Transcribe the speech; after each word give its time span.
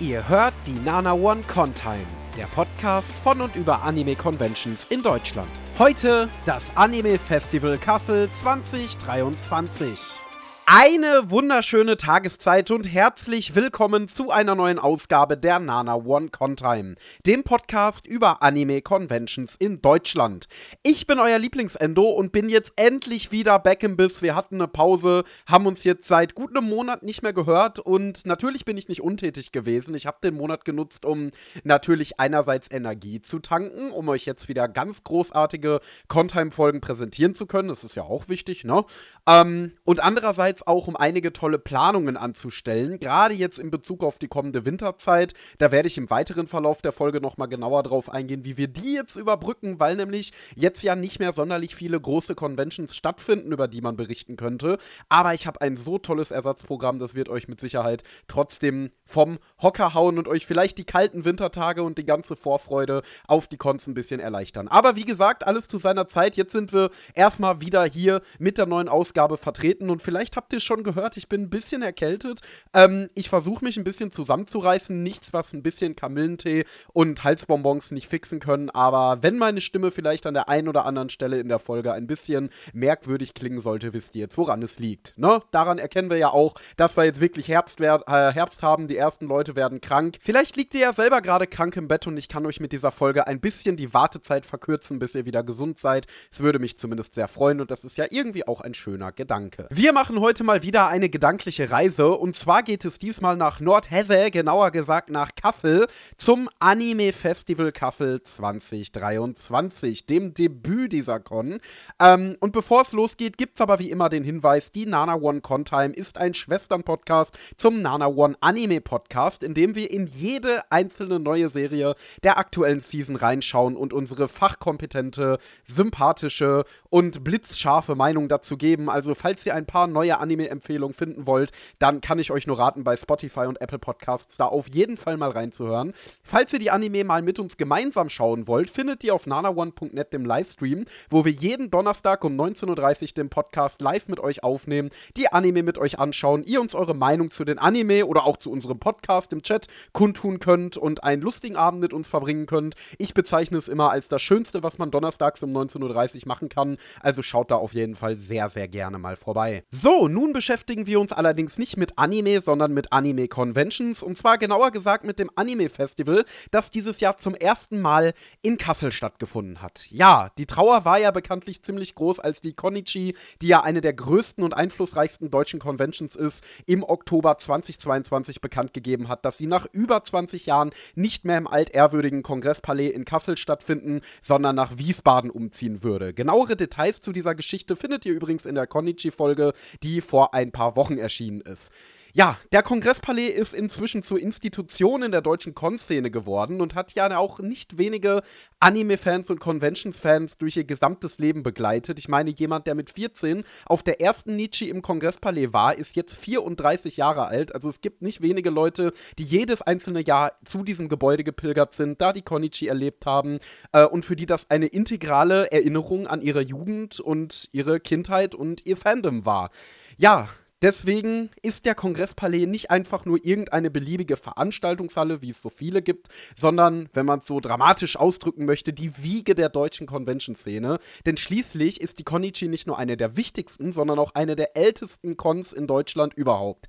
Ihr 0.00 0.28
hört 0.28 0.54
die 0.66 0.72
Nana 0.72 1.12
One 1.12 1.42
Contime, 1.46 2.06
der 2.36 2.46
Podcast 2.46 3.14
von 3.22 3.40
und 3.40 3.54
über 3.54 3.84
Anime 3.84 4.16
Conventions 4.16 4.86
in 4.90 5.04
Deutschland. 5.04 5.48
Heute 5.78 6.28
das 6.46 6.76
Anime 6.76 7.16
Festival 7.16 7.78
Kassel 7.78 8.28
2023. 8.32 10.23
Eine 10.66 11.30
wunderschöne 11.30 11.98
Tageszeit 11.98 12.70
und 12.70 12.84
herzlich 12.84 13.54
willkommen 13.54 14.08
zu 14.08 14.30
einer 14.30 14.54
neuen 14.54 14.78
Ausgabe 14.78 15.36
der 15.36 15.58
Nana 15.58 15.94
One 15.96 16.30
Contime, 16.30 16.94
dem 17.26 17.44
Podcast 17.44 18.06
über 18.06 18.42
Anime 18.42 18.80
Conventions 18.80 19.56
in 19.56 19.82
Deutschland. 19.82 20.46
Ich 20.82 21.06
bin 21.06 21.18
euer 21.18 21.38
Lieblingsendo 21.38 22.04
und 22.04 22.32
bin 22.32 22.48
jetzt 22.48 22.72
endlich 22.76 23.30
wieder 23.30 23.58
back 23.58 23.82
im 23.82 23.98
Biss. 23.98 24.22
Wir 24.22 24.34
hatten 24.34 24.54
eine 24.54 24.66
Pause, 24.66 25.24
haben 25.46 25.66
uns 25.66 25.84
jetzt 25.84 26.08
seit 26.08 26.34
gut 26.34 26.56
einem 26.56 26.70
Monat 26.70 27.02
nicht 27.02 27.22
mehr 27.22 27.34
gehört 27.34 27.78
und 27.78 28.24
natürlich 28.24 28.64
bin 28.64 28.78
ich 28.78 28.88
nicht 28.88 29.02
untätig 29.02 29.52
gewesen. 29.52 29.94
Ich 29.94 30.06
habe 30.06 30.16
den 30.24 30.34
Monat 30.34 30.64
genutzt, 30.64 31.04
um 31.04 31.30
natürlich 31.64 32.18
einerseits 32.18 32.70
Energie 32.70 33.20
zu 33.20 33.38
tanken, 33.38 33.90
um 33.90 34.08
euch 34.08 34.24
jetzt 34.24 34.48
wieder 34.48 34.66
ganz 34.68 35.04
großartige 35.04 35.80
Contime-Folgen 36.08 36.80
präsentieren 36.80 37.34
zu 37.34 37.44
können. 37.44 37.68
Das 37.68 37.84
ist 37.84 37.96
ja 37.96 38.04
auch 38.04 38.30
wichtig, 38.30 38.64
ne? 38.64 38.82
Ähm, 39.26 39.72
und 39.84 40.00
andererseits 40.00 40.53
andererseits 40.54 40.66
auch 40.66 40.86
um 40.86 40.96
einige 40.96 41.32
tolle 41.32 41.58
Planungen 41.58 42.16
anzustellen, 42.16 42.98
gerade 42.98 43.34
jetzt 43.34 43.58
in 43.58 43.70
Bezug 43.70 44.04
auf 44.04 44.18
die 44.18 44.28
kommende 44.28 44.64
Winterzeit. 44.64 45.34
Da 45.58 45.70
werde 45.72 45.88
ich 45.88 45.98
im 45.98 46.10
weiteren 46.10 46.46
Verlauf 46.46 46.82
der 46.82 46.92
Folge 46.92 47.20
nochmal 47.20 47.48
genauer 47.48 47.82
drauf 47.82 48.10
eingehen, 48.10 48.44
wie 48.44 48.56
wir 48.56 48.68
die 48.68 48.94
jetzt 48.94 49.16
überbrücken, 49.16 49.80
weil 49.80 49.96
nämlich 49.96 50.32
jetzt 50.54 50.82
ja 50.82 50.94
nicht 50.94 51.18
mehr 51.18 51.32
sonderlich 51.32 51.74
viele 51.74 52.00
große 52.00 52.34
Conventions 52.34 52.94
stattfinden, 52.94 53.52
über 53.52 53.68
die 53.68 53.80
man 53.80 53.96
berichten 53.96 54.36
könnte. 54.36 54.78
Aber 55.08 55.34
ich 55.34 55.46
habe 55.46 55.60
ein 55.60 55.76
so 55.76 55.98
tolles 55.98 56.30
Ersatzprogramm, 56.30 56.98
das 56.98 57.14
wird 57.14 57.28
euch 57.28 57.48
mit 57.48 57.60
Sicherheit 57.60 58.02
trotzdem 58.28 58.90
vom 59.04 59.38
Hocker 59.60 59.94
hauen 59.94 60.18
und 60.18 60.28
euch 60.28 60.46
vielleicht 60.46 60.78
die 60.78 60.84
kalten 60.84 61.24
Wintertage 61.24 61.82
und 61.82 61.98
die 61.98 62.06
ganze 62.06 62.36
Vorfreude 62.36 63.02
auf 63.26 63.46
die 63.46 63.56
Cons 63.56 63.86
ein 63.86 63.94
bisschen 63.94 64.20
erleichtern. 64.20 64.68
Aber 64.68 64.96
wie 64.96 65.04
gesagt, 65.04 65.46
alles 65.46 65.68
zu 65.68 65.78
seiner 65.78 66.08
Zeit. 66.08 66.36
Jetzt 66.36 66.52
sind 66.52 66.72
wir 66.72 66.90
erstmal 67.14 67.60
wieder 67.60 67.84
hier 67.84 68.20
mit 68.38 68.58
der 68.58 68.66
neuen 68.66 68.88
Ausgabe 68.88 69.36
vertreten 69.36 69.90
und 69.90 70.02
vielleicht 70.02 70.36
habt 70.36 70.43
habt 70.44 70.52
ihr 70.52 70.60
schon 70.60 70.82
gehört, 70.82 71.16
ich 71.16 71.30
bin 71.30 71.44
ein 71.44 71.48
bisschen 71.48 71.80
erkältet. 71.80 72.40
Ähm, 72.74 73.08
ich 73.14 73.30
versuche 73.30 73.64
mich 73.64 73.78
ein 73.78 73.84
bisschen 73.84 74.12
zusammenzureißen. 74.12 75.02
Nichts, 75.02 75.32
was 75.32 75.54
ein 75.54 75.62
bisschen 75.62 75.96
Kamillentee 75.96 76.66
und 76.92 77.24
Halsbonbons 77.24 77.92
nicht 77.92 78.08
fixen 78.08 78.40
können. 78.40 78.68
Aber 78.68 79.22
wenn 79.22 79.38
meine 79.38 79.62
Stimme 79.62 79.90
vielleicht 79.90 80.26
an 80.26 80.34
der 80.34 80.50
einen 80.50 80.68
oder 80.68 80.84
anderen 80.84 81.08
Stelle 81.08 81.40
in 81.40 81.48
der 81.48 81.60
Folge 81.60 81.94
ein 81.94 82.06
bisschen 82.06 82.50
merkwürdig 82.74 83.32
klingen 83.32 83.62
sollte, 83.62 83.94
wisst 83.94 84.16
ihr 84.16 84.20
jetzt, 84.20 84.36
woran 84.36 84.60
es 84.60 84.78
liegt. 84.78 85.16
Ne? 85.16 85.40
Daran 85.50 85.78
erkennen 85.78 86.10
wir 86.10 86.18
ja 86.18 86.28
auch, 86.28 86.56
dass 86.76 86.98
wir 86.98 87.04
jetzt 87.04 87.22
wirklich 87.22 87.48
Herbst, 87.48 87.80
äh, 87.80 87.96
Herbst 88.06 88.62
haben. 88.62 88.86
Die 88.86 88.98
ersten 88.98 89.26
Leute 89.26 89.56
werden 89.56 89.80
krank. 89.80 90.18
Vielleicht 90.20 90.56
liegt 90.56 90.74
ihr 90.74 90.80
ja 90.80 90.92
selber 90.92 91.22
gerade 91.22 91.46
krank 91.46 91.74
im 91.76 91.88
Bett 91.88 92.06
und 92.06 92.18
ich 92.18 92.28
kann 92.28 92.44
euch 92.44 92.60
mit 92.60 92.72
dieser 92.72 92.92
Folge 92.92 93.26
ein 93.26 93.40
bisschen 93.40 93.78
die 93.78 93.94
Wartezeit 93.94 94.44
verkürzen, 94.44 94.98
bis 94.98 95.14
ihr 95.14 95.24
wieder 95.24 95.42
gesund 95.42 95.78
seid. 95.78 96.06
Es 96.30 96.40
würde 96.40 96.58
mich 96.58 96.76
zumindest 96.76 97.14
sehr 97.14 97.28
freuen 97.28 97.62
und 97.62 97.70
das 97.70 97.86
ist 97.86 97.96
ja 97.96 98.04
irgendwie 98.10 98.46
auch 98.46 98.60
ein 98.60 98.74
schöner 98.74 99.10
Gedanke. 99.10 99.68
Wir 99.70 99.94
machen 99.94 100.20
heute 100.20 100.33
heute 100.34 100.42
mal 100.42 100.64
wieder 100.64 100.88
eine 100.88 101.08
gedankliche 101.08 101.70
Reise 101.70 102.10
und 102.10 102.34
zwar 102.34 102.64
geht 102.64 102.84
es 102.84 102.98
diesmal 102.98 103.36
nach 103.36 103.60
Nordhesse, 103.60 104.32
genauer 104.32 104.72
gesagt 104.72 105.08
nach 105.08 105.30
Kassel, 105.40 105.86
zum 106.16 106.50
Anime 106.58 107.12
Festival 107.12 107.70
Kassel 107.70 108.20
2023, 108.20 110.06
dem 110.06 110.34
Debüt 110.34 110.92
dieser 110.92 111.20
Con. 111.20 111.60
Ähm, 112.00 112.36
und 112.40 112.50
bevor 112.50 112.82
es 112.82 112.90
losgeht, 112.90 113.38
gibt 113.38 113.54
es 113.54 113.60
aber 113.60 113.78
wie 113.78 113.92
immer 113.92 114.08
den 114.08 114.24
Hinweis, 114.24 114.72
die 114.72 114.86
Nana 114.86 115.14
One 115.14 115.40
Con 115.40 115.64
Time 115.64 115.94
ist 115.94 116.18
ein 116.18 116.34
Schwestern-Podcast 116.34 117.38
zum 117.56 117.80
Nana 117.80 118.08
One 118.08 118.34
Anime 118.40 118.80
Podcast, 118.80 119.44
in 119.44 119.54
dem 119.54 119.76
wir 119.76 119.88
in 119.88 120.08
jede 120.08 120.62
einzelne 120.72 121.20
neue 121.20 121.48
Serie 121.48 121.94
der 122.24 122.38
aktuellen 122.38 122.80
Season 122.80 123.14
reinschauen 123.14 123.76
und 123.76 123.92
unsere 123.92 124.26
fachkompetente, 124.26 125.38
sympathische 125.64 126.64
und 126.90 127.22
blitzscharfe 127.22 127.94
Meinung 127.94 128.28
dazu 128.28 128.56
geben. 128.56 128.90
Also 128.90 129.14
falls 129.14 129.46
ihr 129.46 129.54
ein 129.54 129.66
paar 129.66 129.86
neue 129.86 130.23
Anime-Empfehlung 130.24 130.94
finden 130.94 131.26
wollt, 131.26 131.52
dann 131.78 132.00
kann 132.00 132.18
ich 132.18 132.30
euch 132.30 132.46
nur 132.46 132.58
raten, 132.58 132.82
bei 132.82 132.96
Spotify 132.96 133.46
und 133.46 133.60
Apple 133.60 133.78
Podcasts 133.78 134.36
da 134.36 134.46
auf 134.46 134.68
jeden 134.72 134.96
Fall 134.96 135.16
mal 135.16 135.30
reinzuhören. 135.30 135.92
Falls 136.24 136.52
ihr 136.52 136.58
die 136.58 136.70
Anime 136.70 137.04
mal 137.04 137.22
mit 137.22 137.38
uns 137.38 137.56
gemeinsam 137.56 138.08
schauen 138.08 138.46
wollt, 138.46 138.70
findet 138.70 139.04
ihr 139.04 139.14
auf 139.14 139.26
nanaone.net 139.26 140.12
dem 140.12 140.24
Livestream, 140.24 140.86
wo 141.10 141.24
wir 141.24 141.32
jeden 141.32 141.70
Donnerstag 141.70 142.24
um 142.24 142.38
19.30 142.40 143.02
Uhr 143.02 143.08
den 143.16 143.28
Podcast 143.28 143.80
live 143.82 144.08
mit 144.08 144.20
euch 144.20 144.42
aufnehmen, 144.42 144.88
die 145.16 145.28
Anime 145.32 145.62
mit 145.62 145.78
euch 145.78 145.98
anschauen, 145.98 146.44
ihr 146.44 146.60
uns 146.60 146.74
eure 146.74 146.94
Meinung 146.94 147.30
zu 147.30 147.44
den 147.44 147.58
Anime 147.58 148.06
oder 148.06 148.24
auch 148.24 148.36
zu 148.36 148.50
unserem 148.50 148.78
Podcast 148.78 149.32
im 149.32 149.42
Chat 149.42 149.66
kundtun 149.92 150.38
könnt 150.38 150.76
und 150.76 151.04
einen 151.04 151.22
lustigen 151.22 151.56
Abend 151.56 151.80
mit 151.80 151.92
uns 151.92 152.08
verbringen 152.08 152.46
könnt. 152.46 152.74
Ich 152.98 153.14
bezeichne 153.14 153.58
es 153.58 153.68
immer 153.68 153.90
als 153.90 154.08
das 154.08 154.22
Schönste, 154.22 154.62
was 154.62 154.78
man 154.78 154.90
donnerstags 154.90 155.42
um 155.42 155.54
19.30 155.56 156.14
Uhr 156.14 156.22
machen 156.26 156.48
kann. 156.48 156.76
Also 157.00 157.22
schaut 157.22 157.50
da 157.50 157.56
auf 157.56 157.74
jeden 157.74 157.94
Fall 157.94 158.16
sehr, 158.16 158.48
sehr 158.48 158.68
gerne 158.68 158.98
mal 158.98 159.16
vorbei. 159.16 159.64
So, 159.70 160.08
nun 160.14 160.32
beschäftigen 160.32 160.86
wir 160.86 161.00
uns 161.00 161.12
allerdings 161.12 161.58
nicht 161.58 161.76
mit 161.76 161.98
Anime, 161.98 162.40
sondern 162.40 162.72
mit 162.72 162.92
Anime 162.92 163.26
Conventions 163.26 164.00
und 164.00 164.16
zwar 164.16 164.38
genauer 164.38 164.70
gesagt 164.70 165.04
mit 165.04 165.18
dem 165.18 165.28
Anime 165.34 165.68
Festival, 165.68 166.24
das 166.52 166.70
dieses 166.70 167.00
Jahr 167.00 167.18
zum 167.18 167.34
ersten 167.34 167.80
Mal 167.80 168.14
in 168.40 168.56
Kassel 168.56 168.92
stattgefunden 168.92 169.60
hat. 169.60 169.90
Ja, 169.90 170.30
die 170.38 170.46
Trauer 170.46 170.84
war 170.84 171.00
ja 171.00 171.10
bekanntlich 171.10 171.62
ziemlich 171.62 171.96
groß, 171.96 172.20
als 172.20 172.40
die 172.40 172.52
Konichi, 172.52 173.16
die 173.42 173.48
ja 173.48 173.64
eine 173.64 173.80
der 173.80 173.92
größten 173.92 174.44
und 174.44 174.54
einflussreichsten 174.54 175.30
deutschen 175.30 175.58
Conventions 175.58 176.14
ist, 176.14 176.44
im 176.64 176.84
Oktober 176.84 177.36
2022 177.36 178.40
bekannt 178.40 178.72
gegeben 178.72 179.08
hat, 179.08 179.24
dass 179.24 179.36
sie 179.36 179.48
nach 179.48 179.66
über 179.72 180.04
20 180.04 180.46
Jahren 180.46 180.70
nicht 180.94 181.24
mehr 181.24 181.38
im 181.38 181.48
altehrwürdigen 181.48 182.22
Kongresspalais 182.22 182.90
in 182.90 183.04
Kassel 183.04 183.36
stattfinden, 183.36 184.00
sondern 184.22 184.54
nach 184.54 184.78
Wiesbaden 184.78 185.30
umziehen 185.30 185.82
würde. 185.82 186.14
Genauere 186.14 186.54
Details 186.54 187.00
zu 187.00 187.10
dieser 187.10 187.34
Geschichte 187.34 187.74
findet 187.74 188.06
ihr 188.06 188.12
übrigens 188.12 188.46
in 188.46 188.54
der 188.54 188.68
Konichi-Folge, 188.68 189.52
die 189.82 190.03
vor 190.04 190.34
ein 190.34 190.52
paar 190.52 190.76
Wochen 190.76 190.98
erschienen 190.98 191.40
ist. 191.40 191.72
Ja, 192.16 192.38
der 192.52 192.62
Kongresspalais 192.62 193.30
ist 193.30 193.54
inzwischen 193.54 194.04
zur 194.04 194.20
Institution 194.20 195.02
in 195.02 195.10
der 195.10 195.20
deutschen 195.20 195.52
Con-Szene 195.52 196.12
geworden 196.12 196.60
und 196.60 196.76
hat 196.76 196.92
ja 196.92 197.18
auch 197.18 197.40
nicht 197.40 197.76
wenige 197.76 198.22
Anime-Fans 198.60 199.30
und 199.30 199.40
Convention-Fans 199.40 200.38
durch 200.38 200.56
ihr 200.56 200.62
gesamtes 200.62 201.18
Leben 201.18 201.42
begleitet. 201.42 201.98
Ich 201.98 202.06
meine, 202.06 202.30
jemand, 202.30 202.68
der 202.68 202.76
mit 202.76 202.90
14 202.90 203.42
auf 203.66 203.82
der 203.82 204.00
ersten 204.00 204.36
Nietzsche 204.36 204.66
im 204.66 204.80
Kongresspalais 204.80 205.52
war, 205.52 205.76
ist 205.76 205.96
jetzt 205.96 206.16
34 206.16 206.98
Jahre 206.98 207.26
alt. 207.26 207.52
Also 207.52 207.68
es 207.68 207.80
gibt 207.80 208.00
nicht 208.00 208.22
wenige 208.22 208.50
Leute, 208.50 208.92
die 209.18 209.24
jedes 209.24 209.60
einzelne 209.60 210.06
Jahr 210.06 210.34
zu 210.44 210.62
diesem 210.62 210.88
Gebäude 210.88 211.24
gepilgert 211.24 211.74
sind, 211.74 212.00
da 212.00 212.12
die 212.12 212.22
Konichi 212.22 212.68
erlebt 212.68 213.06
haben 213.06 213.40
äh, 213.72 213.84
und 213.84 214.04
für 214.04 214.14
die 214.14 214.26
das 214.26 214.50
eine 214.50 214.66
integrale 214.66 215.50
Erinnerung 215.50 216.06
an 216.06 216.22
ihre 216.22 216.42
Jugend 216.42 217.00
und 217.00 217.48
ihre 217.50 217.80
Kindheit 217.80 218.36
und 218.36 218.64
ihr 218.66 218.76
Fandom 218.76 219.26
war. 219.26 219.50
Ja, 219.96 220.28
Deswegen 220.64 221.28
ist 221.42 221.66
der 221.66 221.74
Kongresspalais 221.74 222.46
nicht 222.46 222.70
einfach 222.70 223.04
nur 223.04 223.22
irgendeine 223.22 223.70
beliebige 223.70 224.16
Veranstaltungshalle, 224.16 225.20
wie 225.20 225.28
es 225.28 225.42
so 225.42 225.50
viele 225.50 225.82
gibt, 225.82 226.08
sondern, 226.36 226.88
wenn 226.94 227.04
man 227.04 227.18
es 227.18 227.26
so 227.26 227.38
dramatisch 227.38 227.96
ausdrücken 227.96 228.46
möchte, 228.46 228.72
die 228.72 229.02
Wiege 229.02 229.34
der 229.34 229.50
deutschen 229.50 229.86
Convention-Szene. 229.86 230.78
Denn 231.04 231.18
schließlich 231.18 231.82
ist 231.82 231.98
die 231.98 232.04
Konichi 232.04 232.48
nicht 232.48 232.66
nur 232.66 232.78
eine 232.78 232.96
der 232.96 233.14
wichtigsten, 233.14 233.74
sondern 233.74 233.98
auch 233.98 234.14
eine 234.14 234.36
der 234.36 234.56
ältesten 234.56 235.18
Cons 235.18 235.52
in 235.52 235.66
Deutschland 235.66 236.14
überhaupt. 236.14 236.68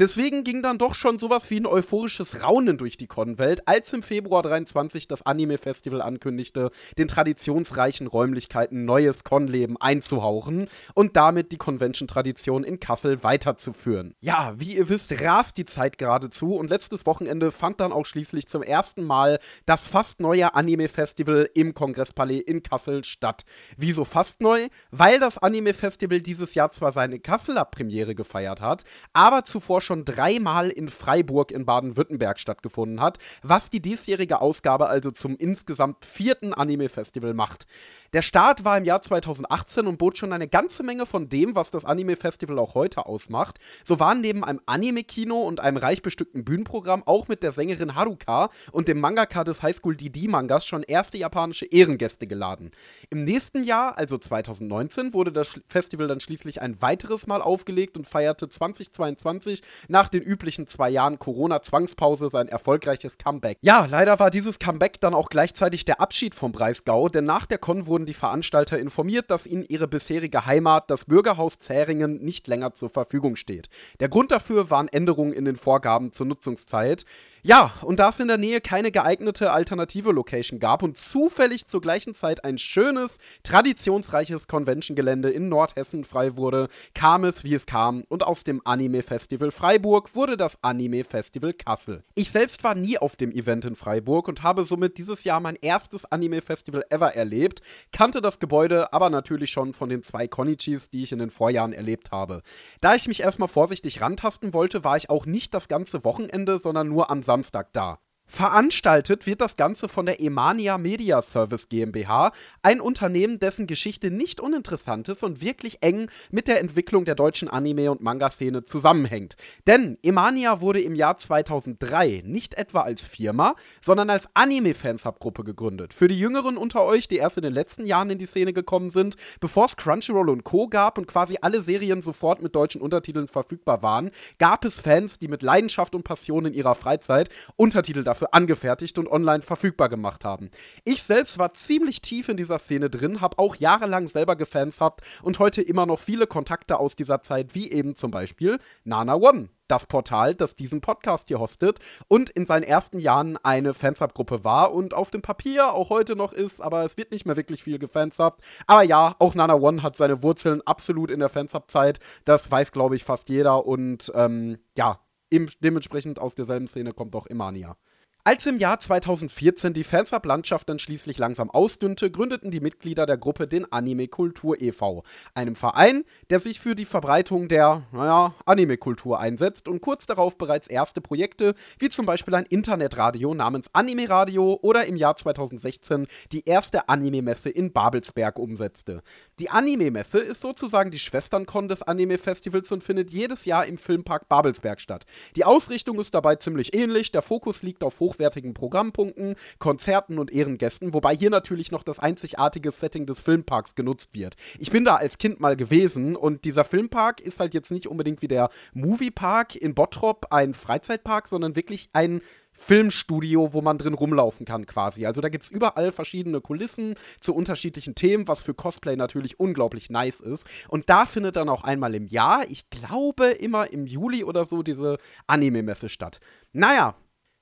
Deswegen 0.00 0.44
ging 0.44 0.62
dann 0.62 0.78
doch 0.78 0.94
schon 0.94 1.18
sowas 1.18 1.50
wie 1.50 1.60
ein 1.60 1.66
euphorisches 1.66 2.42
Raunen 2.42 2.78
durch 2.78 2.96
die 2.96 3.06
Con-Welt, 3.06 3.68
als 3.68 3.92
im 3.92 4.02
Februar 4.02 4.40
23 4.42 5.08
das 5.08 5.26
Anime-Festival 5.26 6.00
ankündigte, 6.00 6.70
den 6.96 7.06
traditionsreichen 7.06 8.06
Räumlichkeiten 8.06 8.86
neues 8.86 9.24
Con-Leben 9.24 9.76
einzuhauchen 9.78 10.68
und 10.94 11.16
damit 11.16 11.52
die 11.52 11.58
Convention-Tradition 11.58 12.64
in 12.64 12.80
Kassel 12.80 13.22
weiterzuführen. 13.22 14.14
Ja, 14.20 14.54
wie 14.56 14.76
ihr 14.76 14.88
wisst, 14.88 15.20
rast 15.20 15.58
die 15.58 15.66
Zeit 15.66 15.98
geradezu 15.98 16.56
und 16.56 16.70
letztes 16.70 17.04
Wochenende 17.04 17.52
fand 17.52 17.80
dann 17.80 17.92
auch 17.92 18.06
schließlich 18.06 18.48
zum 18.48 18.62
ersten 18.62 19.04
Mal 19.04 19.38
das 19.66 19.86
fast 19.86 20.18
neue 20.18 20.54
Anime-Festival 20.54 21.50
im 21.52 21.74
Kongresspalais 21.74 22.40
in 22.40 22.62
Kassel 22.62 23.04
statt. 23.04 23.42
Wieso 23.76 24.06
fast 24.06 24.40
neu? 24.40 24.68
Weil 24.90 25.20
das 25.20 25.36
Anime-Festival 25.36 26.22
dieses 26.22 26.54
Jahr 26.54 26.70
zwar 26.70 26.92
seine 26.92 27.20
Kasseler 27.20 27.66
Premiere 27.66 28.14
gefeiert 28.14 28.62
hat, 28.62 28.84
aber 29.12 29.44
zuvor 29.44 29.82
schon 29.82 29.89
schon 29.90 30.04
dreimal 30.04 30.70
in 30.70 30.88
Freiburg 30.88 31.50
in 31.50 31.66
Baden-Württemberg 31.66 32.38
stattgefunden 32.38 33.00
hat, 33.00 33.18
was 33.42 33.70
die 33.70 33.80
diesjährige 33.80 34.40
Ausgabe 34.40 34.88
also 34.88 35.10
zum 35.10 35.36
insgesamt 35.36 36.04
vierten 36.04 36.54
Anime-Festival 36.54 37.34
macht. 37.34 37.66
Der 38.12 38.22
Start 38.22 38.64
war 38.64 38.76
im 38.76 38.84
Jahr 38.84 39.00
2018 39.00 39.86
und 39.86 39.96
bot 39.96 40.18
schon 40.18 40.32
eine 40.32 40.48
ganze 40.48 40.82
Menge 40.82 41.06
von 41.06 41.28
dem, 41.28 41.54
was 41.54 41.70
das 41.70 41.84
Anime-Festival 41.84 42.58
auch 42.58 42.74
heute 42.74 43.06
ausmacht. 43.06 43.60
So 43.84 44.00
waren 44.00 44.20
neben 44.20 44.42
einem 44.42 44.60
Anime-Kino 44.66 45.40
und 45.40 45.60
einem 45.60 45.76
reich 45.76 46.02
bestückten 46.02 46.44
Bühnenprogramm 46.44 47.04
auch 47.06 47.28
mit 47.28 47.44
der 47.44 47.52
Sängerin 47.52 47.94
Haruka 47.94 48.48
und 48.72 48.88
dem 48.88 48.98
Mangaka 48.98 49.44
des 49.44 49.62
Highschool 49.62 49.94
DD-Mangas 49.94 50.66
schon 50.66 50.82
erste 50.82 51.18
japanische 51.18 51.66
Ehrengäste 51.66 52.26
geladen. 52.26 52.72
Im 53.10 53.22
nächsten 53.22 53.62
Jahr, 53.62 53.96
also 53.96 54.18
2019, 54.18 55.14
wurde 55.14 55.30
das 55.30 55.60
Festival 55.68 56.08
dann 56.08 56.18
schließlich 56.18 56.60
ein 56.62 56.82
weiteres 56.82 57.28
Mal 57.28 57.40
aufgelegt 57.40 57.96
und 57.96 58.08
feierte 58.08 58.48
2022 58.48 59.62
nach 59.86 60.08
den 60.08 60.24
üblichen 60.24 60.66
zwei 60.66 60.90
Jahren 60.90 61.20
Corona-Zwangspause 61.20 62.28
sein 62.28 62.48
erfolgreiches 62.48 63.18
Comeback. 63.18 63.58
Ja, 63.60 63.86
leider 63.88 64.18
war 64.18 64.30
dieses 64.32 64.58
Comeback 64.58 64.98
dann 64.98 65.14
auch 65.14 65.28
gleichzeitig 65.28 65.84
der 65.84 66.00
Abschied 66.00 66.34
vom 66.34 66.50
Breisgau, 66.50 67.08
denn 67.08 67.24
nach 67.24 67.46
der 67.46 67.58
Con 67.58 67.86
wurden 68.00 68.06
die 68.06 68.14
Veranstalter 68.14 68.78
informiert, 68.78 69.30
dass 69.30 69.46
ihnen 69.46 69.62
ihre 69.68 69.86
bisherige 69.86 70.46
Heimat, 70.46 70.90
das 70.90 71.04
Bürgerhaus 71.04 71.58
Zähringen, 71.58 72.24
nicht 72.24 72.48
länger 72.48 72.72
zur 72.72 72.88
Verfügung 72.88 73.36
steht. 73.36 73.68
Der 74.00 74.08
Grund 74.08 74.30
dafür 74.30 74.70
waren 74.70 74.88
Änderungen 74.88 75.34
in 75.34 75.44
den 75.44 75.56
Vorgaben 75.56 76.12
zur 76.12 76.24
Nutzungszeit. 76.24 77.04
Ja, 77.42 77.72
und 77.82 78.00
da 78.00 78.08
es 78.08 78.20
in 78.20 78.28
der 78.28 78.38
Nähe 78.38 78.62
keine 78.62 78.90
geeignete 78.90 79.52
alternative 79.52 80.12
Location 80.12 80.60
gab 80.60 80.82
und 80.82 80.96
zufällig 80.96 81.66
zur 81.66 81.82
gleichen 81.82 82.14
Zeit 82.14 82.42
ein 82.42 82.56
schönes, 82.56 83.18
traditionsreiches 83.42 84.48
Convention-Gelände 84.48 85.28
in 85.30 85.50
Nordhessen 85.50 86.04
frei 86.04 86.36
wurde, 86.36 86.68
kam 86.94 87.24
es, 87.24 87.44
wie 87.44 87.54
es 87.54 87.66
kam, 87.66 88.04
und 88.08 88.22
aus 88.22 88.44
dem 88.44 88.62
Anime-Festival 88.64 89.50
Freiburg 89.50 90.14
wurde 90.14 90.38
das 90.38 90.62
Anime-Festival 90.62 91.52
Kassel. 91.52 92.02
Ich 92.14 92.30
selbst 92.30 92.64
war 92.64 92.74
nie 92.74 92.96
auf 92.96 93.16
dem 93.16 93.30
Event 93.30 93.66
in 93.66 93.76
Freiburg 93.76 94.28
und 94.28 94.42
habe 94.42 94.64
somit 94.64 94.96
dieses 94.96 95.24
Jahr 95.24 95.40
mein 95.40 95.56
erstes 95.60 96.10
Anime-Festival 96.10 96.84
ever 96.88 97.14
erlebt, 97.14 97.60
kannte 97.92 98.20
das 98.20 98.38
Gebäude 98.38 98.92
aber 98.92 99.10
natürlich 99.10 99.50
schon 99.50 99.72
von 99.72 99.88
den 99.88 100.02
zwei 100.02 100.28
Konichis, 100.28 100.90
die 100.90 101.02
ich 101.02 101.12
in 101.12 101.18
den 101.18 101.30
Vorjahren 101.30 101.72
erlebt 101.72 102.10
habe. 102.10 102.42
Da 102.80 102.94
ich 102.94 103.08
mich 103.08 103.20
erstmal 103.20 103.48
vorsichtig 103.48 104.00
rantasten 104.00 104.52
wollte, 104.52 104.84
war 104.84 104.96
ich 104.96 105.10
auch 105.10 105.26
nicht 105.26 105.54
das 105.54 105.68
ganze 105.68 106.04
Wochenende, 106.04 106.58
sondern 106.58 106.88
nur 106.88 107.10
am 107.10 107.22
Samstag 107.22 107.72
da. 107.72 107.98
Veranstaltet 108.32 109.26
wird 109.26 109.40
das 109.40 109.56
Ganze 109.56 109.88
von 109.88 110.06
der 110.06 110.20
Emania 110.20 110.78
Media 110.78 111.20
Service 111.20 111.68
GmbH, 111.68 112.30
ein 112.62 112.80
Unternehmen, 112.80 113.40
dessen 113.40 113.66
Geschichte 113.66 114.12
nicht 114.12 114.40
uninteressant 114.40 115.08
ist 115.08 115.24
und 115.24 115.40
wirklich 115.40 115.82
eng 115.82 116.08
mit 116.30 116.46
der 116.46 116.60
Entwicklung 116.60 117.04
der 117.04 117.16
deutschen 117.16 117.48
Anime- 117.48 117.90
und 117.90 118.02
Manga-Szene 118.02 118.64
zusammenhängt. 118.64 119.34
Denn 119.66 119.98
Emania 120.04 120.60
wurde 120.60 120.80
im 120.80 120.94
Jahr 120.94 121.16
2003 121.16 122.22
nicht 122.24 122.54
etwa 122.54 122.82
als 122.82 123.02
Firma, 123.02 123.56
sondern 123.80 124.08
als 124.10 124.28
Anime-Fansub-Gruppe 124.34 125.42
gegründet. 125.42 125.92
Für 125.92 126.06
die 126.06 126.18
Jüngeren 126.18 126.56
unter 126.56 126.84
euch, 126.84 127.08
die 127.08 127.16
erst 127.16 127.36
in 127.36 127.42
den 127.42 127.52
letzten 127.52 127.84
Jahren 127.84 128.10
in 128.10 128.18
die 128.18 128.26
Szene 128.26 128.52
gekommen 128.52 128.90
sind, 128.90 129.16
bevor 129.40 129.64
es 129.64 129.76
Crunchyroll 129.76 130.30
und 130.30 130.44
Co. 130.44 130.68
gab 130.68 130.98
und 130.98 131.08
quasi 131.08 131.36
alle 131.42 131.62
Serien 131.62 132.00
sofort 132.00 132.40
mit 132.42 132.54
deutschen 132.54 132.80
Untertiteln 132.80 133.26
verfügbar 133.26 133.82
waren, 133.82 134.12
gab 134.38 134.64
es 134.64 134.78
Fans, 134.78 135.18
die 135.18 135.26
mit 135.26 135.42
Leidenschaft 135.42 135.96
und 135.96 136.04
Passion 136.04 136.46
in 136.46 136.54
ihrer 136.54 136.76
Freizeit 136.76 137.28
Untertitel 137.56 138.04
dafür 138.04 138.19
dafür 138.20 138.34
angefertigt 138.34 138.98
und 138.98 139.10
online 139.10 139.42
verfügbar 139.42 139.88
gemacht 139.88 140.24
haben. 140.24 140.50
Ich 140.84 141.02
selbst 141.02 141.38
war 141.38 141.54
ziemlich 141.54 142.02
tief 142.02 142.28
in 142.28 142.36
dieser 142.36 142.58
Szene 142.58 142.90
drin, 142.90 143.20
habe 143.20 143.38
auch 143.38 143.56
jahrelang 143.56 144.08
selber 144.08 144.36
gefanshabt 144.36 145.02
und 145.22 145.38
heute 145.38 145.62
immer 145.62 145.86
noch 145.86 145.98
viele 145.98 146.26
Kontakte 146.26 146.78
aus 146.78 146.96
dieser 146.96 147.22
Zeit, 147.22 147.54
wie 147.54 147.70
eben 147.70 147.94
zum 147.94 148.10
Beispiel 148.10 148.58
Nana 148.84 149.14
One 149.16 149.48
das 149.68 149.86
Portal, 149.86 150.34
das 150.34 150.56
diesen 150.56 150.80
Podcast 150.80 151.28
hier 151.28 151.38
hostet 151.38 151.78
und 152.08 152.28
in 152.28 152.44
seinen 152.44 152.64
ersten 152.64 152.98
Jahren 152.98 153.36
eine 153.44 153.72
Fansub-Gruppe 153.72 154.42
war 154.42 154.74
und 154.74 154.94
auf 154.94 155.10
dem 155.10 155.22
Papier 155.22 155.72
auch 155.72 155.90
heute 155.90 156.16
noch 156.16 156.32
ist, 156.32 156.60
aber 156.60 156.84
es 156.84 156.96
wird 156.96 157.12
nicht 157.12 157.24
mehr 157.24 157.36
wirklich 157.36 157.62
viel 157.62 157.78
gefansubt. 157.78 158.40
Aber 158.66 158.82
ja, 158.82 159.14
auch 159.20 159.36
Nana 159.36 159.54
One 159.54 159.84
hat 159.84 159.96
seine 159.96 160.24
Wurzeln 160.24 160.60
absolut 160.62 161.08
in 161.08 161.20
der 161.20 161.28
Fansub-Zeit. 161.28 162.00
Das 162.24 162.50
weiß, 162.50 162.72
glaube 162.72 162.96
ich, 162.96 163.04
fast 163.04 163.28
jeder 163.28 163.64
und 163.64 164.10
ähm, 164.16 164.58
ja, 164.76 164.98
dementsprechend 165.32 166.18
aus 166.18 166.34
derselben 166.34 166.66
Szene 166.66 166.92
kommt 166.92 167.14
auch 167.14 167.26
Emania. 167.26 167.76
Als 168.22 168.44
im 168.44 168.58
Jahr 168.58 168.78
2014 168.78 169.72
die 169.72 169.82
Fansub-Landschaft 169.82 170.68
dann 170.68 170.78
schließlich 170.78 171.16
langsam 171.16 171.50
ausdünnte, 171.50 172.10
gründeten 172.10 172.50
die 172.50 172.60
Mitglieder 172.60 173.06
der 173.06 173.16
Gruppe 173.16 173.46
den 173.46 173.72
Anime 173.72 174.08
Kultur 174.08 174.60
e.V., 174.60 175.04
einem 175.32 175.56
Verein, 175.56 176.04
der 176.28 176.38
sich 176.38 176.60
für 176.60 176.74
die 176.74 176.84
Verbreitung 176.84 177.48
der, 177.48 177.84
naja, 177.92 178.34
Anime-Kultur 178.44 179.18
einsetzt 179.18 179.68
und 179.68 179.80
kurz 179.80 180.04
darauf 180.04 180.36
bereits 180.36 180.68
erste 180.68 181.00
Projekte, 181.00 181.54
wie 181.78 181.88
zum 181.88 182.04
Beispiel 182.04 182.34
ein 182.34 182.44
Internetradio 182.44 183.32
namens 183.32 183.70
Anime 183.72 184.10
Radio 184.10 184.58
oder 184.60 184.84
im 184.84 184.96
Jahr 184.96 185.16
2016 185.16 186.06
die 186.30 186.44
erste 186.44 186.90
Anime-Messe 186.90 187.48
in 187.48 187.72
Babelsberg 187.72 188.38
umsetzte. 188.38 189.02
Die 189.38 189.48
Anime-Messe 189.48 190.18
ist 190.18 190.42
sozusagen 190.42 190.90
die 190.90 190.98
Schwesternkon 190.98 191.68
des 191.68 191.80
Anime-Festivals 191.80 192.70
und 192.70 192.84
findet 192.84 193.12
jedes 193.12 193.46
Jahr 193.46 193.64
im 193.64 193.78
Filmpark 193.78 194.28
Babelsberg 194.28 194.78
statt. 194.78 195.06
Die 195.36 195.46
Ausrichtung 195.46 195.98
ist 195.98 196.12
dabei 196.12 196.36
ziemlich 196.36 196.76
ähnlich, 196.76 197.12
der 197.12 197.22
Fokus 197.22 197.62
liegt 197.62 197.82
auf 197.82 197.98
hoch 197.98 198.09
hochwertigen 198.10 198.54
Programmpunkten, 198.54 199.34
Konzerten 199.58 200.18
und 200.18 200.32
Ehrengästen, 200.32 200.92
wobei 200.92 201.14
hier 201.14 201.30
natürlich 201.30 201.70
noch 201.70 201.82
das 201.82 201.98
einzigartige 201.98 202.72
Setting 202.72 203.06
des 203.06 203.20
Filmparks 203.20 203.74
genutzt 203.74 204.10
wird. 204.14 204.34
Ich 204.58 204.70
bin 204.70 204.84
da 204.84 204.96
als 204.96 205.18
Kind 205.18 205.40
mal 205.40 205.56
gewesen 205.56 206.16
und 206.16 206.44
dieser 206.44 206.64
Filmpark 206.64 207.20
ist 207.20 207.40
halt 207.40 207.54
jetzt 207.54 207.70
nicht 207.70 207.86
unbedingt 207.86 208.22
wie 208.22 208.28
der 208.28 208.48
Moviepark 208.74 209.54
in 209.54 209.74
Bottrop 209.74 210.26
ein 210.30 210.54
Freizeitpark, 210.54 211.28
sondern 211.28 211.56
wirklich 211.56 211.88
ein 211.92 212.20
Filmstudio, 212.52 213.54
wo 213.54 213.62
man 213.62 213.78
drin 213.78 213.94
rumlaufen 213.94 214.44
kann 214.44 214.66
quasi. 214.66 215.06
Also 215.06 215.20
da 215.20 215.28
gibt 215.28 215.44
es 215.44 215.50
überall 215.50 215.92
verschiedene 215.92 216.40
Kulissen 216.40 216.94
zu 217.20 217.34
unterschiedlichen 217.34 217.94
Themen, 217.94 218.28
was 218.28 218.42
für 218.42 218.54
Cosplay 218.54 218.96
natürlich 218.96 219.40
unglaublich 219.40 219.88
nice 219.88 220.20
ist. 220.20 220.46
Und 220.68 220.90
da 220.90 221.06
findet 221.06 221.36
dann 221.36 221.48
auch 221.48 221.64
einmal 221.64 221.94
im 221.94 222.06
Jahr, 222.06 222.44
ich 222.48 222.68
glaube 222.68 223.28
immer 223.28 223.72
im 223.72 223.86
Juli 223.86 224.24
oder 224.24 224.44
so, 224.44 224.62
diese 224.62 224.98
Anime-Messe 225.26 225.88
statt. 225.88 226.20
Naja, 226.52 226.96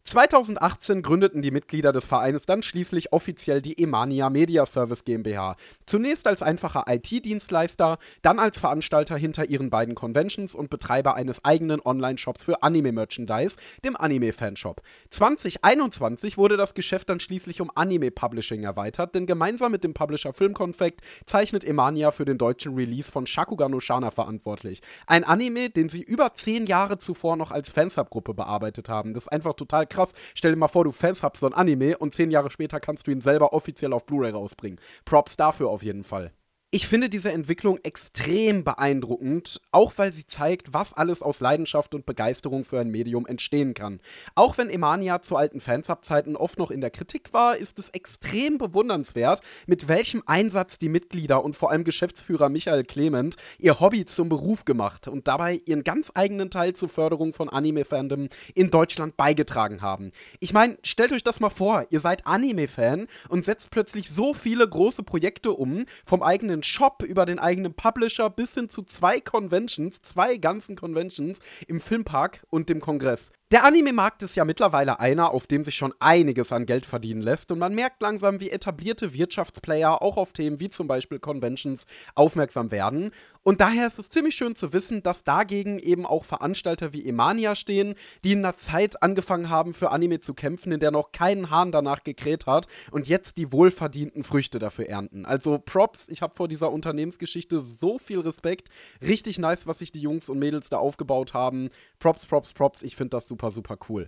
2018 0.09 1.03
gründeten 1.03 1.43
die 1.43 1.51
Mitglieder 1.51 1.93
des 1.93 2.07
Vereines 2.07 2.47
dann 2.47 2.63
schließlich 2.63 3.13
offiziell 3.13 3.61
die 3.61 3.77
Emania 3.83 4.31
Media 4.31 4.65
Service 4.65 5.05
GmbH. 5.05 5.55
Zunächst 5.85 6.27
als 6.27 6.41
einfacher 6.41 6.85
IT-Dienstleister, 6.89 7.99
dann 8.23 8.39
als 8.39 8.59
Veranstalter 8.59 9.19
hinter 9.19 9.45
ihren 9.51 9.69
beiden 9.69 9.95
Conventions 9.95 10.55
und 10.55 10.71
Betreiber 10.71 11.15
eines 11.15 11.45
eigenen 11.45 11.83
Online-Shops 11.85 12.43
für 12.43 12.63
Anime-Merchandise, 12.63 13.59
dem 13.85 13.97
Anime-Fanshop. 13.97 14.81
2021 15.11 16.39
wurde 16.39 16.57
das 16.57 16.73
Geschäft 16.73 17.11
dann 17.11 17.21
schließlich 17.21 17.61
um 17.61 17.71
Anime-Publishing 17.75 18.63
erweitert, 18.63 19.15
denn 19.15 19.27
gemeinsam 19.27 19.73
mit 19.73 19.85
dem 19.85 19.93
Publisher 19.93 20.33
Filmkonfekt 20.33 21.03
zeichnet 21.27 21.65
Emania 21.65 22.13
für 22.13 22.25
den 22.25 22.39
deutschen 22.39 22.75
Release 22.75 23.13
von 23.13 23.27
Shakugan 23.27 23.73
no 23.73 23.81
Shana 23.81 24.11
verantwortlich. 24.11 24.81
Ein 25.07 25.25
Anime, 25.25 25.69
den 25.69 25.91
sie 25.91 26.01
über 26.01 26.33
zehn 26.33 26.65
Jahre 26.65 26.97
zuvor 26.97 27.37
noch 27.37 27.51
als 27.51 27.69
Fansub-Gruppe 27.69 28.33
bearbeitet 28.33 28.89
haben. 28.89 29.13
Das 29.13 29.25
ist 29.25 29.29
einfach 29.29 29.53
total 29.53 29.87
krass 29.87 29.98
krass. 29.99 30.13
Stell 30.35 30.53
dir 30.53 30.59
mal 30.59 30.69
vor, 30.69 30.85
du 30.85 30.93
Fans 30.93 31.23
hast 31.23 31.37
so 31.39 31.47
ein 31.47 31.55
Anime 31.55 31.99
und 31.99 32.15
zehn 32.15 32.31
Jahre 32.31 32.51
später 32.51 32.81
kannst 32.81 33.07
du 33.07 33.11
ihn 33.11 33.21
selber 33.21 33.53
offiziell 33.53 33.93
auf 33.93 34.07
Blu-ray 34.07 34.31
rausbringen. 34.31 34.79
Props 35.05 35.37
dafür 35.37 35.69
auf 35.69 35.83
jeden 35.83 36.05
Fall. 36.05 36.33
Ich 36.71 36.87
finde 36.87 37.09
diese 37.09 37.33
Entwicklung 37.33 37.79
extrem 37.83 38.63
beeindruckend, 38.63 39.59
auch 39.73 39.95
weil 39.97 40.13
sie 40.13 40.27
zeigt, 40.27 40.75
was 40.75 40.93
alles 40.93 41.23
aus 41.23 41.41
Leidenschaft 41.41 41.95
und 41.95 42.05
Begeisterung 42.05 42.63
für 42.67 42.79
ein 42.79 42.91
Medium 42.91 43.25
entstehen 43.25 43.73
kann. 43.73 44.01
Auch 44.35 44.59
wenn 44.59 44.69
Emania 44.69 45.23
zu 45.23 45.37
alten 45.37 45.63
Fansub-Zeiten 45.63 46.37
oft 46.37 46.59
noch 46.59 46.71
in 46.71 46.83
der 46.83 46.91
Kritik 46.91 47.33
war, 47.33 47.57
ist 47.57 47.79
es 47.79 47.89
extrem 47.89 48.59
bewundernswert, 48.59 49.41
mit 49.67 49.89
welchem 49.89 50.23
Einsatz 50.27 50.77
die 50.77 50.91
Mitglieder 50.91 51.43
und 51.43 51.57
vor 51.57 51.71
allem 51.71 51.85
Geschäftsführer 51.85 52.51
Michael 52.51 52.85
Clement 52.85 53.37
ihr 53.59 53.81
Hobby 53.81 54.05
zum 54.05 54.29
Beruf 54.29 54.67
gemacht 54.67 55.09
und 55.09 55.27
dabei 55.27 55.63
ihren 55.65 55.85
ganz 55.85 56.13
eigenen 56.15 56.51
Teil 56.51 56.75
zur 56.75 56.91
Förderung 56.91 57.33
von 57.33 57.49
Anime-Fandom 57.49 58.29
in 58.55 58.71
Deutschland 58.71 59.17
beigetragen 59.17 59.81
haben. 59.81 60.13
Ich 60.39 60.53
meine, 60.53 60.77
stellt 60.83 61.13
euch 61.13 61.25
das 61.25 61.41
mal 61.41 61.49
vor, 61.49 61.87
ihr 61.89 62.01
seid 62.01 62.27
Anime-Fan 62.27 63.07
und 63.31 63.47
setzt 63.47 63.71
plötzlich 63.71 64.11
so 64.11 64.35
viele 64.35 64.69
große 64.69 65.03
Projekte 65.03 65.53
um, 65.53 65.87
vom 66.05 66.23
eigenen 66.23 66.58
eigenen 66.59 66.63
Shop, 66.63 67.03
über 67.03 67.27
den 67.27 67.39
eigenen 67.39 67.75
Publisher 67.75 68.31
bis 68.31 68.55
hin 68.55 68.69
zu 68.69 68.83
zwei 68.83 69.21
Conventions, 69.21 70.03
zwei 70.03 70.37
ganzen 70.37 70.77
Conventions 70.77 71.39
im 71.67 71.81
Filmpark 71.81 72.45
und 72.51 72.69
dem 72.69 72.81
Kongress. 72.81 73.33
Der 73.51 73.65
Anime-Markt 73.65 74.23
ist 74.23 74.37
ja 74.37 74.45
mittlerweile 74.45 75.01
einer, 75.01 75.31
auf 75.31 75.47
dem 75.47 75.65
sich 75.65 75.75
schon 75.75 75.95
einiges 76.01 76.53
an 76.53 76.67
Geld 76.67 76.85
verdienen 76.85 77.23
lässt 77.23 77.51
und 77.51 77.59
man 77.59 77.75
merkt 77.75 78.03
langsam, 78.03 78.41
wie 78.41 78.51
etablierte 78.51 79.15
Wirtschaftsplayer 79.15 80.03
auch 80.03 80.19
auf 80.19 80.35
Themen 80.35 80.61
wie 80.61 80.69
zum 80.69 80.87
Beispiel 80.87 81.19
Conventions 81.19 81.87
aufmerksam 82.15 82.71
werden. 82.71 83.11
Und 83.45 83.63
daher 83.63 83.87
ist 83.87 83.99
es 83.99 84.11
ziemlich 84.11 84.35
schön 84.35 84.55
zu 84.55 84.75
wissen, 84.75 85.03
dass 85.03 85.25
dagegen 85.25 85.79
eben 85.79 86.05
auch 86.05 86.27
Veranstalter 86.27 86.93
wie 86.93 87.09
Emania 87.09 87.55
stehen, 87.55 87.95
die 88.23 88.33
in 88.33 88.41
einer 88.41 88.59
Zeit 88.59 89.03
angefangen 89.03 89.49
haben, 89.49 89.73
für 89.73 89.93
Anime 89.93 90.21
zu 90.21 90.35
kämpfen, 90.35 90.71
in 90.71 90.81
der 90.81 90.91
noch 90.91 91.13
keinen 91.13 91.49
Hahn 91.49 91.73
danach 91.73 92.05
gekräht 92.05 92.47
hat 92.47 92.67
und 92.91 93.09
jetzt 93.09 93.39
die 93.39 93.51
wohlverdienten 93.51 94.25
Früchte 94.25 94.59
dafür 94.59 94.91
ernten. 94.91 95.25
Also 95.25 95.59
Props, 95.59 96.11
ich 96.11 96.21
habe 96.21 96.35
vor 96.35 96.49
dieser 96.49 96.71
Unternehmensgeschichte 96.71 97.63
so 97.63 97.99
viel 97.99 98.21
Respekt. 98.21 98.69
Richtig 99.01 99.39
nice, 99.39 99.67
was 99.67 99.79
sich 99.79 99.91
die 99.91 100.03
Jungs 100.03 100.29
und 100.29 100.39
Mädels 100.39 100.69
da 100.69 100.77
aufgebaut 100.77 101.33
haben. 101.33 101.71
Props, 101.99 102.27
Props, 102.27 102.53
Props, 102.53 102.83
ich 102.83 102.95
finde 102.95 103.17
das 103.17 103.27
super 103.27 103.38
super, 103.39 103.51
super 103.55 103.77
cool. 103.77 104.07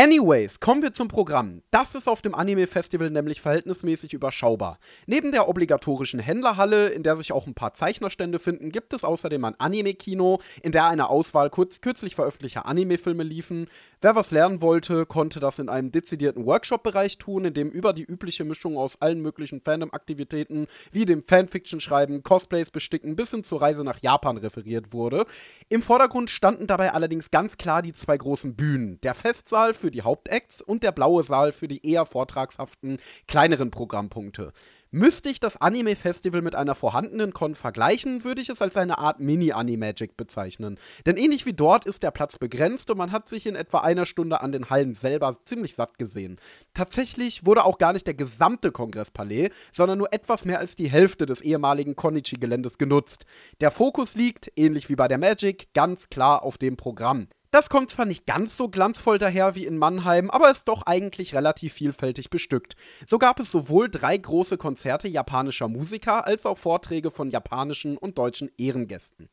Anyways, 0.00 0.60
kommen 0.60 0.80
wir 0.80 0.92
zum 0.92 1.08
Programm. 1.08 1.62
Das 1.72 1.96
ist 1.96 2.08
auf 2.08 2.22
dem 2.22 2.32
Anime-Festival 2.32 3.10
nämlich 3.10 3.40
verhältnismäßig 3.40 4.14
überschaubar. 4.14 4.78
Neben 5.06 5.32
der 5.32 5.48
obligatorischen 5.48 6.20
Händlerhalle, 6.20 6.90
in 6.90 7.02
der 7.02 7.16
sich 7.16 7.32
auch 7.32 7.48
ein 7.48 7.54
paar 7.54 7.74
Zeichnerstände 7.74 8.38
finden, 8.38 8.70
gibt 8.70 8.94
es 8.94 9.02
außerdem 9.02 9.44
ein 9.44 9.58
Anime-Kino, 9.58 10.38
in 10.62 10.70
der 10.70 10.86
eine 10.86 11.10
Auswahl 11.10 11.50
kurz, 11.50 11.80
kürzlich 11.80 12.14
veröffentlichter 12.14 12.66
Anime-Filme 12.66 13.24
liefen. 13.24 13.66
Wer 14.00 14.14
was 14.14 14.30
lernen 14.30 14.60
wollte, 14.60 15.04
konnte 15.04 15.40
das 15.40 15.58
in 15.58 15.68
einem 15.68 15.90
dezidierten 15.90 16.46
Workshop-Bereich 16.46 17.18
tun, 17.18 17.46
in 17.46 17.54
dem 17.54 17.68
über 17.68 17.92
die 17.92 18.04
übliche 18.04 18.44
Mischung 18.44 18.78
aus 18.78 19.02
allen 19.02 19.20
möglichen 19.20 19.62
Fandom-Aktivitäten 19.62 20.68
wie 20.92 21.06
dem 21.06 21.24
Fanfiction-Schreiben, 21.24 22.22
Cosplays 22.22 22.70
besticken 22.70 23.16
bis 23.16 23.32
hin 23.32 23.42
zur 23.42 23.62
Reise 23.62 23.82
nach 23.82 23.98
Japan 24.00 24.36
referiert 24.36 24.92
wurde. 24.92 25.26
Im 25.68 25.82
Vordergrund 25.82 26.30
standen 26.30 26.68
dabei 26.68 26.92
allerdings 26.92 27.32
ganz 27.32 27.56
klar 27.56 27.82
die 27.82 27.92
zwei 27.92 28.16
großen 28.16 28.54
Bühnen. 28.54 29.00
Der 29.00 29.14
Festsaal 29.14 29.74
für 29.74 29.87
für 29.88 29.92
die 29.92 30.02
Hauptacts 30.02 30.60
und 30.60 30.82
der 30.82 30.92
blaue 30.92 31.22
Saal 31.22 31.50
für 31.50 31.66
die 31.66 31.86
eher 31.86 32.04
vortragshaften, 32.04 32.98
kleineren 33.26 33.70
Programmpunkte. 33.70 34.52
Müsste 34.90 35.30
ich 35.30 35.40
das 35.40 35.58
Anime-Festival 35.58 36.42
mit 36.42 36.54
einer 36.54 36.74
vorhandenen 36.74 37.32
Con 37.32 37.54
vergleichen, 37.54 38.22
würde 38.24 38.42
ich 38.42 38.50
es 38.50 38.60
als 38.60 38.76
eine 38.76 38.98
Art 38.98 39.18
Mini-Animagic 39.18 40.18
bezeichnen. 40.18 40.78
Denn 41.06 41.16
ähnlich 41.16 41.46
wie 41.46 41.54
dort 41.54 41.86
ist 41.86 42.02
der 42.02 42.10
Platz 42.10 42.36
begrenzt 42.36 42.90
und 42.90 42.98
man 42.98 43.12
hat 43.12 43.30
sich 43.30 43.46
in 43.46 43.54
etwa 43.54 43.78
einer 43.78 44.04
Stunde 44.04 44.42
an 44.42 44.52
den 44.52 44.68
Hallen 44.68 44.94
selber 44.94 45.38
ziemlich 45.46 45.74
satt 45.74 45.98
gesehen. 45.98 46.38
Tatsächlich 46.74 47.46
wurde 47.46 47.64
auch 47.64 47.78
gar 47.78 47.94
nicht 47.94 48.06
der 48.06 48.14
gesamte 48.14 48.72
Kongresspalais, 48.72 49.50
sondern 49.72 49.96
nur 49.96 50.12
etwas 50.12 50.44
mehr 50.44 50.58
als 50.58 50.76
die 50.76 50.90
Hälfte 50.90 51.24
des 51.24 51.40
ehemaligen 51.40 51.96
Konichi-Geländes 51.96 52.76
genutzt. 52.76 53.24
Der 53.62 53.70
Fokus 53.70 54.16
liegt, 54.16 54.52
ähnlich 54.56 54.90
wie 54.90 54.96
bei 54.96 55.08
der 55.08 55.18
Magic, 55.18 55.72
ganz 55.72 56.10
klar 56.10 56.42
auf 56.42 56.58
dem 56.58 56.76
Programm. 56.76 57.28
Das 57.50 57.70
kommt 57.70 57.90
zwar 57.90 58.04
nicht 58.04 58.26
ganz 58.26 58.58
so 58.58 58.68
glanzvoll 58.68 59.16
daher 59.16 59.54
wie 59.54 59.64
in 59.64 59.78
Mannheim, 59.78 60.30
aber 60.30 60.50
ist 60.50 60.68
doch 60.68 60.82
eigentlich 60.82 61.34
relativ 61.34 61.72
vielfältig 61.72 62.28
bestückt. 62.28 62.76
So 63.06 63.18
gab 63.18 63.40
es 63.40 63.50
sowohl 63.50 63.88
drei 63.88 64.18
große 64.18 64.58
Konzerte 64.58 65.08
japanischer 65.08 65.68
Musiker 65.68 66.26
als 66.26 66.44
auch 66.44 66.58
Vorträge 66.58 67.10
von 67.10 67.30
japanischen 67.30 67.96
und 67.96 68.18
deutschen 68.18 68.50
Ehrengästen. 68.58 69.30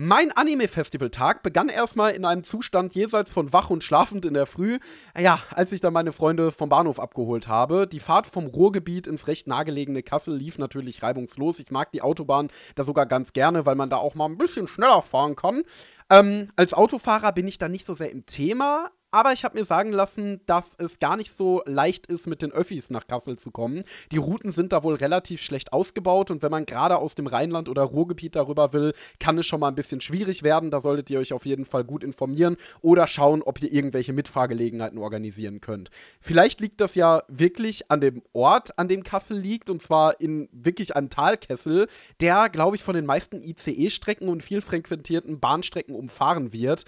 Mein 0.00 0.30
Anime-Festival-Tag 0.30 1.42
begann 1.42 1.68
erstmal 1.68 2.12
in 2.12 2.24
einem 2.24 2.44
Zustand 2.44 2.94
jenseits 2.94 3.32
von 3.32 3.52
wach 3.52 3.68
und 3.68 3.82
schlafend 3.82 4.24
in 4.24 4.34
der 4.34 4.46
Früh. 4.46 4.78
Ja, 5.18 5.40
als 5.50 5.72
ich 5.72 5.80
dann 5.80 5.92
meine 5.92 6.12
Freunde 6.12 6.52
vom 6.52 6.68
Bahnhof 6.68 7.00
abgeholt 7.00 7.48
habe. 7.48 7.88
Die 7.88 7.98
Fahrt 7.98 8.28
vom 8.28 8.46
Ruhrgebiet 8.46 9.08
ins 9.08 9.26
recht 9.26 9.48
nahegelegene 9.48 10.04
Kassel 10.04 10.36
lief 10.36 10.56
natürlich 10.56 11.02
reibungslos. 11.02 11.58
Ich 11.58 11.72
mag 11.72 11.90
die 11.90 12.00
Autobahn 12.00 12.48
da 12.76 12.84
sogar 12.84 13.06
ganz 13.06 13.32
gerne, 13.32 13.66
weil 13.66 13.74
man 13.74 13.90
da 13.90 13.96
auch 13.96 14.14
mal 14.14 14.26
ein 14.26 14.38
bisschen 14.38 14.68
schneller 14.68 15.02
fahren 15.02 15.34
kann. 15.34 15.64
Ähm, 16.10 16.52
als 16.54 16.74
Autofahrer 16.74 17.32
bin 17.32 17.48
ich 17.48 17.58
da 17.58 17.68
nicht 17.68 17.84
so 17.84 17.92
sehr 17.92 18.12
im 18.12 18.24
Thema, 18.24 18.92
aber 19.10 19.32
ich 19.32 19.44
habe 19.44 19.58
mir 19.58 19.64
sagen 19.64 19.92
lassen, 19.92 20.40
dass 20.46 20.74
es 20.78 20.98
gar 20.98 21.16
nicht 21.16 21.32
so 21.32 21.62
leicht 21.66 22.06
ist, 22.06 22.26
mit 22.26 22.42
den 22.42 22.52
Öffis 22.52 22.90
nach 22.90 23.06
Kassel 23.06 23.38
zu 23.38 23.50
kommen. 23.50 23.84
Die 24.12 24.18
Routen 24.18 24.52
sind 24.52 24.72
da 24.72 24.82
wohl 24.82 24.94
relativ 24.94 25.42
schlecht 25.42 25.72
ausgebaut 25.72 26.30
und 26.30 26.42
wenn 26.42 26.50
man 26.50 26.66
gerade 26.66 26.98
aus 26.98 27.14
dem 27.14 27.26
Rheinland 27.26 27.68
oder 27.68 27.82
Ruhrgebiet 27.82 28.36
darüber 28.36 28.72
will, 28.72 28.92
kann 29.18 29.38
es 29.38 29.46
schon 29.46 29.60
mal 29.60 29.68
ein 29.68 29.74
bisschen 29.74 30.00
schwierig 30.00 30.42
werden. 30.42 30.70
Da 30.70 30.80
solltet 30.80 31.10
ihr 31.10 31.18
euch 31.18 31.32
auf 31.32 31.46
jeden 31.46 31.64
Fall 31.64 31.84
gut 31.84 32.04
informieren 32.04 32.56
oder 32.80 33.06
schauen, 33.06 33.42
ob 33.42 33.62
ihr 33.62 33.72
irgendwelche 33.72 34.12
Mitfahrgelegenheiten 34.12 34.98
organisieren 34.98 35.60
könnt. 35.60 35.90
Vielleicht 36.20 36.60
liegt 36.60 36.80
das 36.80 36.94
ja 36.94 37.22
wirklich 37.28 37.90
an 37.90 38.00
dem 38.00 38.22
Ort, 38.32 38.78
an 38.78 38.88
dem 38.88 39.02
Kassel 39.02 39.38
liegt 39.38 39.70
und 39.70 39.80
zwar 39.80 40.20
in 40.20 40.48
wirklich 40.52 40.96
einem 40.96 41.10
Talkessel, 41.10 41.88
der, 42.20 42.48
glaube 42.48 42.76
ich, 42.76 42.82
von 42.82 42.94
den 42.94 43.06
meisten 43.06 43.42
ICE-Strecken 43.42 44.28
und 44.28 44.42
viel 44.42 44.60
frequentierten 44.60 45.40
Bahnstrecken 45.40 45.94
umfahren 45.94 46.52
wird. 46.52 46.84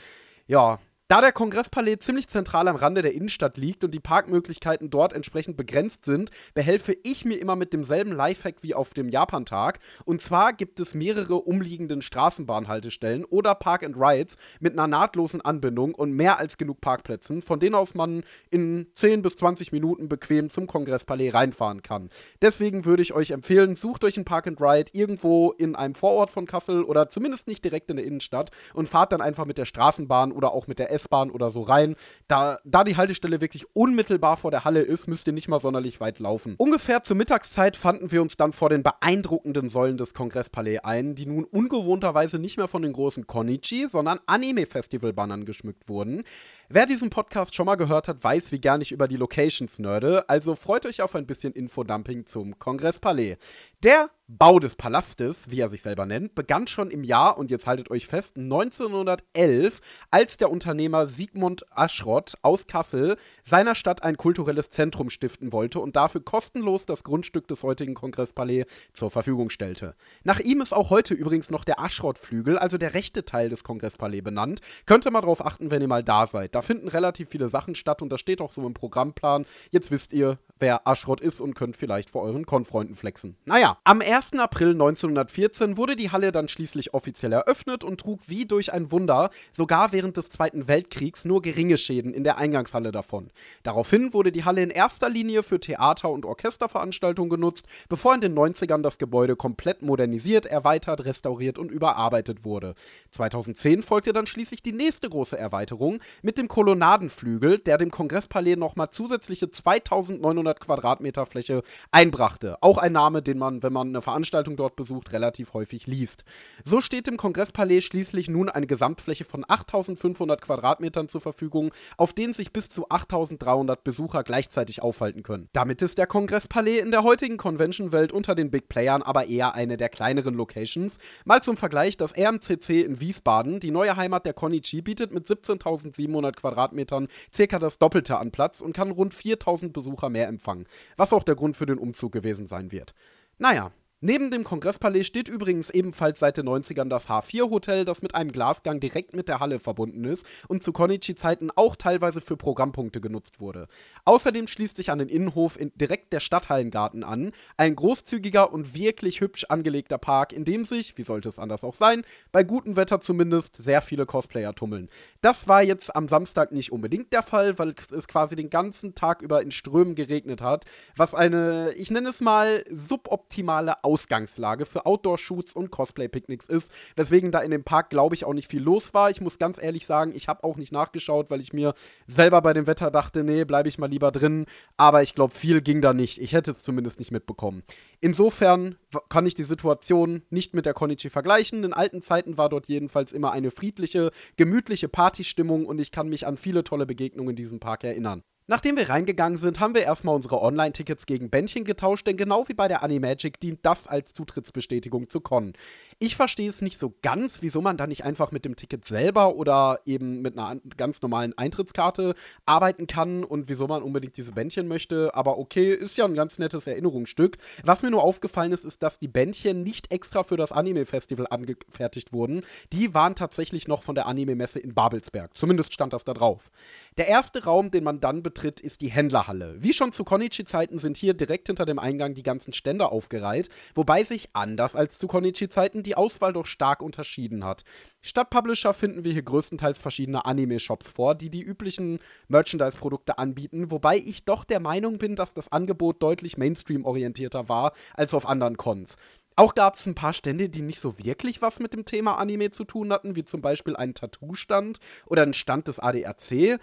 Ja, 0.47 0.81
da 1.11 1.21
der 1.21 1.33
Kongresspalais 1.33 1.97
ziemlich 1.99 2.29
zentral 2.29 2.69
am 2.69 2.77
Rande 2.77 3.03
der 3.03 3.15
Innenstadt 3.15 3.57
liegt 3.57 3.83
und 3.83 3.91
die 3.91 3.99
Parkmöglichkeiten 3.99 4.91
dort 4.91 5.13
entsprechend 5.13 5.57
begrenzt 5.57 6.05
sind, 6.05 6.31
behelfe 6.55 6.97
ich 7.03 7.25
mir 7.25 7.35
immer 7.41 7.57
mit 7.57 7.73
demselben 7.73 8.13
Lifehack 8.13 8.63
wie 8.63 8.77
auf 8.77 8.95
dem 8.95 9.09
Japantag. 9.09 9.81
Und 10.05 10.23
zwar 10.23 10.53
gibt 10.53 10.79
es 10.79 10.95
mehrere 10.95 11.35
umliegenden 11.35 12.01
Straßenbahnhaltestellen 12.01 13.25
oder 13.25 13.57
Park 13.57 13.83
and 13.83 13.97
Rides 13.97 14.37
mit 14.61 14.75
einer 14.75 14.87
nahtlosen 14.87 15.41
Anbindung 15.41 15.97
und 15.97 16.13
mehr 16.13 16.39
als 16.39 16.59
genug 16.59 16.81
Parkplätzen, 16.81 17.43
von 17.43 17.59
denen 17.59 17.75
aus 17.75 17.95
man 17.95 18.23
in 18.53 18.87
10 18.95 19.23
bis 19.23 19.35
20 19.35 19.73
Minuten 19.73 20.09
bequem 20.09 20.49
zum 20.49 20.69
Kongresspalais 20.69 21.35
reinfahren 21.35 21.83
kann. 21.83 22.09
Deswegen 22.41 22.85
würde 22.85 23.03
ich 23.03 23.15
euch 23.15 23.33
empfehlen, 23.33 23.75
sucht 23.75 24.05
euch 24.05 24.17
ein 24.17 24.25
Park 24.25 24.47
and 24.47 24.61
Ride 24.61 24.93
irgendwo 24.93 25.51
in 25.51 25.75
einem 25.75 25.97
Vorort 25.97 26.31
von 26.31 26.47
Kassel 26.47 26.85
oder 26.85 27.09
zumindest 27.09 27.49
nicht 27.49 27.65
direkt 27.65 27.91
in 27.91 27.97
der 27.97 28.07
Innenstadt 28.07 28.53
und 28.75 28.89
fahrt 28.89 29.11
dann 29.11 29.21
einfach 29.21 29.45
mit 29.45 29.59
der 29.59 29.65
Straßenbahn 29.65 30.31
oder 30.31 30.53
auch 30.53 30.69
mit 30.69 30.79
der 30.79 30.93
S 30.93 31.00
S-Bahn 31.01 31.31
oder 31.31 31.51
so 31.51 31.63
rein. 31.63 31.97
Da, 32.29 32.59
da 32.65 32.85
die 32.85 32.97
Haltestelle 32.97 33.41
wirklich 33.41 33.65
unmittelbar 33.75 34.37
vor 34.37 34.51
der 34.51 34.65
Halle 34.65 34.81
ist, 34.81 35.09
müsst 35.09 35.27
ihr 35.27 35.33
nicht 35.33 35.49
mal 35.49 35.61
sonderlich 35.61 36.01
weit 36.01 36.19
laufen. 36.19 36.55
Ungefähr 36.59 37.03
zur 37.03 37.17
Mittagszeit 37.17 37.77
fanden 37.77 38.13
wir 38.13 38.23
uns 38.23 38.37
dann 38.37 38.53
vor 38.53 38.69
den 38.69 38.83
beeindruckenden 38.83 39.69
Säulen 39.69 39.97
des 39.97 40.15
Kongresspalais 40.15 40.81
ein, 40.81 41.15
die 41.15 41.27
nun 41.27 41.45
ungewohnterweise 41.45 42.39
nicht 42.39 42.57
mehr 42.57 42.69
von 42.69 42.83
den 42.83 42.93
großen 42.93 43.27
Konichi, 43.27 43.89
sondern 43.89 44.19
Anime-Festival-Bannern 44.27 45.45
geschmückt 45.45 45.89
wurden. 45.89 46.23
Wer 46.69 46.87
diesen 46.87 47.11
Podcast 47.11 47.55
schon 47.55 47.67
mal 47.67 47.77
gehört 47.77 48.09
hat, 48.09 48.23
weiß, 48.23 48.53
wie 48.53 48.61
gern 48.61 48.81
ich 48.81 48.93
über 48.93 49.09
die 49.09 49.17
Locations 49.17 49.79
nerde, 49.79 50.29
also 50.29 50.55
freut 50.55 50.87
euch 50.87 51.03
auf 51.03 51.15
ein 51.15 51.27
bisschen 51.27 51.53
Infodumping 51.53 52.27
zum 52.27 52.59
Kongresspalais. 52.59 53.37
Der 53.83 54.11
Bau 54.39 54.61
des 54.61 54.77
Palastes, 54.77 55.51
wie 55.51 55.59
er 55.59 55.69
sich 55.69 55.83
selber 55.83 56.07
nennt, 56.07 56.37
begann 56.37 56.69
schon 56.69 56.93
im 56.93 57.03
Jahr, 57.03 57.37
und 57.37 57.51
jetzt 57.51 57.67
haltet 57.67 57.91
euch 57.91 58.07
fest, 58.07 58.37
1911, 58.37 59.81
als 60.13 60.37
der 60.37 60.53
Unternehmer 60.53 61.09
Sigmund 61.09 61.65
Aschrott 61.73 62.35
aus 62.43 62.69
Kassel 62.69 63.17
seiner 63.43 63.75
Stadt 63.75 64.05
ein 64.05 64.17
kulturelles 64.17 64.71
Zentrum 64.71 65.11
stiften 65.11 65.53
wollte 65.53 65.81
und 65.81 65.97
dafür 65.97 66.23
kostenlos 66.23 66.87
das 66.87 67.03
Grundstück 67.03 67.49
des 67.49 67.65
heutigen 67.65 67.95
Kongresspalais 67.95 68.67
zur 68.93 69.11
Verfügung 69.11 69.51
stellte. 69.51 69.97
Nach 70.23 70.39
ihm 70.39 70.61
ist 70.61 70.75
auch 70.75 70.91
heute 70.91 71.15
übrigens 71.15 71.51
noch 71.51 71.65
der 71.65 71.81
Aschrott-Flügel, 71.81 72.57
also 72.57 72.79
der 72.79 72.95
rechte 72.95 73.25
Teil 73.25 73.49
des 73.49 73.65
Kongresspalais 73.65 74.23
benannt. 74.23 74.61
Könnt 74.87 75.07
ihr 75.07 75.11
mal 75.11 75.23
drauf 75.23 75.45
achten, 75.45 75.73
wenn 75.73 75.83
ihr 75.83 75.89
mal 75.89 76.05
da 76.05 76.29
seid. 76.29 76.55
Da 76.55 76.63
finden 76.63 76.87
relativ 76.87 77.31
viele 77.31 77.49
Sachen 77.49 77.75
statt 77.75 78.01
und 78.01 78.11
das 78.11 78.21
steht 78.21 78.41
auch 78.41 78.53
so 78.53 78.65
im 78.65 78.75
Programmplan. 78.75 79.45
Jetzt 79.73 79.91
wisst 79.91 80.13
ihr, 80.13 80.39
wer 80.61 80.87
Aschrott 80.87 81.21
ist 81.21 81.41
und 81.41 81.55
könnt 81.55 81.77
vielleicht 81.77 82.11
vor 82.11 82.23
euren 82.23 82.47
Konfreunden 82.47 82.95
flexen. 82.95 83.37
Naja, 83.45 83.79
am 83.85 84.01
1. 84.01 84.35
April 84.35 84.71
1914 84.71 85.77
wurde 85.77 85.97
die 85.97 86.11
Halle 86.11 86.33
dann 86.33 86.49
schließlich 86.49 86.95
offiziell 86.95 87.33
eröffnet 87.33 87.83
und 87.83 88.01
trug 88.01 88.21
wie 88.27 88.47
durch 88.47 88.73
ein 88.73 88.93
Wunder 88.93 89.31
sogar 89.53 89.93
während 89.93 90.17
des 90.17 90.29
Zweiten 90.29 90.69
Weltkriegs 90.69 91.25
nur 91.25 91.43
geringe 91.43 91.79
Schäden 91.79 92.15
in 92.15 92.25
der 92.25 92.39
Eingangshalle 92.39 92.93
davon. 92.93 93.31
Daraufhin 93.63 94.13
wurde 94.13 94.33
die 94.33 94.45
Halle 94.45 94.63
in 94.63 94.71
erster 94.71 95.09
Linie 95.09 95.43
für 95.43 95.61
Theater- 95.61 96.11
und 96.11 96.25
Orchesterveranstaltungen 96.27 97.31
genutzt, 97.31 97.67
bevor 97.89 98.15
in 98.15 98.21
den 98.21 98.39
90ern 98.39 98.83
das 98.83 98.99
Gebäude 98.99 99.37
komplett 99.37 99.83
modernisiert, 99.83 100.47
erweitert, 100.47 101.05
restauriert 101.05 101.59
und 101.59 101.71
überarbeitet 101.71 102.45
wurde. 102.45 102.75
2010 103.11 103.83
folgte 103.83 104.13
dann 104.13 104.27
schließlich 104.27 104.63
die 104.63 104.73
nächste 104.73 105.09
große 105.09 105.39
Erweiterung 105.39 106.01
mit 106.23 106.39
dem 106.39 106.49
Kolonnadenflügel, 106.49 107.59
der 107.59 107.79
dem 107.79 107.91
Kongresspalais 107.91 108.57
nochmal 108.57 108.91
zusätzliche 108.91 109.51
2900 109.51 110.50
500 110.51 110.61
Quadratmeter 110.61 111.27
Fläche 111.27 111.63
einbrachte. 111.93 112.59
Auch 112.61 112.79
ein 112.79 112.93
Name, 112.93 113.23
den 113.23 113.39
man, 113.39 113.63
wenn 113.63 113.73
man 113.73 113.89
eine 113.89 114.03
Veranstaltung 114.03 114.57
dort 114.57 114.77
besucht, 114.77 115.13
relativ 115.13 115.55
häufig 115.55 115.87
liest. 115.87 116.25
So 116.65 116.81
steht 116.81 117.07
dem 117.07 117.17
Kongresspalais 117.17 117.83
schließlich 117.83 118.29
nun 118.29 118.49
eine 118.49 118.67
Gesamtfläche 118.67 119.25
von 119.25 119.45
8500 119.47 120.41
Quadratmetern 120.41 121.09
zur 121.09 121.21
Verfügung, 121.21 121.73
auf 121.97 122.13
denen 122.13 122.35
sich 122.35 122.53
bis 122.53 122.69
zu 122.69 122.89
8300 122.89 123.85
Besucher 123.85 124.25
gleichzeitig 124.25 124.83
aufhalten 124.83 125.23
können. 125.23 125.49
Damit 125.53 125.83
ist 125.83 125.99
der 125.99 126.07
Kongresspalais 126.07 126.81
in 126.81 126.91
der 126.91 127.05
heutigen 127.05 127.37
Convention-Welt 127.37 128.13
unter 128.13 128.35
den 128.35 128.51
Big 128.51 128.69
Playern 128.69 129.03
aber 129.03 129.27
eher 129.27 129.55
eine 129.55 129.77
der 129.77 129.89
kleineren 129.89 130.35
Locations. 130.35 130.99
Mal 131.25 131.43
zum 131.43 131.57
Vergleich, 131.57 131.97
das 131.97 132.17
RMCC 132.17 132.83
in 132.83 133.01
Wiesbaden, 133.01 133.61
die 133.61 133.71
neue 133.71 133.97
Heimat 133.97 134.27
der 134.27 134.33
Konichi, 134.33 134.83
bietet 134.83 135.13
mit 135.13 135.27
17.700 135.27 136.33
Quadratmetern 136.33 137.09
circa 137.33 137.59
das 137.59 137.79
Doppelte 137.79 138.19
an 138.19 138.31
Platz 138.31 138.61
und 138.61 138.73
kann 138.73 138.91
rund 138.91 139.15
4000 139.15 139.73
Besucher 139.73 140.09
mehr 140.09 140.29
empfangen 140.29 140.40
empfangen, 140.41 140.67
was 140.97 141.13
auch 141.13 141.23
der 141.23 141.35
Grund 141.35 141.57
für 141.57 141.67
den 141.67 141.79
Umzug 141.79 142.13
gewesen 142.13 142.47
sein 142.47 142.73
wird. 142.73 142.95
Naja, 143.39 143.73
Neben 144.03 144.31
dem 144.31 144.45
Kongresspalais 144.45 145.05
steht 145.05 145.29
übrigens 145.29 145.69
ebenfalls 145.69 146.21
seit 146.21 146.39
den 146.39 146.49
90ern 146.49 146.89
das 146.89 147.11
H4-Hotel, 147.11 147.85
das 147.85 148.01
mit 148.01 148.15
einem 148.15 148.33
Glasgang 148.33 148.81
direkt 148.81 149.15
mit 149.15 149.29
der 149.29 149.41
Halle 149.41 149.59
verbunden 149.61 150.07
ist 150.07 150.25
und 150.49 150.63
zu 150.63 150.73
Konichi-Zeiten 150.73 151.51
auch 151.55 151.77
teilweise 151.77 152.23
für 152.23 152.39
Programmpunkte 152.39 153.03
genutzt 153.03 153.41
wurde. 153.41 153.69
Außerdem 154.07 154.47
schließt 154.47 154.77
sich 154.77 154.91
an 154.91 155.01
den 155.01 155.11
Innenhof 155.11 155.61
in 155.61 155.71
direkt 155.75 156.15
der 156.15 156.21
Stadthallengarten 156.21 157.05
an, 157.05 157.33
ein 157.59 157.77
großzügiger 157.77 158.51
und 158.55 158.73
wirklich 158.73 159.21
hübsch 159.21 159.45
angelegter 159.51 159.99
Park, 159.99 160.33
in 160.33 160.47
dem 160.47 160.65
sich, 160.65 160.97
wie 160.97 161.03
sollte 161.03 161.29
es 161.29 161.39
anders 161.39 161.63
auch 161.63 161.75
sein, 161.75 162.03
bei 162.33 162.43
gutem 162.43 162.77
Wetter 162.77 163.03
zumindest 163.03 163.57
sehr 163.57 163.83
viele 163.83 164.07
Cosplayer 164.07 164.55
tummeln. 164.55 164.89
Das 165.21 165.47
war 165.47 165.63
jetzt 165.63 165.95
am 165.95 166.09
Samstag 166.09 166.53
nicht 166.53 166.73
unbedingt 166.73 167.13
der 167.13 167.23
Fall, 167.23 167.59
weil 167.59 167.75
es 167.95 168.09
quasi 168.09 168.35
den 168.35 168.49
ganzen 168.49 168.95
Tag 168.95 169.21
über 169.21 169.43
in 169.43 169.51
Strömen 169.51 169.95
geregnet 169.95 170.41
hat, 170.41 170.65
was 170.97 171.15
eine, 171.15 171.75
ich 171.75 171.91
nenne 171.91 172.09
es 172.09 172.23
mal, 172.23 172.65
suboptimale 172.71 173.85
Ausgangslage 173.91 174.67
für 174.67 174.87
Outdoor-Shoots 174.87 175.55
und 175.55 175.73
Cosplay-Picknicks 175.73 176.47
ist, 176.49 176.71
weswegen 176.95 177.33
da 177.33 177.41
in 177.41 177.51
dem 177.51 177.65
Park, 177.65 177.91
glaube 177.91 178.15
ich, 178.15 178.25
auch 178.25 178.35
nicht 178.35 178.49
viel 178.49 178.63
los 178.63 178.95
war. 178.95 179.11
Ich 179.11 179.21
muss 179.21 179.41
ganz 179.41 179.61
ehrlich 179.61 179.85
sagen, 179.85 180.13
ich 180.15 180.29
habe 180.29 180.45
auch 180.45 180.57
nicht 180.57 180.71
nachgeschaut, 180.71 181.29
weil 181.29 181.41
ich 181.41 181.53
mir 181.53 181.75
selber 182.07 182.41
bei 182.41 182.53
dem 182.53 182.69
Wetter 182.69 182.93
dachte, 182.93 183.25
nee, 183.25 183.45
bleibe 183.45 183.69
ich 183.69 183.79
mal 183.79 183.91
lieber 183.91 184.13
drin. 184.13 184.47
Aber 184.77 185.03
ich 185.03 185.17
glaube, 185.17 185.35
viel 185.35 185.61
ging 185.61 185.83
da 185.83 185.93
nicht. 185.93 186.21
Ich 186.21 186.33
hätte 186.33 186.53
es 186.53 186.63
zumindest 186.63 187.01
nicht 187.01 187.11
mitbekommen. 187.11 187.65
Insofern 188.01 188.77
kann 189.09 189.27
ich 189.27 189.35
die 189.35 189.43
Situation 189.43 190.23
nicht 190.31 190.55
mit 190.55 190.67
der 190.67 190.75
Konichi 190.75 191.11
vergleichen. 191.11 191.65
In 191.65 191.73
alten 191.73 192.01
Zeiten 192.01 192.39
war 192.39 192.49
dort 192.49 192.69
jedenfalls 192.69 193.13
immer 193.13 193.33
eine 193.33 193.51
friedliche, 193.51 194.13
gemütliche 194.37 194.89
Partystimmung 194.89 195.67
und 195.67 195.81
ich 195.81 195.91
kann 195.91 196.09
mich 196.09 196.29
an 196.29 196.37
viele 196.37 196.63
tolle 196.63 196.87
Begegnungen 196.87 197.31
in 197.31 197.37
diesem 197.37 197.59
Park 197.59 197.83
erinnern. 197.83 198.23
Nachdem 198.51 198.77
wir 198.77 198.89
reingegangen 198.89 199.39
sind, 199.39 199.61
haben 199.61 199.77
wir 199.77 199.85
erstmal 199.85 200.17
unsere 200.17 200.43
Online-Tickets 200.43 201.07
gegen 201.07 201.31
Bändchen 201.31 201.63
getauscht, 201.63 202.09
denn 202.09 202.17
genau 202.17 202.49
wie 202.49 202.55
bei 202.55 202.67
der 202.67 202.83
Animagic 202.83 203.39
dient 203.39 203.61
das 203.63 203.87
als 203.87 204.13
Zutrittsbestätigung 204.13 205.09
zu 205.09 205.21
Con. 205.21 205.53
Ich 206.01 206.17
verstehe 206.17 206.49
es 206.49 206.61
nicht 206.61 206.77
so 206.77 206.93
ganz, 207.01 207.43
wieso 207.43 207.61
man 207.61 207.77
da 207.77 207.87
nicht 207.87 208.03
einfach 208.05 208.33
mit 208.33 208.45
dem 208.45 208.57
Ticket 208.57 208.85
selber 208.85 209.37
oder 209.37 209.79
eben 209.87 210.21
mit 210.21 210.37
einer 210.37 210.61
ganz 210.77 211.01
normalen 211.01 211.39
Eintrittskarte 211.39 212.17
arbeiten 212.45 212.89
kann 212.89 213.23
und 213.23 213.49
wieso 213.49 213.69
man 213.69 213.85
unbedingt 213.85 214.17
diese 214.17 214.33
Bändchen 214.33 214.67
möchte. 214.67 215.15
Aber 215.15 215.39
okay, 215.39 215.73
ist 215.73 215.97
ja 215.97 216.05
ein 216.05 216.17
ganz 216.17 216.41
nettes 216.41 216.67
Erinnerungsstück. 216.67 217.39
Was 217.63 217.83
mir 217.83 217.93
nur 217.93 218.03
aufgefallen 218.03 218.51
ist, 218.51 218.65
ist, 218.65 218.83
dass 218.83 218.99
die 218.99 219.07
Bändchen 219.07 219.63
nicht 219.63 219.93
extra 219.93 220.25
für 220.25 220.37
das 220.37 220.51
Anime-Festival 220.51 221.29
angefertigt 221.31 222.13
wurden. 222.13 222.41
Die 222.73 222.95
waren 222.95 223.15
tatsächlich 223.15 223.69
noch 223.69 223.85
von 223.85 223.95
der 223.95 224.09
Anime-Messe 224.09 224.59
in 224.59 224.75
Babelsberg. 224.75 225.37
Zumindest 225.37 225.73
stand 225.73 225.93
das 225.93 226.03
da 226.03 226.15
drauf. 226.15 226.51
Der 226.99 227.07
erste 227.07 227.45
Raum, 227.45 227.71
den 227.71 227.85
man 227.85 228.01
dann 228.01 228.25
betritt, 228.25 228.40
betritt, 228.41 228.61
ist 228.61 228.81
die 228.81 228.89
Händlerhalle. 228.91 229.57
Wie 229.59 229.75
schon 229.75 229.93
zu 229.93 230.03
Konichi-Zeiten 230.03 230.79
sind 230.79 230.97
hier 230.97 231.13
direkt 231.13 231.49
hinter 231.49 231.67
dem 231.67 231.79
Eingang 231.79 232.15
die 232.15 232.23
ganzen 232.23 232.55
Stände 232.55 232.91
aufgereiht, 232.91 233.51
wobei 233.75 234.03
sich 234.03 234.31
anders 234.33 234.77
als 234.77 234.99
zu 234.99 235.09
Konichi-Zeiten 235.09 235.83
die 235.83 235.95
Auswahl 235.95 236.33
doch 236.33 236.47
stark 236.47 236.83
unterschieden 236.83 237.45
hat. 237.45 237.65
Statt 238.01 238.31
Publisher 238.31 238.73
finden 238.73 239.05
wir 239.05 239.13
hier 239.13 239.23
größtenteils 239.23 239.79
verschiedene 239.79 240.25
Anime-Shops 240.25 240.89
vor, 240.89 241.15
die 241.15 241.29
die 241.29 241.43
üblichen 241.43 241.99
Merchandise-Produkte 242.29 243.19
anbieten, 243.19 243.71
wobei 243.71 243.99
ich 243.99 244.25
doch 244.25 244.45
der 244.45 244.61
Meinung 244.61 244.97
bin, 244.97 245.17
dass 245.17 245.35
das 245.35 245.53
Angebot 245.53 246.03
deutlich 246.03 246.39
Mainstream-orientierter 246.39 247.51
war 247.51 247.73
als 247.95 248.15
auf 248.15 248.27
anderen 248.27 248.57
Cons. 248.57 248.97
Auch 249.37 249.55
gab 249.55 249.77
es 249.77 249.87
ein 249.87 249.95
paar 249.95 250.13
Stände, 250.13 250.51
die 250.51 250.61
nicht 250.61 250.81
so 250.81 250.99
wirklich 250.99 251.41
was 251.41 251.61
mit 251.61 251.73
dem 251.73 251.87
Thema 251.87 252.19
Anime 252.19 252.51
zu 252.51 252.65
tun 252.65 252.93
hatten, 252.93 253.17
wie 253.17 253.25
zum 253.25 253.41
Beispiel 253.41 253.75
einen 253.75 253.95
Tattoo-Stand 253.95 254.81
oder 255.07 255.23
ein 255.23 255.33
Stand 255.33 255.67
des 255.67 255.79
ADAC. 255.79 256.59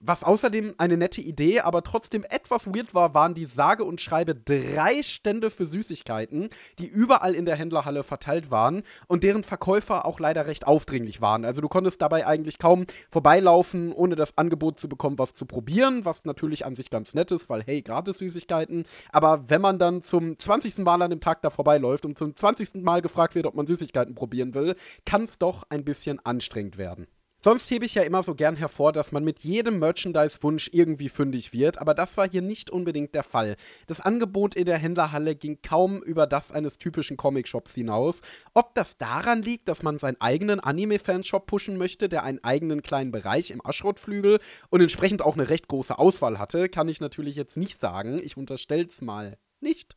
Was 0.00 0.22
außerdem 0.22 0.74
eine 0.78 0.96
nette 0.96 1.20
Idee, 1.20 1.58
aber 1.58 1.82
trotzdem 1.82 2.24
etwas 2.30 2.68
weird 2.68 2.94
war, 2.94 3.14
waren 3.14 3.34
die 3.34 3.46
sage 3.46 3.82
und 3.82 4.00
schreibe 4.00 4.36
drei 4.36 5.02
Stände 5.02 5.50
für 5.50 5.66
Süßigkeiten, 5.66 6.50
die 6.78 6.86
überall 6.86 7.34
in 7.34 7.44
der 7.44 7.56
Händlerhalle 7.56 8.04
verteilt 8.04 8.52
waren 8.52 8.84
und 9.08 9.24
deren 9.24 9.42
Verkäufer 9.42 10.06
auch 10.06 10.20
leider 10.20 10.46
recht 10.46 10.68
aufdringlich 10.68 11.20
waren. 11.20 11.44
Also 11.44 11.60
du 11.60 11.68
konntest 11.68 12.00
dabei 12.00 12.28
eigentlich 12.28 12.58
kaum 12.58 12.86
vorbeilaufen, 13.10 13.92
ohne 13.92 14.14
das 14.14 14.38
Angebot 14.38 14.78
zu 14.78 14.88
bekommen, 14.88 15.18
was 15.18 15.32
zu 15.32 15.46
probieren, 15.46 16.04
was 16.04 16.24
natürlich 16.24 16.64
an 16.64 16.76
sich 16.76 16.90
ganz 16.90 17.14
nett 17.14 17.32
ist, 17.32 17.48
weil 17.48 17.64
hey, 17.64 17.82
gratis 17.82 18.18
Süßigkeiten. 18.18 18.84
Aber 19.10 19.50
wenn 19.50 19.60
man 19.60 19.80
dann 19.80 20.02
zum 20.02 20.38
20. 20.38 20.78
Mal 20.78 21.02
an 21.02 21.10
dem 21.10 21.20
Tag 21.20 21.42
da 21.42 21.50
vorbeiläuft 21.50 22.06
und 22.06 22.16
zum 22.16 22.36
20. 22.36 22.82
Mal 22.84 23.02
gefragt 23.02 23.34
wird, 23.34 23.46
ob 23.46 23.56
man 23.56 23.66
Süßigkeiten 23.66 24.14
probieren 24.14 24.54
will, 24.54 24.76
kann 25.04 25.24
es 25.24 25.38
doch 25.38 25.64
ein 25.70 25.84
bisschen 25.84 26.24
anstrengend 26.24 26.78
werden. 26.78 27.08
Sonst 27.40 27.70
hebe 27.70 27.84
ich 27.84 27.94
ja 27.94 28.02
immer 28.02 28.24
so 28.24 28.34
gern 28.34 28.56
hervor, 28.56 28.92
dass 28.92 29.12
man 29.12 29.22
mit 29.22 29.44
jedem 29.44 29.78
Merchandise-Wunsch 29.78 30.70
irgendwie 30.72 31.08
fündig 31.08 31.52
wird, 31.52 31.78
aber 31.78 31.94
das 31.94 32.16
war 32.16 32.28
hier 32.28 32.42
nicht 32.42 32.68
unbedingt 32.68 33.14
der 33.14 33.22
Fall. 33.22 33.54
Das 33.86 34.00
Angebot 34.00 34.56
in 34.56 34.64
der 34.64 34.78
Händlerhalle 34.78 35.36
ging 35.36 35.60
kaum 35.62 36.02
über 36.02 36.26
das 36.26 36.50
eines 36.50 36.78
typischen 36.78 37.16
Comic-Shops 37.16 37.74
hinaus. 37.74 38.22
Ob 38.54 38.74
das 38.74 38.96
daran 38.96 39.40
liegt, 39.40 39.68
dass 39.68 39.84
man 39.84 40.00
seinen 40.00 40.20
eigenen 40.20 40.58
Anime-Fanshop 40.58 41.46
pushen 41.46 41.76
möchte, 41.76 42.08
der 42.08 42.24
einen 42.24 42.42
eigenen 42.42 42.82
kleinen 42.82 43.12
Bereich 43.12 43.52
im 43.52 43.64
Aschrottflügel 43.64 44.40
und 44.70 44.80
entsprechend 44.80 45.22
auch 45.22 45.34
eine 45.34 45.48
recht 45.48 45.68
große 45.68 45.96
Auswahl 45.96 46.40
hatte, 46.40 46.68
kann 46.68 46.88
ich 46.88 47.00
natürlich 47.00 47.36
jetzt 47.36 47.56
nicht 47.56 47.78
sagen. 47.78 48.20
Ich 48.20 48.36
unterstell's 48.36 49.00
mal 49.00 49.38
nicht. 49.60 49.96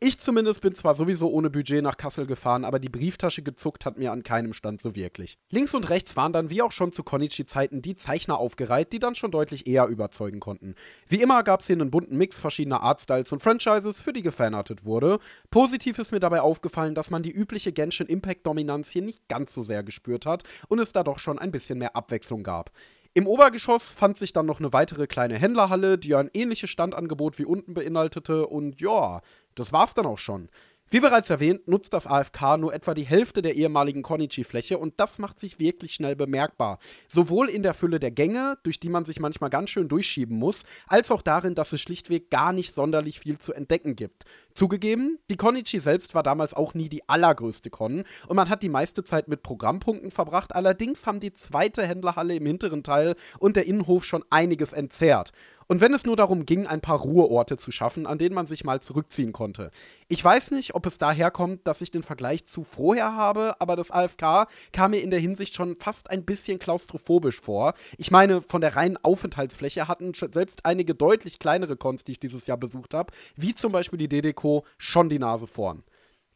Ich 0.00 0.20
zumindest 0.20 0.60
bin 0.60 0.76
zwar 0.76 0.94
sowieso 0.94 1.28
ohne 1.28 1.50
Budget 1.50 1.82
nach 1.82 1.96
Kassel 1.96 2.24
gefahren, 2.24 2.64
aber 2.64 2.78
die 2.78 2.88
Brieftasche 2.88 3.42
gezuckt 3.42 3.84
hat 3.84 3.98
mir 3.98 4.12
an 4.12 4.22
keinem 4.22 4.52
Stand 4.52 4.80
so 4.80 4.94
wirklich. 4.94 5.38
Links 5.50 5.74
und 5.74 5.90
rechts 5.90 6.16
waren 6.16 6.32
dann 6.32 6.50
wie 6.50 6.62
auch 6.62 6.70
schon 6.70 6.92
zu 6.92 7.02
Konichi-Zeiten 7.02 7.82
die 7.82 7.96
Zeichner 7.96 8.38
aufgereiht, 8.38 8.92
die 8.92 9.00
dann 9.00 9.16
schon 9.16 9.32
deutlich 9.32 9.66
eher 9.66 9.88
überzeugen 9.88 10.38
konnten. 10.38 10.76
Wie 11.08 11.20
immer 11.20 11.42
gab 11.42 11.62
es 11.62 11.66
hier 11.66 11.74
einen 11.74 11.90
bunten 11.90 12.16
Mix 12.16 12.38
verschiedener 12.38 12.80
Artstyles 12.80 13.32
und 13.32 13.42
Franchises, 13.42 14.00
für 14.00 14.12
die 14.12 14.22
gefanartet 14.22 14.84
wurde. 14.84 15.18
Positiv 15.50 15.98
ist 15.98 16.12
mir 16.12 16.20
dabei 16.20 16.42
aufgefallen, 16.42 16.94
dass 16.94 17.10
man 17.10 17.24
die 17.24 17.32
übliche 17.32 17.72
Genshin 17.72 18.06
Impact-Dominanz 18.06 18.90
hier 18.90 19.02
nicht 19.02 19.26
ganz 19.26 19.52
so 19.52 19.64
sehr 19.64 19.82
gespürt 19.82 20.26
hat 20.26 20.44
und 20.68 20.78
es 20.78 20.92
da 20.92 21.02
doch 21.02 21.18
schon 21.18 21.40
ein 21.40 21.50
bisschen 21.50 21.80
mehr 21.80 21.96
Abwechslung 21.96 22.44
gab. 22.44 22.70
Im 23.18 23.26
Obergeschoss 23.26 23.90
fand 23.90 24.16
sich 24.16 24.32
dann 24.32 24.46
noch 24.46 24.60
eine 24.60 24.72
weitere 24.72 25.08
kleine 25.08 25.34
Händlerhalle, 25.34 25.98
die 25.98 26.14
ein 26.14 26.30
ähnliches 26.34 26.70
Standangebot 26.70 27.36
wie 27.40 27.44
unten 27.46 27.74
beinhaltete 27.74 28.46
und 28.46 28.80
ja, 28.80 29.22
das 29.56 29.72
war's 29.72 29.92
dann 29.92 30.06
auch 30.06 30.18
schon. 30.18 30.50
Wie 30.90 31.00
bereits 31.00 31.28
erwähnt, 31.28 31.68
nutzt 31.68 31.92
das 31.92 32.06
AFK 32.06 32.56
nur 32.56 32.72
etwa 32.72 32.94
die 32.94 33.04
Hälfte 33.04 33.42
der 33.42 33.56
ehemaligen 33.56 34.00
Konichi-Fläche 34.00 34.78
und 34.78 34.94
das 34.96 35.18
macht 35.18 35.38
sich 35.38 35.58
wirklich 35.58 35.92
schnell 35.92 36.16
bemerkbar. 36.16 36.78
Sowohl 37.08 37.50
in 37.50 37.62
der 37.62 37.74
Fülle 37.74 38.00
der 38.00 38.10
Gänge, 38.10 38.56
durch 38.62 38.80
die 38.80 38.88
man 38.88 39.04
sich 39.04 39.20
manchmal 39.20 39.50
ganz 39.50 39.68
schön 39.68 39.88
durchschieben 39.88 40.38
muss, 40.38 40.62
als 40.86 41.10
auch 41.10 41.20
darin, 41.20 41.54
dass 41.54 41.74
es 41.74 41.82
schlichtweg 41.82 42.30
gar 42.30 42.54
nicht 42.54 42.74
sonderlich 42.74 43.20
viel 43.20 43.38
zu 43.38 43.52
entdecken 43.52 43.96
gibt. 43.96 44.24
Zugegeben, 44.54 45.18
die 45.30 45.36
Konichi 45.36 45.78
selbst 45.78 46.14
war 46.14 46.22
damals 46.22 46.54
auch 46.54 46.72
nie 46.72 46.88
die 46.88 47.06
allergrößte 47.06 47.68
Con 47.68 48.04
und 48.26 48.36
man 48.36 48.48
hat 48.48 48.62
die 48.62 48.70
meiste 48.70 49.04
Zeit 49.04 49.28
mit 49.28 49.42
Programmpunkten 49.42 50.10
verbracht, 50.10 50.54
allerdings 50.54 51.06
haben 51.06 51.20
die 51.20 51.34
zweite 51.34 51.86
Händlerhalle 51.86 52.34
im 52.34 52.46
hinteren 52.46 52.82
Teil 52.82 53.14
und 53.38 53.56
der 53.56 53.66
Innenhof 53.66 54.06
schon 54.06 54.24
einiges 54.30 54.72
entzerrt. 54.72 55.32
Und 55.70 55.82
wenn 55.82 55.92
es 55.92 56.06
nur 56.06 56.16
darum 56.16 56.46
ging, 56.46 56.66
ein 56.66 56.80
paar 56.80 56.98
Ruheorte 56.98 57.58
zu 57.58 57.70
schaffen, 57.70 58.06
an 58.06 58.16
denen 58.16 58.34
man 58.34 58.46
sich 58.46 58.64
mal 58.64 58.80
zurückziehen 58.80 59.34
konnte. 59.34 59.70
Ich 60.08 60.24
weiß 60.24 60.50
nicht, 60.52 60.74
ob 60.74 60.86
es 60.86 60.96
daher 60.96 61.30
kommt, 61.30 61.66
dass 61.66 61.82
ich 61.82 61.90
den 61.90 62.02
Vergleich 62.02 62.46
zu 62.46 62.64
vorher 62.64 63.14
habe, 63.14 63.54
aber 63.60 63.76
das 63.76 63.90
AFK 63.90 64.48
kam 64.72 64.92
mir 64.92 65.02
in 65.02 65.10
der 65.10 65.20
Hinsicht 65.20 65.54
schon 65.54 65.76
fast 65.76 66.08
ein 66.08 66.24
bisschen 66.24 66.58
klaustrophobisch 66.58 67.42
vor. 67.42 67.74
Ich 67.98 68.10
meine, 68.10 68.40
von 68.40 68.62
der 68.62 68.76
reinen 68.76 68.96
Aufenthaltsfläche 68.96 69.88
hatten 69.88 70.14
selbst 70.14 70.64
einige 70.64 70.94
deutlich 70.94 71.38
kleinere 71.38 71.76
Cons, 71.76 72.02
die 72.02 72.12
ich 72.12 72.20
dieses 72.20 72.46
Jahr 72.46 72.56
besucht 72.56 72.94
habe, 72.94 73.12
wie 73.36 73.54
zum 73.54 73.70
Beispiel 73.70 73.98
die 73.98 74.08
DDCO, 74.08 74.64
schon 74.78 75.10
die 75.10 75.18
Nase 75.18 75.46
vorn. 75.46 75.82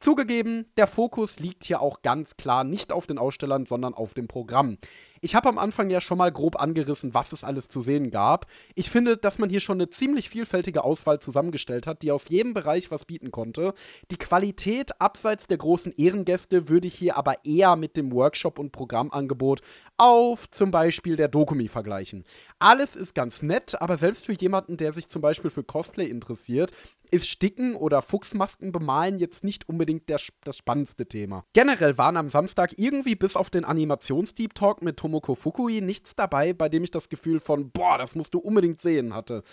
Zugegeben, 0.02 0.66
der 0.76 0.88
Fokus 0.88 1.38
liegt 1.38 1.62
hier 1.62 1.80
auch 1.80 2.02
ganz 2.02 2.36
klar 2.36 2.64
nicht 2.64 2.92
auf 2.92 3.06
den 3.06 3.18
Ausstellern, 3.18 3.66
sondern 3.66 3.94
auf 3.94 4.14
dem 4.14 4.26
Programm. 4.26 4.78
Ich 5.24 5.36
habe 5.36 5.48
am 5.48 5.56
Anfang 5.56 5.88
ja 5.88 6.00
schon 6.00 6.18
mal 6.18 6.32
grob 6.32 6.60
angerissen, 6.60 7.14
was 7.14 7.30
es 7.30 7.44
alles 7.44 7.68
zu 7.68 7.80
sehen 7.80 8.10
gab. 8.10 8.46
Ich 8.74 8.90
finde, 8.90 9.16
dass 9.16 9.38
man 9.38 9.48
hier 9.48 9.60
schon 9.60 9.76
eine 9.76 9.88
ziemlich 9.88 10.28
vielfältige 10.28 10.82
Auswahl 10.82 11.20
zusammengestellt 11.20 11.86
hat, 11.86 12.02
die 12.02 12.10
aus 12.10 12.28
jedem 12.28 12.54
Bereich 12.54 12.90
was 12.90 13.04
bieten 13.04 13.30
konnte. 13.30 13.72
Die 14.10 14.16
Qualität 14.16 15.00
abseits 15.00 15.46
der 15.46 15.58
großen 15.58 15.92
Ehrengäste 15.96 16.68
würde 16.68 16.88
ich 16.88 16.94
hier 16.94 17.16
aber 17.16 17.44
eher 17.44 17.76
mit 17.76 17.96
dem 17.96 18.10
Workshop- 18.10 18.58
und 18.58 18.72
Programmangebot 18.72 19.60
auf 19.96 20.50
zum 20.50 20.72
Beispiel 20.72 21.14
der 21.14 21.28
Dokumi 21.28 21.68
vergleichen. 21.68 22.24
Alles 22.58 22.96
ist 22.96 23.14
ganz 23.14 23.42
nett, 23.42 23.80
aber 23.80 23.98
selbst 23.98 24.26
für 24.26 24.32
jemanden, 24.32 24.76
der 24.76 24.92
sich 24.92 25.06
zum 25.06 25.22
Beispiel 25.22 25.52
für 25.52 25.62
Cosplay 25.62 26.08
interessiert, 26.08 26.72
ist 27.12 27.28
Sticken 27.28 27.76
oder 27.76 28.02
Fuchsmasken 28.02 28.72
bemalen 28.72 29.18
jetzt 29.18 29.44
nicht 29.44 29.68
unbedingt 29.68 30.08
der, 30.08 30.18
das 30.44 30.56
spannendste 30.56 31.06
Thema. 31.06 31.44
Generell 31.52 31.98
waren 31.98 32.16
am 32.16 32.30
Samstag 32.30 32.74
irgendwie 32.78 33.14
bis 33.14 33.36
auf 33.36 33.50
den 33.50 33.64
Animations-Deep 33.64 34.54
Talk 34.54 34.82
mit 34.82 34.96
Tomoko 34.96 35.34
Fukui 35.34 35.80
nichts 35.82 36.16
dabei, 36.16 36.54
bei 36.54 36.68
dem 36.68 36.82
ich 36.82 36.90
das 36.90 37.08
Gefühl 37.08 37.38
von, 37.38 37.70
boah, 37.70 37.98
das 37.98 38.14
musst 38.14 38.34
du 38.34 38.38
unbedingt 38.38 38.80
sehen 38.80 39.14
hatte. 39.14 39.44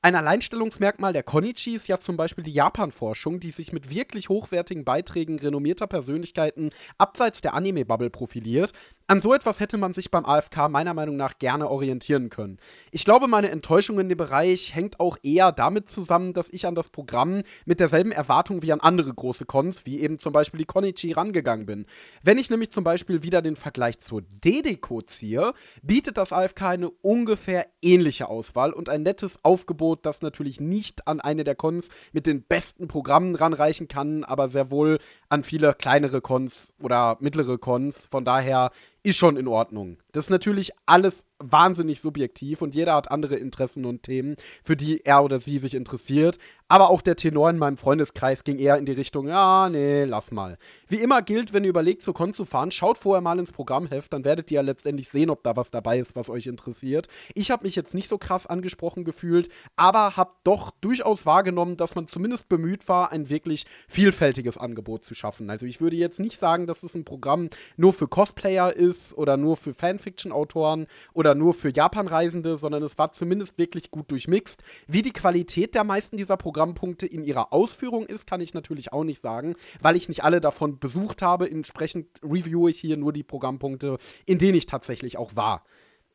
Ein 0.00 0.14
Alleinstellungsmerkmal 0.14 1.12
der 1.12 1.24
Konichi 1.24 1.74
ist 1.74 1.88
ja 1.88 1.98
zum 1.98 2.16
Beispiel 2.16 2.44
die 2.44 2.52
Japan-Forschung, 2.52 3.40
die 3.40 3.50
sich 3.50 3.72
mit 3.72 3.90
wirklich 3.90 4.28
hochwertigen 4.28 4.84
Beiträgen 4.84 5.40
renommierter 5.40 5.88
Persönlichkeiten 5.88 6.70
abseits 6.98 7.40
der 7.40 7.54
Anime-Bubble 7.54 8.08
profiliert. 8.08 8.70
An 9.10 9.22
so 9.22 9.32
etwas 9.32 9.58
hätte 9.58 9.78
man 9.78 9.94
sich 9.94 10.10
beim 10.10 10.26
AFK 10.26 10.68
meiner 10.68 10.92
Meinung 10.92 11.16
nach 11.16 11.38
gerne 11.38 11.70
orientieren 11.70 12.28
können. 12.28 12.58
Ich 12.90 13.06
glaube, 13.06 13.26
meine 13.26 13.50
Enttäuschung 13.50 13.98
in 13.98 14.10
dem 14.10 14.18
Bereich 14.18 14.74
hängt 14.74 15.00
auch 15.00 15.16
eher 15.22 15.50
damit 15.50 15.88
zusammen, 15.88 16.34
dass 16.34 16.50
ich 16.50 16.66
an 16.66 16.74
das 16.74 16.90
Programm 16.90 17.40
mit 17.64 17.80
derselben 17.80 18.12
Erwartung 18.12 18.60
wie 18.60 18.70
an 18.70 18.80
andere 18.80 19.14
große 19.14 19.46
Cons, 19.46 19.86
wie 19.86 20.02
eben 20.02 20.18
zum 20.18 20.34
Beispiel 20.34 20.58
die 20.58 20.66
Konichi, 20.66 21.12
rangegangen 21.12 21.64
bin. 21.64 21.86
Wenn 22.22 22.36
ich 22.36 22.50
nämlich 22.50 22.70
zum 22.70 22.84
Beispiel 22.84 23.22
wieder 23.22 23.40
den 23.40 23.56
Vergleich 23.56 23.98
zur 23.98 24.20
DDCO 24.44 25.00
ziehe, 25.00 25.54
bietet 25.80 26.18
das 26.18 26.34
AFK 26.34 26.64
eine 26.64 26.90
ungefähr 26.90 27.66
ähnliche 27.80 28.28
Auswahl 28.28 28.74
und 28.74 28.90
ein 28.90 29.04
nettes 29.04 29.42
Aufgebot, 29.42 30.04
das 30.04 30.20
natürlich 30.20 30.60
nicht 30.60 31.08
an 31.08 31.22
eine 31.22 31.44
der 31.44 31.54
Cons 31.54 31.88
mit 32.12 32.26
den 32.26 32.42
besten 32.42 32.88
Programmen 32.88 33.36
ranreichen 33.36 33.88
kann, 33.88 34.22
aber 34.24 34.50
sehr 34.50 34.70
wohl 34.70 34.98
an 35.30 35.44
viele 35.44 35.72
kleinere 35.72 36.20
Cons 36.20 36.74
oder 36.82 37.16
mittlere 37.20 37.56
Cons. 37.56 38.06
Von 38.10 38.26
daher 38.26 38.70
ist 39.08 39.16
schon 39.16 39.36
in 39.36 39.48
Ordnung. 39.48 39.96
Das 40.12 40.24
ist 40.24 40.30
natürlich 40.30 40.72
alles 40.86 41.26
wahnsinnig 41.38 42.00
subjektiv 42.00 42.62
und 42.62 42.74
jeder 42.74 42.94
hat 42.94 43.10
andere 43.10 43.36
Interessen 43.36 43.84
und 43.84 44.02
Themen, 44.02 44.36
für 44.64 44.76
die 44.76 45.04
er 45.04 45.22
oder 45.22 45.38
sie 45.38 45.58
sich 45.58 45.74
interessiert. 45.74 46.38
Aber 46.70 46.90
auch 46.90 47.00
der 47.00 47.16
Tenor 47.16 47.48
in 47.48 47.58
meinem 47.58 47.78
Freundeskreis 47.78 48.44
ging 48.44 48.58
eher 48.58 48.76
in 48.76 48.84
die 48.84 48.92
Richtung, 48.92 49.28
ja, 49.28 49.70
nee, 49.70 50.04
lass 50.04 50.30
mal. 50.30 50.58
Wie 50.86 50.96
immer 50.96 51.22
gilt, 51.22 51.52
wenn 51.52 51.64
ihr 51.64 51.70
überlegt, 51.70 52.02
zur 52.02 52.12
Con 52.12 52.34
zu 52.34 52.44
fahren, 52.44 52.70
schaut 52.70 52.98
vorher 52.98 53.22
mal 53.22 53.38
ins 53.38 53.52
Programmheft, 53.52 54.12
dann 54.12 54.24
werdet 54.24 54.50
ihr 54.50 54.56
ja 54.56 54.60
letztendlich 54.62 55.08
sehen, 55.08 55.30
ob 55.30 55.42
da 55.44 55.56
was 55.56 55.70
dabei 55.70 55.98
ist, 55.98 56.14
was 56.14 56.28
euch 56.28 56.46
interessiert. 56.46 57.08
Ich 57.34 57.50
habe 57.50 57.64
mich 57.64 57.74
jetzt 57.74 57.94
nicht 57.94 58.08
so 58.08 58.18
krass 58.18 58.46
angesprochen 58.46 59.04
gefühlt, 59.04 59.48
aber 59.76 60.16
habe 60.16 60.32
doch 60.44 60.70
durchaus 60.80 61.24
wahrgenommen, 61.24 61.76
dass 61.76 61.94
man 61.94 62.06
zumindest 62.06 62.48
bemüht 62.48 62.88
war, 62.88 63.12
ein 63.12 63.30
wirklich 63.30 63.64
vielfältiges 63.88 64.58
Angebot 64.58 65.04
zu 65.04 65.14
schaffen. 65.14 65.48
Also 65.48 65.64
ich 65.64 65.80
würde 65.80 65.96
jetzt 65.96 66.20
nicht 66.20 66.38
sagen, 66.38 66.66
dass 66.66 66.82
es 66.82 66.94
ein 66.94 67.04
Programm 67.04 67.48
nur 67.76 67.94
für 67.94 68.08
Cosplayer 68.08 68.74
ist 68.74 69.16
oder 69.16 69.36
nur 69.38 69.56
für 69.56 69.72
Fanfiction-Autoren 69.98 70.86
oder 71.12 71.34
nur 71.34 71.54
für 71.54 71.72
Japan-Reisende, 71.74 72.56
sondern 72.56 72.82
es 72.82 72.96
war 72.98 73.12
zumindest 73.12 73.58
wirklich 73.58 73.90
gut 73.90 74.10
durchmixt. 74.10 74.62
Wie 74.86 75.02
die 75.02 75.12
Qualität 75.12 75.74
der 75.74 75.84
meisten 75.84 76.16
dieser 76.16 76.36
Programmpunkte 76.36 77.06
in 77.06 77.24
ihrer 77.24 77.52
Ausführung 77.52 78.06
ist, 78.06 78.26
kann 78.26 78.40
ich 78.40 78.54
natürlich 78.54 78.92
auch 78.92 79.04
nicht 79.04 79.20
sagen, 79.20 79.54
weil 79.80 79.96
ich 79.96 80.08
nicht 80.08 80.24
alle 80.24 80.40
davon 80.40 80.78
besucht 80.78 81.22
habe. 81.22 81.50
Entsprechend 81.50 82.06
reviewe 82.22 82.70
ich 82.70 82.80
hier 82.80 82.96
nur 82.96 83.12
die 83.12 83.24
Programmpunkte, 83.24 83.98
in 84.26 84.38
denen 84.38 84.56
ich 84.56 84.66
tatsächlich 84.66 85.18
auch 85.18 85.36
war. 85.36 85.64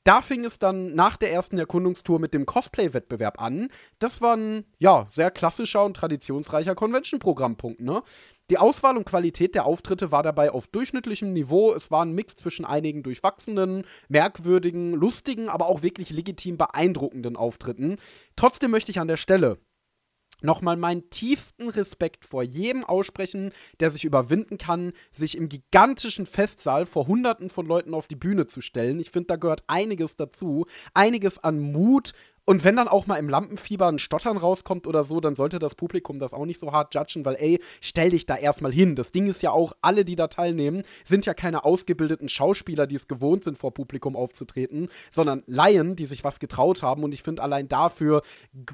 Da 0.06 0.22
fing 0.22 0.43
es 0.43 0.60
dann 0.60 0.96
nach 0.96 1.15
der 1.15 1.32
ersten 1.32 1.58
Erkundungstour 1.58 2.19
mit 2.19 2.34
dem 2.34 2.46
Cosplay-Wettbewerb 2.46 3.41
an. 3.41 3.69
Das 4.00 4.22
war 4.22 4.36
ein, 4.36 4.65
ja, 4.78 5.08
sehr 5.13 5.32
klassischer 5.32 5.86
und 5.86 5.96
traditionsreicher 5.96 6.76
Convention-Programmpunkt, 6.76 7.80
ne? 7.80 8.04
Die 8.49 8.58
Auswahl 8.58 8.97
und 8.97 9.06
Qualität 9.06 9.56
der 9.56 9.65
Auftritte 9.65 10.12
war 10.12 10.21
dabei 10.21 10.51
auf 10.51 10.67
durchschnittlichem 10.67 11.32
Niveau. 11.32 11.73
Es 11.73 11.91
war 11.91 12.03
ein 12.03 12.12
Mix 12.12 12.36
zwischen 12.36 12.65
einigen 12.65 13.01
durchwachsenen, 13.01 13.84
merkwürdigen, 14.10 14.93
lustigen, 14.93 15.47
aber 15.47 15.67
auch 15.67 15.82
wirklich 15.82 16.10
legitim 16.10 16.58
beeindruckenden 16.58 17.38
Auftritten. 17.38 17.95
Trotzdem 18.36 18.71
möchte 18.71 18.91
ich 18.91 18.99
an 18.99 19.08
der 19.08 19.17
Stelle 19.17 19.60
nochmal 20.43 20.77
meinen 20.77 21.10
tiefsten 21.10 21.69
Respekt 21.69 22.25
vor 22.25 22.43
jedem 22.43 22.84
aussprechen, 22.84 23.51
der 23.79 23.91
sich 23.91 24.03
überwinden 24.03 24.58
kann, 24.58 24.93
sich 25.12 25.38
im 25.38 25.49
gigantischen 25.49 26.25
Festsaal 26.25 26.86
vor 26.86 27.08
Hunderten 27.08 27.49
von 27.49 27.65
Leuten 27.65 27.93
auf 27.93 28.08
die 28.08 28.15
Bühne 28.15 28.45
zu 28.47 28.62
stellen. 28.62 28.99
Ich 28.99 29.10
finde, 29.10 29.27
da 29.27 29.36
gehört 29.38 29.63
einiges 29.67 30.15
dazu. 30.15 30.65
Einiges 30.93 31.39
an 31.39 31.60
Mut, 31.60 32.13
und 32.45 32.63
wenn 32.63 32.75
dann 32.75 32.88
auch 32.88 33.08
mal 33.08 33.17
im 33.17 33.29
Lampenfieber 33.29 33.88
ein 33.88 33.99
Stottern 33.99 34.38
rauskommt 34.38 34.86
oder 34.86 35.03
so, 35.03 35.21
dann 35.21 35.36
sollte 35.36 35.60
das 35.60 35.75
Publikum 35.75 36.19
das 36.19 36.34
auch 36.34 36.45
nicht 36.45 36.60
so 36.60 36.71
hart 36.71 36.93
judgen, 36.93 37.23
weil 37.23 37.36
ey, 37.36 37.60
stell 37.79 38.10
dich 38.10 38.25
da 38.25 38.36
erstmal 38.36 38.73
hin. 38.73 38.95
Das 38.95 39.12
Ding 39.12 39.27
ist 39.27 39.41
ja 39.41 39.51
auch, 39.51 39.73
alle, 39.82 40.03
die 40.03 40.15
da 40.15 40.27
teilnehmen, 40.27 40.84
sind 41.06 41.25
ja 41.25 41.34
keine 41.34 41.63
ausgebildeten 41.63 42.27
Schauspieler, 42.27 42.86
die 42.86 42.95
es 42.95 43.08
gewohnt 43.08 43.45
sind, 43.45 43.58
vor 43.58 43.73
Publikum 43.73 44.15
aufzutreten, 44.15 44.89
sondern 45.12 45.43
Laien, 45.45 45.95
die 45.95 46.06
sich 46.06 46.23
was 46.23 46.39
getraut 46.39 46.84
haben. 46.84 47.03
Und 47.03 47.13
ich 47.13 47.23
finde, 47.23 47.41
allein 47.41 47.69
dafür 47.69 48.21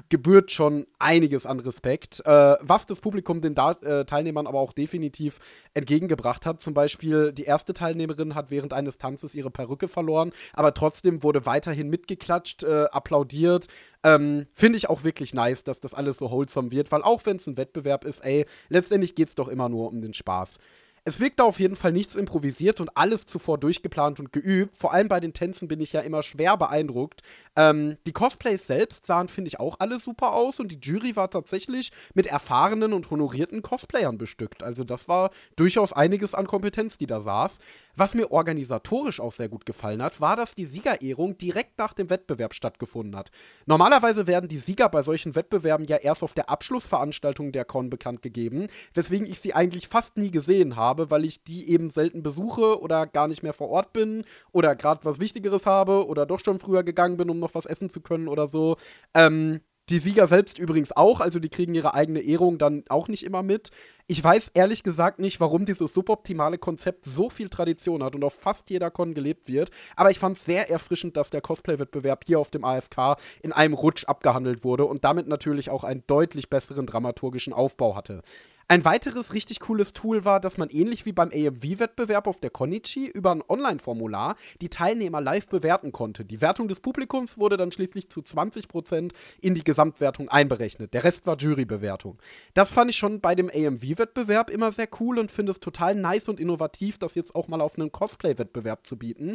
gebührt 0.08 0.50
schon 0.50 0.86
einiges 0.98 1.46
an 1.46 1.60
Respekt. 1.60 2.24
Äh, 2.26 2.56
was 2.60 2.86
das 2.86 3.00
Publikum 3.00 3.40
den 3.40 3.54
da 3.54 3.72
äh, 3.72 4.04
Teilnehmern 4.04 4.46
aber 4.46 4.58
auch 4.58 4.72
definitiv 4.72 5.38
entgegengebracht 5.74 6.44
hat. 6.44 6.60
Zum 6.60 6.74
Beispiel, 6.74 7.32
die 7.32 7.44
erste 7.44 7.72
Teilnehmerin 7.72 8.34
hat 8.34 8.50
während 8.50 8.72
eines 8.72 8.98
Tanzes 8.98 9.34
ihre 9.34 9.50
Perücke 9.50 9.86
verloren, 9.88 10.32
aber 10.54 10.74
trotzdem 10.74 11.22
wurde 11.22 11.46
weiterhin 11.46 11.88
mitgeklatscht, 11.88 12.64
äh, 12.64 12.86
applaudiert 12.90 13.59
wird. 13.60 13.66
Ähm, 14.02 14.46
Finde 14.52 14.78
ich 14.78 14.88
auch 14.88 15.04
wirklich 15.04 15.34
nice, 15.34 15.64
dass 15.64 15.80
das 15.80 15.94
alles 15.94 16.18
so 16.18 16.30
wholesome 16.30 16.70
wird, 16.70 16.90
weil 16.92 17.02
auch 17.02 17.26
wenn 17.26 17.36
es 17.36 17.46
ein 17.46 17.56
Wettbewerb 17.56 18.04
ist, 18.04 18.20
ey, 18.20 18.46
letztendlich 18.68 19.14
geht 19.14 19.28
es 19.28 19.34
doch 19.34 19.48
immer 19.48 19.68
nur 19.68 19.88
um 19.88 20.00
den 20.00 20.14
Spaß. 20.14 20.58
Es 21.04 21.18
wirkt 21.18 21.40
da 21.40 21.44
auf 21.44 21.58
jeden 21.58 21.76
Fall 21.76 21.92
nichts 21.92 22.14
improvisiert 22.14 22.78
und 22.78 22.96
alles 22.96 23.24
zuvor 23.24 23.56
durchgeplant 23.56 24.20
und 24.20 24.32
geübt. 24.32 24.76
Vor 24.76 24.92
allem 24.92 25.08
bei 25.08 25.18
den 25.18 25.32
Tänzen 25.32 25.66
bin 25.66 25.80
ich 25.80 25.94
ja 25.94 26.00
immer 26.00 26.22
schwer 26.22 26.58
beeindruckt. 26.58 27.22
Ähm, 27.56 27.96
die 28.06 28.12
Cosplays 28.12 28.66
selbst 28.66 29.06
sahen, 29.06 29.28
finde 29.28 29.48
ich, 29.48 29.58
auch 29.58 29.76
alle 29.80 29.98
super 29.98 30.32
aus 30.32 30.60
und 30.60 30.70
die 30.70 30.78
Jury 30.80 31.16
war 31.16 31.30
tatsächlich 31.30 31.90
mit 32.12 32.26
erfahrenen 32.26 32.92
und 32.92 33.10
honorierten 33.10 33.62
Cosplayern 33.62 34.18
bestückt. 34.18 34.62
Also 34.62 34.84
das 34.84 35.08
war 35.08 35.30
durchaus 35.56 35.94
einiges 35.94 36.34
an 36.34 36.46
Kompetenz, 36.46 36.98
die 36.98 37.06
da 37.06 37.20
saß. 37.20 37.60
Was 37.96 38.14
mir 38.14 38.30
organisatorisch 38.30 39.20
auch 39.20 39.32
sehr 39.32 39.48
gut 39.48 39.64
gefallen 39.64 40.02
hat, 40.02 40.20
war, 40.20 40.36
dass 40.36 40.54
die 40.54 40.66
Siegerehrung 40.66 41.38
direkt 41.38 41.78
nach 41.78 41.94
dem 41.94 42.10
Wettbewerb 42.10 42.54
stattgefunden 42.54 43.16
hat. 43.16 43.30
Normalerweise 43.64 44.26
werden 44.26 44.48
die 44.48 44.58
Sieger 44.58 44.90
bei 44.90 45.02
solchen 45.02 45.34
Wettbewerben 45.34 45.86
ja 45.86 45.96
erst 45.96 46.22
auf 46.22 46.34
der 46.34 46.50
Abschlussveranstaltung 46.50 47.52
der 47.52 47.64
Con 47.64 47.88
bekannt 47.88 48.20
gegeben, 48.20 48.66
weswegen 48.92 49.26
ich 49.26 49.40
sie 49.40 49.54
eigentlich 49.54 49.88
fast 49.88 50.18
nie 50.18 50.30
gesehen 50.30 50.76
habe 50.76 50.99
habe, 51.00 51.10
weil 51.10 51.24
ich 51.24 51.44
die 51.44 51.70
eben 51.70 51.90
selten 51.90 52.22
besuche 52.22 52.80
oder 52.80 53.06
gar 53.06 53.28
nicht 53.28 53.42
mehr 53.42 53.54
vor 53.54 53.68
Ort 53.68 53.92
bin 53.92 54.24
oder 54.52 54.76
gerade 54.76 55.04
was 55.04 55.20
Wichtigeres 55.20 55.66
habe 55.66 56.06
oder 56.06 56.26
doch 56.26 56.40
schon 56.44 56.58
früher 56.58 56.82
gegangen 56.82 57.16
bin, 57.16 57.30
um 57.30 57.38
noch 57.38 57.54
was 57.54 57.66
essen 57.66 57.90
zu 57.90 58.00
können 58.00 58.28
oder 58.28 58.46
so. 58.46 58.76
Ähm, 59.14 59.60
die 59.88 59.98
Sieger 59.98 60.28
selbst 60.28 60.58
übrigens 60.60 60.96
auch, 60.96 61.20
also 61.20 61.40
die 61.40 61.48
kriegen 61.48 61.74
ihre 61.74 61.94
eigene 61.94 62.20
Ehrung 62.20 62.58
dann 62.58 62.84
auch 62.88 63.08
nicht 63.08 63.24
immer 63.24 63.42
mit. 63.42 63.70
Ich 64.06 64.22
weiß 64.22 64.50
ehrlich 64.54 64.84
gesagt 64.84 65.18
nicht, 65.18 65.40
warum 65.40 65.64
dieses 65.64 65.92
suboptimale 65.92 66.58
Konzept 66.58 67.06
so 67.06 67.28
viel 67.28 67.48
Tradition 67.48 68.04
hat 68.04 68.14
und 68.14 68.22
auf 68.22 68.34
fast 68.34 68.70
jeder 68.70 68.92
Con 68.92 69.14
gelebt 69.14 69.48
wird. 69.48 69.70
Aber 69.96 70.12
ich 70.12 70.20
fand 70.20 70.36
es 70.36 70.44
sehr 70.44 70.70
erfrischend, 70.70 71.16
dass 71.16 71.30
der 71.30 71.40
Cosplay-Wettbewerb 71.40 72.22
hier 72.24 72.38
auf 72.38 72.50
dem 72.50 72.64
AFK 72.64 73.16
in 73.42 73.52
einem 73.52 73.74
Rutsch 73.74 74.04
abgehandelt 74.04 74.62
wurde 74.62 74.84
und 74.84 75.02
damit 75.04 75.26
natürlich 75.26 75.70
auch 75.70 75.82
einen 75.82 76.04
deutlich 76.06 76.48
besseren 76.50 76.86
dramaturgischen 76.86 77.52
Aufbau 77.52 77.96
hatte. 77.96 78.22
Ein 78.70 78.84
weiteres 78.84 79.34
richtig 79.34 79.58
cooles 79.58 79.94
Tool 79.94 80.24
war, 80.24 80.38
dass 80.38 80.56
man 80.56 80.70
ähnlich 80.70 81.04
wie 81.04 81.10
beim 81.10 81.30
AMV-Wettbewerb 81.30 82.28
auf 82.28 82.38
der 82.38 82.50
Konichi 82.50 83.08
über 83.08 83.32
ein 83.32 83.42
Online-Formular 83.48 84.36
die 84.60 84.68
Teilnehmer 84.68 85.20
live 85.20 85.48
bewerten 85.48 85.90
konnte. 85.90 86.24
Die 86.24 86.40
Wertung 86.40 86.68
des 86.68 86.78
Publikums 86.78 87.36
wurde 87.36 87.56
dann 87.56 87.72
schließlich 87.72 88.10
zu 88.10 88.20
20% 88.20 89.10
in 89.40 89.56
die 89.56 89.64
Gesamtwertung 89.64 90.28
einberechnet. 90.28 90.94
Der 90.94 91.02
Rest 91.02 91.26
war 91.26 91.36
Jurybewertung. 91.36 92.18
Das 92.54 92.70
fand 92.70 92.92
ich 92.92 92.96
schon 92.96 93.20
bei 93.20 93.34
dem 93.34 93.50
AMV-Wettbewerb 93.50 94.50
immer 94.50 94.70
sehr 94.70 94.86
cool 95.00 95.18
und 95.18 95.32
finde 95.32 95.50
es 95.50 95.58
total 95.58 95.96
nice 95.96 96.28
und 96.28 96.38
innovativ, 96.38 96.96
das 96.96 97.16
jetzt 97.16 97.34
auch 97.34 97.48
mal 97.48 97.60
auf 97.60 97.76
einen 97.76 97.90
Cosplay-Wettbewerb 97.90 98.86
zu 98.86 98.96
bieten. 98.96 99.34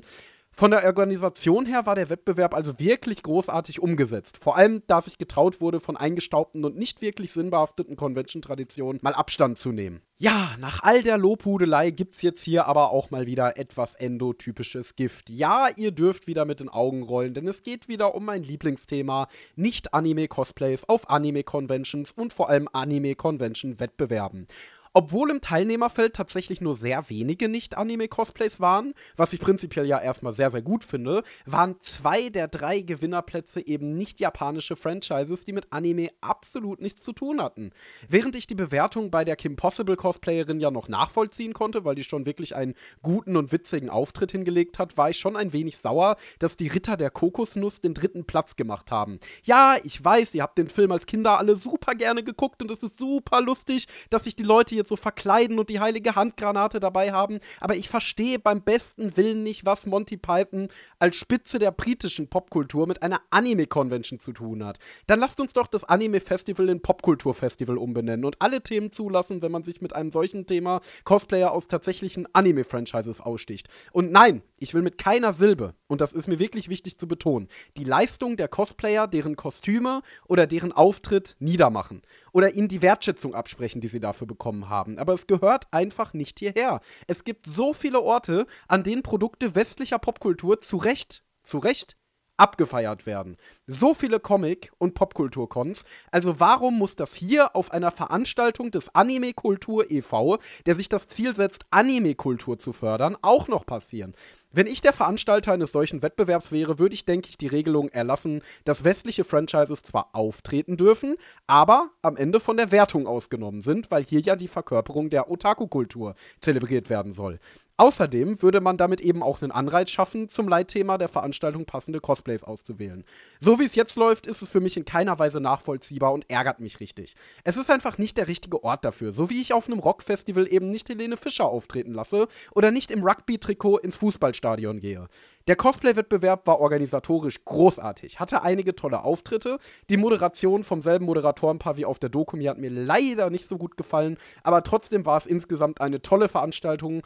Von 0.58 0.72
der 0.72 0.86
Organisation 0.86 1.66
her 1.66 1.86
war 1.86 1.96
der 1.96 2.10
Wettbewerb 2.10 2.54
also 2.54 2.80
wirklich 2.80 3.22
großartig 3.24 3.82
umgesetzt. 3.82 4.38
Vor 4.42 4.56
allem, 4.56 4.84
da 4.88 5.02
sich 5.02 5.18
getraut 5.18 5.60
wurde, 5.60 5.82
von 5.82 5.98
eingestaubten 5.98 6.64
und 6.64 6.78
nicht 6.78 7.02
wirklich 7.02 7.34
sinnbehafteten 7.34 7.98
Convention-Traditionen 7.98 9.00
mal 9.02 9.14
Abstand 9.14 9.60
zu 9.60 9.74
nehmen. 9.74 10.00
Ja, 10.18 10.52
nach 10.62 10.82
all 10.82 11.04
der 11.04 11.18
Lobhudelei 11.18 11.92
gibt's 11.92 12.22
jetzt 12.22 12.42
hier 12.42 12.68
aber 12.68 12.92
auch 12.92 13.12
mal 13.12 13.26
wieder 13.26 13.58
etwas 13.58 13.96
endotypisches 13.96 14.96
Gift. 14.96 15.30
Ja, 15.30 15.68
ihr 15.76 15.92
dürft 15.92 16.26
wieder 16.26 16.46
mit 16.46 16.62
den 16.62 16.70
Augen 16.70 17.04
rollen, 17.04 17.34
denn 17.34 17.50
es 17.50 17.62
geht 17.62 17.90
wieder 17.90 18.16
um 18.16 18.24
mein 18.24 18.44
Lieblingsthema: 18.44 19.28
Nicht-Anime-Cosplays 19.58 20.88
auf 20.88 21.10
Anime-Conventions 21.10 22.14
und 22.14 22.32
vor 22.32 22.48
allem 22.48 22.70
Anime-Convention-Wettbewerben. 22.72 24.48
Obwohl 24.98 25.30
im 25.30 25.42
Teilnehmerfeld 25.42 26.16
tatsächlich 26.16 26.62
nur 26.62 26.78
sehr 26.78 27.10
wenige 27.10 27.50
Nicht-Anime-Cosplays 27.50 28.62
waren, 28.62 28.94
was 29.18 29.34
ich 29.34 29.42
prinzipiell 29.42 29.86
ja 29.86 30.00
erstmal 30.00 30.32
sehr, 30.32 30.50
sehr 30.50 30.62
gut 30.62 30.86
finde, 30.86 31.22
waren 31.46 31.76
zwei 31.82 32.30
der 32.30 32.48
drei 32.48 32.80
Gewinnerplätze 32.80 33.68
eben 33.68 33.98
nicht 33.98 34.22
japanische 34.22 34.78
Franchises, 34.78 35.44
die 35.44 35.52
mit 35.52 35.74
Anime 35.74 36.08
absolut 36.22 36.80
nichts 36.80 37.04
zu 37.04 37.12
tun 37.12 37.42
hatten. 37.42 37.72
Während 38.08 38.38
ich 38.38 38.48
die 38.48 38.56
Bewertung 38.56 39.12
bei 39.12 39.26
der 39.26 39.36
Kim 39.36 39.58
Possible 39.58 39.98
Cosplayerin 39.98 40.62
ja 40.62 40.72
noch 40.72 40.88
nachvollziehen 40.88 41.52
konnte, 41.52 41.84
weil 41.84 41.96
die 41.96 42.06
schon 42.06 42.26
wirklich 42.26 42.56
einen 42.56 42.74
guten 43.02 43.36
und 43.36 43.52
witzigen 43.52 43.90
Auftritt 43.90 44.32
hingelegt 44.32 44.80
hat, 44.80 44.96
war 44.96 45.10
ich 45.10 45.20
schon 45.20 45.36
ein 45.36 45.52
wenig 45.52 45.76
sauer, 45.78 46.16
dass 46.40 46.56
die 46.56 46.70
Ritter 46.70 46.96
der 46.96 47.10
Kokosnuss 47.10 47.82
den 47.82 47.96
dritten 47.96 48.24
Platz 48.24 48.56
gemacht 48.56 48.92
haben. 48.92 49.20
Ja, 49.44 49.76
ich 49.84 50.02
weiß, 50.02 50.36
ihr 50.36 50.44
habt 50.44 50.58
den 50.58 50.70
Film 50.70 50.94
als 50.94 51.06
Kinder 51.06 51.38
alle 51.38 51.58
super 51.58 51.96
gerne 51.96 52.24
geguckt 52.24 52.64
und 52.64 52.72
es 52.72 52.82
ist 52.82 52.98
super 52.98 53.42
lustig, 53.42 53.88
dass 54.10 54.24
sich 54.24 54.38
die 54.38 54.44
Leute 54.44 54.74
jetzt 54.74 54.85
jetzt 54.86 54.90
so 54.90 54.96
verkleiden 54.96 55.60
und 55.60 55.70
die 55.70 55.80
heilige 55.80 56.16
Handgranate 56.16 56.80
dabei 56.80 57.12
haben. 57.12 57.40
Aber 57.60 57.76
ich 57.76 57.90
verstehe 57.90 58.40
beim 58.40 58.62
besten 58.62 59.18
Willen 59.18 59.44
nicht, 59.44 59.66
was 59.66 59.86
Monty 59.86 60.18
Python 60.18 60.68
als 61.00 61.18
Spitze 61.18 61.60
der 61.60 61.72
britischen 61.72 62.30
Popkultur 62.30 62.88
mit 62.88 63.02
einer 63.02 63.20
Anime-Convention 63.32 64.20
zu 64.20 64.32
tun 64.32 64.64
hat. 64.64 64.78
Dann 65.08 65.20
lasst 65.20 65.40
uns 65.40 65.54
doch 65.54 65.68
das 65.68 65.84
Anime-Festival 65.84 66.70
in 66.70 66.82
Popkultur-Festival 66.82 67.78
umbenennen 67.78 68.26
und 68.26 68.42
alle 68.42 68.62
Themen 68.62 68.92
zulassen, 68.92 69.42
wenn 69.42 69.52
man 69.52 69.64
sich 69.64 69.82
mit 69.82 69.96
einem 69.96 70.12
solchen 70.12 70.46
Thema 70.46 70.82
Cosplayer 71.04 71.52
aus 71.52 71.68
tatsächlichen 71.68 72.28
Anime-Franchises 72.34 73.22
aussticht. 73.22 73.68
Und 73.92 74.12
nein, 74.12 74.42
ich 74.60 74.74
will 74.74 74.82
mit 74.82 74.98
keiner 74.98 75.34
Silbe, 75.34 75.76
und 75.88 76.02
das 76.02 76.14
ist 76.14 76.28
mir 76.28 76.40
wirklich 76.40 76.70
wichtig 76.70 76.98
zu 76.98 77.08
betonen, 77.08 77.48
die 77.78 77.84
Leistung 77.84 78.38
der 78.38 78.48
Cosplayer, 78.48 79.08
deren 79.08 79.36
Kostüme 79.36 80.02
oder 80.28 80.48
deren 80.48 80.72
Auftritt 80.72 81.36
niedermachen 81.40 82.02
oder 82.32 82.54
ihnen 82.54 82.68
die 82.68 82.82
Wertschätzung 82.82 83.36
absprechen, 83.36 83.82
die 83.82 83.88
sie 83.88 84.00
dafür 84.00 84.28
bekommen 84.28 84.70
haben. 84.70 84.98
Aber 84.98 85.14
es 85.14 85.28
gehört 85.28 85.66
einfach 85.72 86.14
nicht 86.14 86.40
hierher. 86.40 86.80
Es 87.08 87.24
gibt 87.24 87.46
so 87.46 87.74
viele 87.74 88.02
Orte, 88.02 88.46
an 88.68 88.84
denen 88.84 89.04
Produkte 89.04 89.56
westlicher 89.56 90.00
Popkultur 90.00 90.62
zu 90.62 90.78
Recht, 90.78 91.24
zu 91.44 91.58
Recht 91.58 91.96
abgefeiert 92.38 93.06
werden. 93.06 93.38
So 93.68 93.94
viele 93.94 94.20
Comic- 94.20 94.72
und 94.78 94.94
Popkultur-Cons. 94.94 95.84
Also 96.12 96.40
warum 96.40 96.78
muss 96.78 96.96
das 96.96 97.16
hier 97.16 97.56
auf 97.56 97.72
einer 97.72 97.92
Veranstaltung 97.92 98.72
des 98.72 98.94
Anime 98.94 99.34
Kultur 99.34 99.90
e.V., 99.90 100.38
der 100.66 100.76
sich 100.76 100.90
das 100.90 101.08
Ziel 101.08 101.36
setzt, 101.36 101.66
Anime-Kultur 101.70 102.60
zu 102.60 102.74
fördern, 102.74 103.18
auch 103.22 103.48
noch 103.48 103.66
passieren? 103.66 104.14
Wenn 104.56 104.68
ich 104.68 104.80
der 104.80 104.94
Veranstalter 104.94 105.52
eines 105.52 105.74
solchen 105.74 106.02
Wettbewerbs 106.02 106.54
wäre, 106.54 106.80
würde 106.80 106.96
ich, 106.96 107.04
denke 107.04 107.28
ich, 107.28 107.38
die 107.38 107.48
Regelung 107.48 107.90
erlassen, 107.90 108.42
dass 108.64 108.86
westliche 108.86 109.26
Franchises 109.26 109.82
zwar 109.82 110.12
auftreten 110.14 110.78
dürfen, 110.78 111.18
aber 111.46 111.90
am 112.02 112.16
Ende 112.16 112.40
von 112.40 112.56
der 112.56 112.72
Wertung 112.72 113.06
ausgenommen 113.06 113.64
sind, 113.64 113.92
weil 113.92 114.06
hier 114.06 114.22
ja 114.22 114.38
die 114.38 114.48
Verkörperung 114.48 115.10
der 115.10 115.30
Otaku-Kultur 115.30 116.16
zelebriert 116.40 116.90
werden 116.90 117.12
soll. 117.12 117.42
Außerdem 117.78 118.42
würde 118.42 118.62
man 118.62 118.78
damit 118.78 119.02
eben 119.02 119.22
auch 119.22 119.42
einen 119.42 119.52
Anreiz 119.52 119.90
schaffen, 119.90 120.30
zum 120.30 120.48
Leitthema 120.48 120.98
der 120.98 121.10
Veranstaltung 121.10 121.66
passende 121.66 122.00
Cosplays 122.00 122.46
auszuwählen. 122.46 123.04
So 123.42 123.60
wie 123.60 123.66
es 123.66 123.76
jetzt 123.76 123.98
läuft, 123.98 124.28
ist 124.28 124.42
es 124.42 124.50
für 124.50 124.62
mich 124.62 124.78
in 124.78 124.86
keiner 124.86 125.20
Weise 125.20 125.42
nachvollziehbar 125.42 126.14
und 126.14 126.30
ärgert 126.30 126.62
mich 126.62 126.80
richtig. 126.80 127.16
Es 127.44 127.58
ist 127.58 127.70
einfach 127.70 127.98
nicht 127.98 128.16
der 128.16 128.30
richtige 128.30 128.64
Ort 128.64 128.86
dafür, 128.86 129.12
so 129.12 129.30
wie 129.30 129.42
ich 129.42 129.52
auf 129.52 129.68
einem 129.68 129.80
Rockfestival 129.80 130.48
eben 130.52 130.72
nicht 130.72 130.88
Helene 130.88 131.18
Fischer 131.18 131.48
auftreten 131.48 131.92
lasse 131.92 132.30
oder 132.54 132.72
nicht 132.72 132.92
im 132.92 133.04
Rugby-Trikot 133.04 133.80
ins 133.80 133.98
Fußballstadion 133.98 134.80
gehe. 134.80 135.10
Der 135.50 135.58
Cosplay-Wettbewerb 135.58 136.48
war 136.48 136.62
organisatorisch 136.62 137.44
großartig, 137.44 138.22
hatte 138.22 138.42
einige 138.42 138.76
tolle 138.76 139.04
Auftritte. 139.04 139.60
Die 139.90 139.98
Moderation 139.98 140.64
vom 140.64 140.82
selben 140.82 141.06
Moderatorenpaar 141.06 141.76
wie 141.76 141.86
auf 141.86 142.00
der 142.00 142.10
Doku 142.10 142.38
mir 142.38 142.52
hat 142.52 142.58
mir 142.58 142.70
leider 142.70 143.30
nicht 143.30 143.48
so 143.50 143.58
gut 143.58 143.76
gefallen, 143.76 144.18
aber 144.44 144.64
trotzdem 144.64 145.06
war 145.06 145.18
es 145.18 145.26
insgesamt 145.28 145.82
eine 145.82 146.02
tolle 146.02 146.30
Veranstaltung 146.30 147.02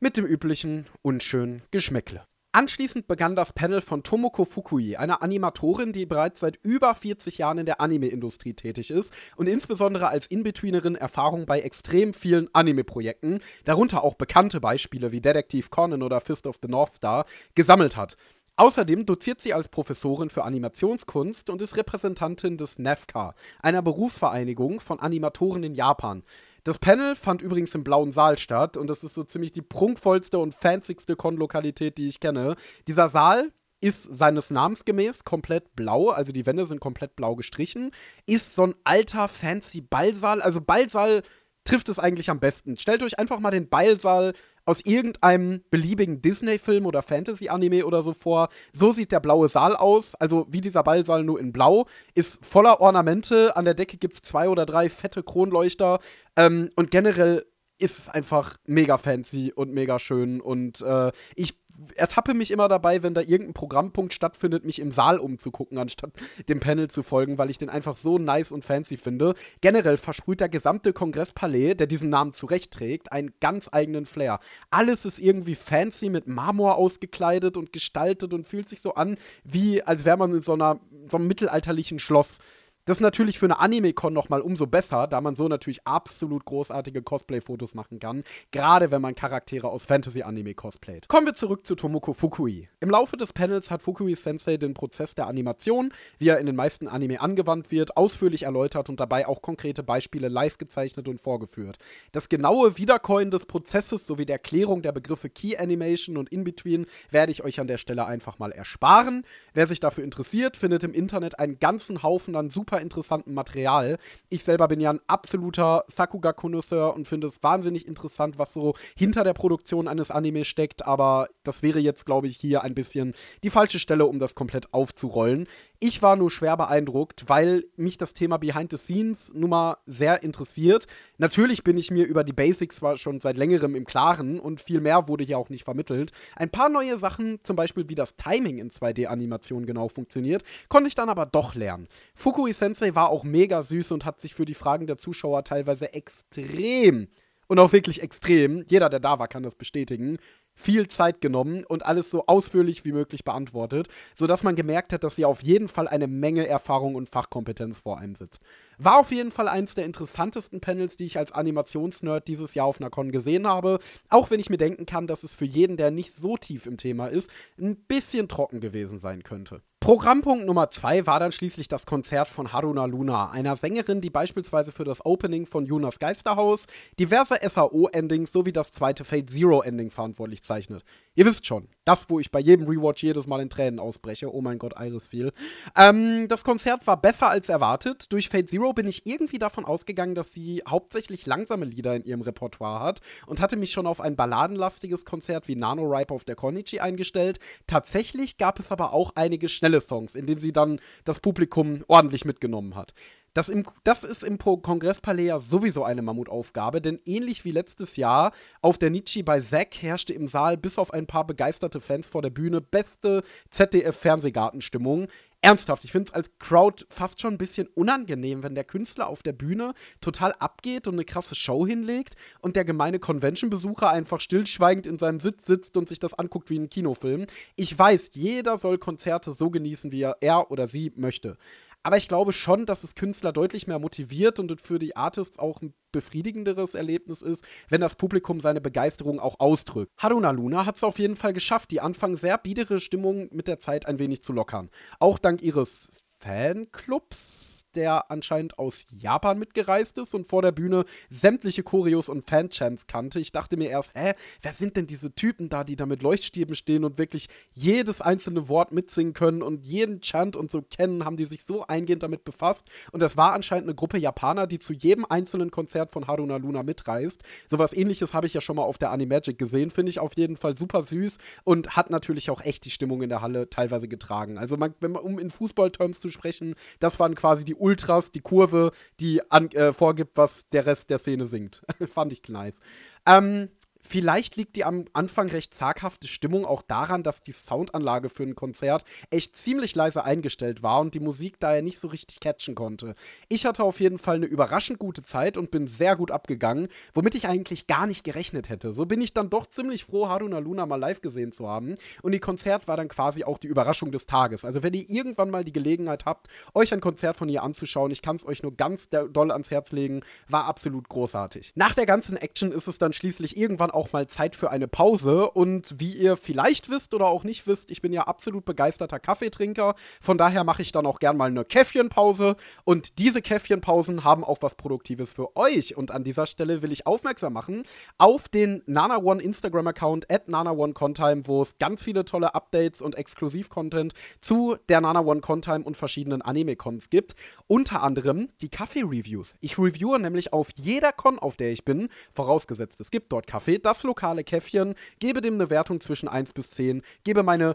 mit 0.00 0.16
dem 0.16 0.24
üblichen 0.24 0.86
unschönen 1.02 1.62
Geschmäckle. 1.70 2.24
Anschließend 2.52 3.06
begann 3.06 3.36
das 3.36 3.52
Panel 3.52 3.80
von 3.80 4.02
Tomoko 4.02 4.44
Fukui, 4.44 4.96
einer 4.96 5.22
Animatorin, 5.22 5.92
die 5.92 6.04
bereits 6.04 6.40
seit 6.40 6.58
über 6.64 6.96
40 6.96 7.38
Jahren 7.38 7.58
in 7.58 7.66
der 7.66 7.80
Anime-Industrie 7.80 8.54
tätig 8.54 8.90
ist 8.90 9.14
und 9.36 9.46
insbesondere 9.46 10.08
als 10.08 10.26
Inbetweenerin 10.26 10.96
Erfahrung 10.96 11.46
bei 11.46 11.60
extrem 11.60 12.12
vielen 12.12 12.52
Anime-Projekten, 12.52 13.38
darunter 13.66 14.02
auch 14.02 14.14
bekannte 14.14 14.58
Beispiele 14.60 15.12
wie 15.12 15.20
Detective 15.20 15.68
Conan 15.70 16.02
oder 16.02 16.20
Fist 16.20 16.48
of 16.48 16.58
the 16.60 16.68
North 16.68 16.96
Star, 16.96 17.24
gesammelt 17.54 17.96
hat. 17.96 18.16
Außerdem 18.60 19.06
doziert 19.06 19.40
sie 19.40 19.54
als 19.54 19.68
Professorin 19.68 20.28
für 20.28 20.44
Animationskunst 20.44 21.48
und 21.48 21.62
ist 21.62 21.78
Repräsentantin 21.78 22.58
des 22.58 22.78
NEFCA, 22.78 23.34
einer 23.62 23.80
Berufsvereinigung 23.80 24.80
von 24.80 25.00
Animatoren 25.00 25.62
in 25.62 25.74
Japan. 25.74 26.22
Das 26.64 26.78
Panel 26.78 27.16
fand 27.16 27.40
übrigens 27.40 27.74
im 27.74 27.84
Blauen 27.84 28.12
Saal 28.12 28.36
statt 28.36 28.76
und 28.76 28.90
das 28.90 29.02
ist 29.02 29.14
so 29.14 29.24
ziemlich 29.24 29.52
die 29.52 29.62
prunkvollste 29.62 30.38
und 30.38 30.54
fancyste 30.54 31.16
Con-Lokalität, 31.16 31.96
die 31.96 32.06
ich 32.06 32.20
kenne. 32.20 32.54
Dieser 32.86 33.08
Saal 33.08 33.50
ist 33.80 34.02
seines 34.02 34.50
Namens 34.50 34.84
gemäß 34.84 35.24
komplett 35.24 35.74
blau, 35.74 36.10
also 36.10 36.30
die 36.30 36.44
Wände 36.44 36.66
sind 36.66 36.80
komplett 36.80 37.16
blau 37.16 37.36
gestrichen, 37.36 37.92
ist 38.26 38.54
so 38.54 38.64
ein 38.64 38.74
alter 38.84 39.28
fancy 39.28 39.80
Ballsaal, 39.80 40.42
also 40.42 40.60
Ballsaal 40.60 41.22
trifft 41.64 41.88
es 41.88 41.98
eigentlich 41.98 42.30
am 42.30 42.40
besten. 42.40 42.76
Stellt 42.76 43.02
euch 43.02 43.18
einfach 43.18 43.40
mal 43.40 43.50
den 43.50 43.68
Ballsaal 43.68 44.32
aus 44.64 44.80
irgendeinem 44.84 45.62
beliebigen 45.70 46.22
Disney-Film 46.22 46.86
oder 46.86 47.02
Fantasy-Anime 47.02 47.84
oder 47.86 48.02
so 48.02 48.14
vor. 48.14 48.48
So 48.72 48.92
sieht 48.92 49.12
der 49.12 49.20
blaue 49.20 49.48
Saal 49.48 49.76
aus, 49.76 50.14
also 50.14 50.46
wie 50.50 50.60
dieser 50.60 50.82
Ballsaal 50.82 51.24
nur 51.24 51.40
in 51.40 51.52
Blau, 51.52 51.86
ist 52.14 52.44
voller 52.44 52.80
Ornamente. 52.80 53.56
An 53.56 53.64
der 53.64 53.74
Decke 53.74 53.96
gibt 53.96 54.14
es 54.14 54.22
zwei 54.22 54.48
oder 54.48 54.66
drei 54.66 54.88
fette 54.88 55.22
Kronleuchter 55.22 55.98
ähm, 56.36 56.70
und 56.76 56.90
generell 56.90 57.46
ist 57.78 57.98
es 57.98 58.08
einfach 58.08 58.56
mega 58.66 58.98
fancy 58.98 59.52
und 59.54 59.72
mega 59.72 59.98
schön 59.98 60.40
und 60.40 60.82
äh, 60.82 61.10
ich 61.34 61.58
ertappe 61.96 62.34
mich 62.34 62.50
immer 62.50 62.68
dabei, 62.68 63.02
wenn 63.02 63.14
da 63.14 63.20
irgendein 63.20 63.54
Programmpunkt 63.54 64.12
stattfindet, 64.12 64.64
mich 64.64 64.78
im 64.78 64.90
Saal 64.90 65.18
umzugucken, 65.18 65.78
anstatt 65.78 66.12
dem 66.48 66.60
Panel 66.60 66.88
zu 66.88 67.02
folgen, 67.02 67.38
weil 67.38 67.50
ich 67.50 67.58
den 67.58 67.70
einfach 67.70 67.96
so 67.96 68.18
nice 68.18 68.52
und 68.52 68.64
fancy 68.64 68.96
finde. 68.96 69.34
Generell 69.60 69.96
versprüht 69.96 70.40
der 70.40 70.48
gesamte 70.48 70.92
Kongresspalais, 70.92 71.74
der 71.74 71.86
diesen 71.86 72.10
Namen 72.10 72.32
zurechtträgt, 72.32 73.12
einen 73.12 73.32
ganz 73.40 73.68
eigenen 73.72 74.06
Flair. 74.06 74.38
Alles 74.70 75.04
ist 75.04 75.18
irgendwie 75.18 75.54
fancy 75.54 76.08
mit 76.08 76.26
Marmor 76.26 76.76
ausgekleidet 76.76 77.56
und 77.56 77.72
gestaltet 77.72 78.34
und 78.34 78.46
fühlt 78.46 78.68
sich 78.68 78.80
so 78.80 78.94
an, 78.94 79.16
wie 79.44 79.82
als 79.82 80.04
wäre 80.04 80.16
man 80.16 80.34
in 80.34 80.42
so, 80.42 80.52
einer, 80.52 80.80
so 81.08 81.16
einem 81.16 81.26
mittelalterlichen 81.26 81.98
Schloss. 81.98 82.38
Das 82.86 82.96
ist 82.96 83.02
natürlich 83.02 83.38
für 83.38 83.44
eine 83.44 83.60
Anime-Con 83.60 84.14
nochmal 84.14 84.40
umso 84.40 84.66
besser, 84.66 85.06
da 85.06 85.20
man 85.20 85.36
so 85.36 85.48
natürlich 85.48 85.86
absolut 85.86 86.46
großartige 86.46 87.02
Cosplay-Fotos 87.02 87.74
machen 87.74 87.98
kann, 87.98 88.24
gerade 88.52 88.90
wenn 88.90 89.02
man 89.02 89.14
Charaktere 89.14 89.68
aus 89.68 89.84
Fantasy-Anime 89.84 90.54
cosplayt. 90.54 91.06
Kommen 91.06 91.26
wir 91.26 91.34
zurück 91.34 91.66
zu 91.66 91.74
Tomoko 91.74 92.14
Fukui. 92.14 92.70
Im 92.80 92.88
Laufe 92.88 93.18
des 93.18 93.34
Panels 93.34 93.70
hat 93.70 93.82
Fukui 93.82 94.14
Sensei 94.14 94.56
den 94.56 94.72
Prozess 94.72 95.14
der 95.14 95.26
Animation, 95.26 95.92
wie 96.18 96.28
er 96.28 96.38
in 96.38 96.46
den 96.46 96.56
meisten 96.56 96.88
Anime 96.88 97.20
angewandt 97.20 97.70
wird, 97.70 97.98
ausführlich 97.98 98.44
erläutert 98.44 98.88
und 98.88 98.98
dabei 98.98 99.28
auch 99.28 99.42
konkrete 99.42 99.82
Beispiele 99.82 100.28
live 100.28 100.56
gezeichnet 100.56 101.06
und 101.06 101.20
vorgeführt. 101.20 101.76
Das 102.12 102.30
genaue 102.30 102.78
Wiedercoin 102.78 103.30
des 103.30 103.44
Prozesses 103.44 104.06
sowie 104.06 104.24
der 104.24 104.36
Erklärung 104.36 104.80
der 104.80 104.92
Begriffe 104.92 105.28
Key 105.28 105.56
Animation 105.58 106.16
und 106.16 106.32
In-Between 106.32 106.86
werde 107.10 107.30
ich 107.30 107.44
euch 107.44 107.60
an 107.60 107.66
der 107.66 107.78
Stelle 107.78 108.06
einfach 108.06 108.38
mal 108.38 108.52
ersparen. 108.52 109.24
Wer 109.52 109.66
sich 109.66 109.80
dafür 109.80 110.02
interessiert, 110.02 110.56
findet 110.56 110.82
im 110.82 110.94
Internet 110.94 111.38
einen 111.38 111.58
ganzen 111.58 112.02
Haufen 112.02 112.34
an 112.36 112.48
super 112.48 112.69
interessanten 112.78 113.34
Material. 113.34 113.98
Ich 114.28 114.44
selber 114.44 114.68
bin 114.68 114.80
ja 114.80 114.90
ein 114.90 115.00
absoluter 115.06 115.84
Sakuga-Konnoisseur 115.88 116.94
und 116.94 117.08
finde 117.08 117.26
es 117.26 117.42
wahnsinnig 117.42 117.88
interessant, 117.88 118.38
was 118.38 118.52
so 118.52 118.74
hinter 118.96 119.24
der 119.24 119.32
Produktion 119.32 119.88
eines 119.88 120.10
Anime 120.10 120.44
steckt, 120.44 120.86
aber 120.86 121.28
das 121.42 121.62
wäre 121.62 121.80
jetzt, 121.80 122.06
glaube 122.06 122.26
ich, 122.26 122.36
hier 122.36 122.62
ein 122.62 122.74
bisschen 122.74 123.14
die 123.42 123.50
falsche 123.50 123.78
Stelle, 123.78 124.06
um 124.06 124.18
das 124.18 124.34
komplett 124.34 124.72
aufzurollen. 124.72 125.46
Ich 125.82 126.02
war 126.02 126.14
nur 126.14 126.30
schwer 126.30 126.58
beeindruckt, 126.58 127.30
weil 127.30 127.64
mich 127.76 127.96
das 127.96 128.12
Thema 128.12 128.36
Behind 128.36 128.70
the 128.70 128.76
Scenes 128.76 129.32
nun 129.32 129.48
mal 129.48 129.78
sehr 129.86 130.22
interessiert. 130.22 130.86
Natürlich 131.16 131.64
bin 131.64 131.78
ich 131.78 131.90
mir 131.90 132.04
über 132.04 132.22
die 132.22 132.34
Basics 132.34 132.76
zwar 132.76 132.98
schon 132.98 133.18
seit 133.18 133.38
längerem 133.38 133.74
im 133.74 133.86
Klaren 133.86 134.38
und 134.40 134.60
viel 134.60 134.82
mehr 134.82 135.08
wurde 135.08 135.24
hier 135.24 135.38
auch 135.38 135.48
nicht 135.48 135.64
vermittelt. 135.64 136.12
Ein 136.36 136.50
paar 136.50 136.68
neue 136.68 136.98
Sachen, 136.98 137.38
zum 137.44 137.56
Beispiel 137.56 137.88
wie 137.88 137.94
das 137.94 138.16
Timing 138.16 138.58
in 138.58 138.70
2D-Animationen 138.70 139.64
genau 139.64 139.88
funktioniert, 139.88 140.42
konnte 140.68 140.88
ich 140.88 140.94
dann 140.94 141.08
aber 141.08 141.24
doch 141.24 141.54
lernen. 141.54 141.88
Fukui 142.14 142.52
Sensei 142.52 142.94
war 142.94 143.08
auch 143.08 143.24
mega 143.24 143.62
süß 143.62 143.92
und 143.92 144.04
hat 144.04 144.20
sich 144.20 144.34
für 144.34 144.44
die 144.44 144.52
Fragen 144.52 144.86
der 144.86 144.98
Zuschauer 144.98 145.44
teilweise 145.44 145.94
extrem 145.94 147.08
und 147.50 147.58
auch 147.58 147.72
wirklich 147.72 148.00
extrem, 148.00 148.64
jeder, 148.68 148.88
der 148.88 149.00
da 149.00 149.18
war, 149.18 149.26
kann 149.26 149.42
das 149.42 149.56
bestätigen, 149.56 150.18
viel 150.60 150.88
Zeit 150.88 151.20
genommen 151.20 151.64
und 151.64 151.84
alles 151.84 152.10
so 152.10 152.26
ausführlich 152.26 152.84
wie 152.84 152.92
möglich 152.92 153.24
beantwortet, 153.24 153.88
sodass 154.14 154.42
man 154.42 154.54
gemerkt 154.54 154.92
hat, 154.92 155.04
dass 155.04 155.16
sie 155.16 155.24
auf 155.24 155.42
jeden 155.42 155.68
Fall 155.68 155.88
eine 155.88 156.06
Menge 156.06 156.46
Erfahrung 156.46 156.94
und 156.94 157.08
Fachkompetenz 157.08 157.80
vor 157.80 157.98
einem 157.98 158.14
sitzt. 158.14 158.42
War 158.78 158.98
auf 158.98 159.10
jeden 159.10 159.30
Fall 159.30 159.48
eins 159.48 159.74
der 159.74 159.86
interessantesten 159.86 160.60
Panels, 160.60 160.96
die 160.96 161.06
ich 161.06 161.18
als 161.18 161.32
Animationsnerd 161.32 162.28
dieses 162.28 162.54
Jahr 162.54 162.66
auf 162.66 162.80
einer 162.80 162.90
Con 162.90 163.10
gesehen 163.10 163.46
habe, 163.46 163.78
auch 164.08 164.30
wenn 164.30 164.40
ich 164.40 164.50
mir 164.50 164.58
denken 164.58 164.86
kann, 164.86 165.06
dass 165.06 165.22
es 165.22 165.34
für 165.34 165.46
jeden, 165.46 165.76
der 165.76 165.90
nicht 165.90 166.14
so 166.14 166.36
tief 166.36 166.66
im 166.66 166.76
Thema 166.76 167.06
ist, 167.06 167.30
ein 167.58 167.76
bisschen 167.76 168.28
trocken 168.28 168.60
gewesen 168.60 168.98
sein 168.98 169.22
könnte. 169.22 169.62
Programmpunkt 169.82 170.44
Nummer 170.44 170.68
zwei 170.68 171.06
war 171.06 171.18
dann 171.20 171.32
schließlich 171.32 171.66
das 171.66 171.86
Konzert 171.86 172.28
von 172.28 172.52
Haruna 172.52 172.84
Luna, 172.84 173.30
einer 173.30 173.56
Sängerin, 173.56 174.02
die 174.02 174.10
beispielsweise 174.10 174.72
für 174.72 174.84
das 174.84 175.06
Opening 175.06 175.46
von 175.46 175.64
Jonas 175.64 175.98
Geisterhaus, 175.98 176.66
diverse 176.98 177.36
SAO-Endings 177.42 178.30
sowie 178.30 178.52
das 178.52 178.72
zweite 178.72 179.06
Fate 179.06 179.30
Zero-Ending 179.30 179.90
verantwortlich 179.90 180.42
zeichnet. 180.42 180.84
Ihr 181.16 181.26
wisst 181.26 181.44
schon, 181.44 181.66
das, 181.84 182.08
wo 182.08 182.20
ich 182.20 182.30
bei 182.30 182.38
jedem 182.38 182.68
Rewatch 182.68 183.02
jedes 183.02 183.26
Mal 183.26 183.40
in 183.40 183.50
Tränen 183.50 183.80
ausbreche. 183.80 184.32
Oh 184.32 184.40
mein 184.40 184.58
Gott, 184.58 184.74
Iris 184.78 185.08
viel. 185.08 185.32
Ähm, 185.76 186.28
das 186.28 186.44
Konzert 186.44 186.86
war 186.86 187.00
besser 187.00 187.28
als 187.28 187.48
erwartet. 187.48 188.12
Durch 188.12 188.28
Fate 188.28 188.48
Zero 188.48 188.72
bin 188.72 188.86
ich 188.86 189.06
irgendwie 189.06 189.38
davon 189.38 189.64
ausgegangen, 189.64 190.14
dass 190.14 190.32
sie 190.32 190.62
hauptsächlich 190.68 191.26
langsame 191.26 191.64
Lieder 191.64 191.96
in 191.96 192.04
ihrem 192.04 192.20
Repertoire 192.20 192.78
hat 192.80 193.00
und 193.26 193.40
hatte 193.40 193.56
mich 193.56 193.72
schon 193.72 193.88
auf 193.88 194.00
ein 194.00 194.14
balladenlastiges 194.14 195.04
Konzert 195.04 195.48
wie 195.48 195.56
Nano 195.56 195.82
Ripe 195.82 196.14
auf 196.14 196.22
der 196.22 196.36
Konichi 196.36 196.78
eingestellt. 196.78 197.40
Tatsächlich 197.66 198.38
gab 198.38 198.60
es 198.60 198.70
aber 198.70 198.92
auch 198.92 199.10
einige 199.16 199.48
schnelle 199.48 199.80
Songs, 199.80 200.14
in 200.14 200.26
denen 200.26 200.40
sie 200.40 200.52
dann 200.52 200.78
das 201.04 201.18
Publikum 201.18 201.84
ordentlich 201.88 202.24
mitgenommen 202.24 202.76
hat. 202.76 202.94
Das, 203.32 203.48
im, 203.48 203.64
das 203.84 204.02
ist 204.02 204.24
im 204.24 204.38
Kongresspalais 204.38 205.26
ja 205.26 205.38
sowieso 205.38 205.84
eine 205.84 206.02
Mammutaufgabe, 206.02 206.80
denn 206.80 206.98
ähnlich 207.04 207.44
wie 207.44 207.52
letztes 207.52 207.96
Jahr 207.96 208.32
auf 208.60 208.76
der 208.76 208.90
Nietzsche 208.90 209.22
bei 209.22 209.40
Zack 209.40 209.74
herrschte 209.80 210.12
im 210.12 210.26
Saal 210.26 210.56
bis 210.56 210.78
auf 210.78 210.92
ein 210.92 211.06
paar 211.06 211.26
begeisterte 211.26 211.80
Fans 211.80 212.08
vor 212.08 212.22
der 212.22 212.30
Bühne 212.30 212.60
beste 212.60 213.22
ZDF-Fernsehgartenstimmung. 213.50 215.06
Ernsthaft, 215.42 215.84
ich 215.84 215.92
finde 215.92 216.08
es 216.08 216.14
als 216.14 216.38
Crowd 216.38 216.84
fast 216.90 217.20
schon 217.20 217.34
ein 217.34 217.38
bisschen 217.38 217.66
unangenehm, 217.68 218.42
wenn 218.42 218.54
der 218.54 218.64
Künstler 218.64 219.06
auf 219.06 219.22
der 219.22 219.32
Bühne 219.32 219.72
total 220.02 220.32
abgeht 220.34 220.86
und 220.86 220.94
eine 220.94 221.04
krasse 221.04 221.34
Show 221.34 221.66
hinlegt 221.66 222.14
und 222.42 222.56
der 222.56 222.66
gemeine 222.66 222.98
Convention-Besucher 222.98 223.90
einfach 223.90 224.20
stillschweigend 224.20 224.86
in 224.86 224.98
seinem 224.98 225.18
Sitz 225.18 225.46
sitzt 225.46 225.78
und 225.78 225.88
sich 225.88 225.98
das 225.98 226.12
anguckt 226.12 226.50
wie 226.50 226.58
ein 226.58 226.68
Kinofilm. 226.68 227.26
Ich 227.56 227.78
weiß, 227.78 228.10
jeder 228.14 228.58
soll 228.58 228.76
Konzerte 228.76 229.32
so 229.32 229.50
genießen, 229.50 229.92
wie 229.92 230.02
er, 230.02 230.18
er 230.20 230.50
oder 230.50 230.66
sie 230.66 230.92
möchte. 230.96 231.38
Aber 231.82 231.96
ich 231.96 232.08
glaube 232.08 232.32
schon, 232.32 232.66
dass 232.66 232.84
es 232.84 232.94
Künstler 232.94 233.32
deutlich 233.32 233.66
mehr 233.66 233.78
motiviert 233.78 234.38
und 234.38 234.60
für 234.60 234.78
die 234.78 234.96
Artists 234.96 235.38
auch 235.38 235.62
ein 235.62 235.72
befriedigenderes 235.92 236.74
Erlebnis 236.74 237.22
ist, 237.22 237.44
wenn 237.68 237.80
das 237.80 237.94
Publikum 237.94 238.40
seine 238.40 238.60
Begeisterung 238.60 239.18
auch 239.18 239.40
ausdrückt. 239.40 239.90
Haruna 239.96 240.30
Luna 240.30 240.66
hat 240.66 240.76
es 240.76 240.84
auf 240.84 240.98
jeden 240.98 241.16
Fall 241.16 241.32
geschafft, 241.32 241.70
die 241.70 241.80
anfangs 241.80 242.20
sehr 242.20 242.36
biedere 242.36 242.80
Stimmung 242.80 243.28
mit 243.32 243.48
der 243.48 243.58
Zeit 243.58 243.86
ein 243.86 243.98
wenig 243.98 244.22
zu 244.22 244.32
lockern. 244.32 244.68
Auch 244.98 245.18
dank 245.18 245.40
ihres 245.40 245.90
Fanclubs, 246.18 247.64
der 247.74 248.10
anscheinend 248.10 248.58
aus 248.58 248.84
Japan 248.92 249.38
mitgereist 249.38 249.98
ist 249.98 250.14
und 250.14 250.26
vor 250.26 250.42
der 250.42 250.52
Bühne 250.52 250.84
sämtliche 251.08 251.62
Choreos 251.62 252.08
und 252.08 252.24
Fanchants 252.28 252.86
kannte. 252.86 253.20
Ich 253.20 253.32
dachte 253.32 253.56
mir 253.56 253.70
erst, 253.70 253.94
hä, 253.94 254.12
wer 254.42 254.52
sind 254.52 254.76
denn 254.76 254.86
diese 254.86 255.14
Typen 255.14 255.48
da, 255.48 255.64
die 255.64 255.76
da 255.76 255.86
mit 255.86 256.02
Leuchtstäben 256.02 256.54
stehen 256.54 256.84
und 256.84 256.98
wirklich 256.98 257.28
jedes 257.52 258.00
einzelne 258.00 258.48
Wort 258.48 258.72
mitsingen 258.72 259.12
können 259.12 259.42
und 259.42 259.64
jeden 259.66 260.00
Chant 260.00 260.36
und 260.36 260.50
so 260.50 260.62
kennen, 260.62 261.04
haben 261.04 261.16
die 261.16 261.24
sich 261.24 261.44
so 261.44 261.66
eingehend 261.66 262.02
damit 262.02 262.24
befasst. 262.24 262.68
Und 262.92 263.00
das 263.00 263.16
war 263.16 263.32
anscheinend 263.32 263.68
eine 263.68 263.74
Gruppe 263.74 263.98
Japaner, 263.98 264.46
die 264.46 264.58
zu 264.58 264.72
jedem 264.72 265.04
einzelnen 265.04 265.50
Konzert 265.50 265.92
von 265.92 266.06
Haruna 266.06 266.36
Luna 266.36 266.62
mitreist. 266.62 267.22
Sowas 267.48 267.72
ähnliches 267.72 268.14
habe 268.14 268.26
ich 268.26 268.34
ja 268.34 268.40
schon 268.40 268.56
mal 268.56 268.62
auf 268.62 268.78
der 268.78 268.90
Animagic 268.90 269.38
gesehen, 269.38 269.70
finde 269.70 269.90
ich 269.90 270.00
auf 270.00 270.16
jeden 270.16 270.36
Fall 270.36 270.56
super 270.56 270.82
süß 270.82 271.16
und 271.44 271.76
hat 271.76 271.90
natürlich 271.90 272.30
auch 272.30 272.40
echt 272.40 272.64
die 272.64 272.70
Stimmung 272.70 273.02
in 273.02 273.08
der 273.08 273.22
Halle 273.22 273.50
teilweise 273.50 273.88
getragen. 273.88 274.38
Also 274.38 274.56
man, 274.56 274.74
man, 274.80 274.96
um 274.96 275.18
in 275.18 275.30
Fußballterms 275.30 276.00
zu 276.00 276.08
sprechen, 276.08 276.54
das 276.78 276.98
waren 277.00 277.14
quasi 277.14 277.44
die 277.44 277.54
Ultras, 277.60 278.10
die 278.10 278.20
Kurve, 278.20 278.72
die 278.98 279.20
an, 279.30 279.50
äh, 279.50 279.72
vorgibt, 279.72 280.16
was 280.16 280.48
der 280.48 280.66
Rest 280.66 280.90
der 280.90 280.98
Szene 280.98 281.26
singt. 281.26 281.62
Fand 281.86 282.12
ich 282.12 282.22
nice. 282.28 282.60
Ähm, 283.06 283.48
Vielleicht 283.90 284.36
liegt 284.36 284.54
die 284.54 284.64
am 284.64 284.84
Anfang 284.92 285.28
recht 285.30 285.52
zaghafte 285.52 286.06
Stimmung 286.06 286.44
auch 286.44 286.62
daran, 286.62 287.02
dass 287.02 287.24
die 287.24 287.32
Soundanlage 287.32 288.08
für 288.08 288.22
ein 288.22 288.36
Konzert 288.36 288.84
echt 289.10 289.34
ziemlich 289.34 289.74
leise 289.74 290.04
eingestellt 290.04 290.62
war 290.62 290.78
und 290.78 290.94
die 290.94 291.00
Musik 291.00 291.40
daher 291.40 291.60
nicht 291.60 291.80
so 291.80 291.88
richtig 291.88 292.20
catchen 292.20 292.54
konnte. 292.54 292.94
Ich 293.28 293.46
hatte 293.46 293.64
auf 293.64 293.80
jeden 293.80 293.98
Fall 293.98 294.14
eine 294.14 294.26
überraschend 294.26 294.78
gute 294.78 295.02
Zeit 295.02 295.36
und 295.36 295.50
bin 295.50 295.66
sehr 295.66 295.96
gut 295.96 296.12
abgegangen, 296.12 296.68
womit 296.94 297.16
ich 297.16 297.26
eigentlich 297.26 297.66
gar 297.66 297.88
nicht 297.88 298.04
gerechnet 298.04 298.48
hätte. 298.48 298.74
So 298.74 298.86
bin 298.86 299.00
ich 299.00 299.12
dann 299.12 299.28
doch 299.28 299.44
ziemlich 299.48 299.86
froh, 299.86 300.08
Haruna 300.08 300.38
Luna 300.38 300.66
mal 300.66 300.76
live 300.76 301.00
gesehen 301.00 301.32
zu 301.32 301.48
haben. 301.48 301.74
Und 302.02 302.12
die 302.12 302.20
Konzert 302.20 302.68
war 302.68 302.76
dann 302.76 302.86
quasi 302.86 303.24
auch 303.24 303.38
die 303.38 303.48
Überraschung 303.48 303.90
des 303.90 304.06
Tages. 304.06 304.44
Also 304.44 304.62
wenn 304.62 304.74
ihr 304.74 304.88
irgendwann 304.88 305.30
mal 305.30 305.42
die 305.42 305.50
Gelegenheit 305.50 306.04
habt, 306.04 306.28
euch 306.54 306.72
ein 306.72 306.80
Konzert 306.80 307.16
von 307.16 307.28
ihr 307.28 307.42
anzuschauen, 307.42 307.90
ich 307.90 308.02
kann 308.02 308.14
es 308.14 308.24
euch 308.24 308.44
nur 308.44 308.54
ganz 308.54 308.88
doll 308.88 309.32
ans 309.32 309.50
Herz 309.50 309.72
legen, 309.72 310.02
war 310.28 310.44
absolut 310.44 310.88
großartig. 310.88 311.50
Nach 311.56 311.74
der 311.74 311.86
ganzen 311.86 312.16
Action 312.16 312.52
ist 312.52 312.68
es 312.68 312.78
dann 312.78 312.92
schließlich 312.92 313.36
irgendwann 313.36 313.72
auch 313.72 313.79
auch 313.80 313.92
mal 313.92 314.06
Zeit 314.06 314.36
für 314.36 314.50
eine 314.50 314.68
Pause. 314.68 315.30
Und 315.30 315.80
wie 315.80 315.92
ihr 315.94 316.18
vielleicht 316.18 316.68
wisst 316.68 316.92
oder 316.92 317.06
auch 317.06 317.24
nicht 317.24 317.46
wisst, 317.46 317.70
ich 317.70 317.80
bin 317.80 317.92
ja 317.92 318.02
absolut 318.02 318.44
begeisterter 318.44 319.00
Kaffeetrinker. 319.00 319.74
Von 320.00 320.18
daher 320.18 320.44
mache 320.44 320.60
ich 320.60 320.70
dann 320.70 320.84
auch 320.84 320.98
gern 320.98 321.16
mal 321.16 321.30
eine 321.30 321.46
Käffchenpause. 321.46 322.36
Und 322.64 322.98
diese 322.98 323.22
Käffchenpausen 323.22 324.04
haben 324.04 324.22
auch 324.22 324.42
was 324.42 324.54
Produktives 324.54 325.14
für 325.14 325.34
euch. 325.36 325.76
Und 325.76 325.90
an 325.90 326.04
dieser 326.04 326.26
Stelle 326.26 326.60
will 326.60 326.72
ich 326.72 326.86
aufmerksam 326.86 327.32
machen 327.32 327.62
auf 327.96 328.28
den 328.28 328.62
Nana 328.66 328.98
One 328.98 329.22
Instagram-Account 329.22 330.10
at 330.12 330.28
Nana 330.28 330.50
One 330.52 330.74
Contime, 330.74 331.26
wo 331.26 331.42
es 331.42 331.56
ganz 331.58 331.82
viele 331.82 332.04
tolle 332.04 332.34
Updates 332.34 332.82
und 332.82 332.96
Exklusiv-Content 332.96 333.94
zu 334.20 334.56
der 334.68 334.82
Nana 334.82 335.00
One 335.00 335.22
Contime 335.22 335.64
und 335.64 335.78
verschiedenen 335.78 336.20
Anime-Cons 336.20 336.90
gibt. 336.90 337.14
Unter 337.46 337.82
anderem 337.82 338.28
die 338.42 338.50
Kaffee-Reviews. 338.50 339.36
Ich 339.40 339.58
reviewe 339.58 339.98
nämlich 339.98 340.34
auf 340.34 340.48
jeder 340.56 340.92
Con, 340.92 341.18
auf 341.18 341.36
der 341.36 341.50
ich 341.50 341.64
bin, 341.64 341.88
vorausgesetzt 342.14 342.80
es 342.80 342.90
gibt 342.90 343.12
dort 343.12 343.26
Kaffee 343.26 343.58
das 343.70 343.84
lokale 343.84 344.24
Käffchen, 344.24 344.74
gebe 344.98 345.20
dem 345.20 345.34
eine 345.34 345.48
Wertung 345.48 345.80
zwischen 345.80 346.08
1 346.08 346.32
bis 346.32 346.50
10, 346.50 346.82
gebe 347.04 347.22
meine 347.22 347.54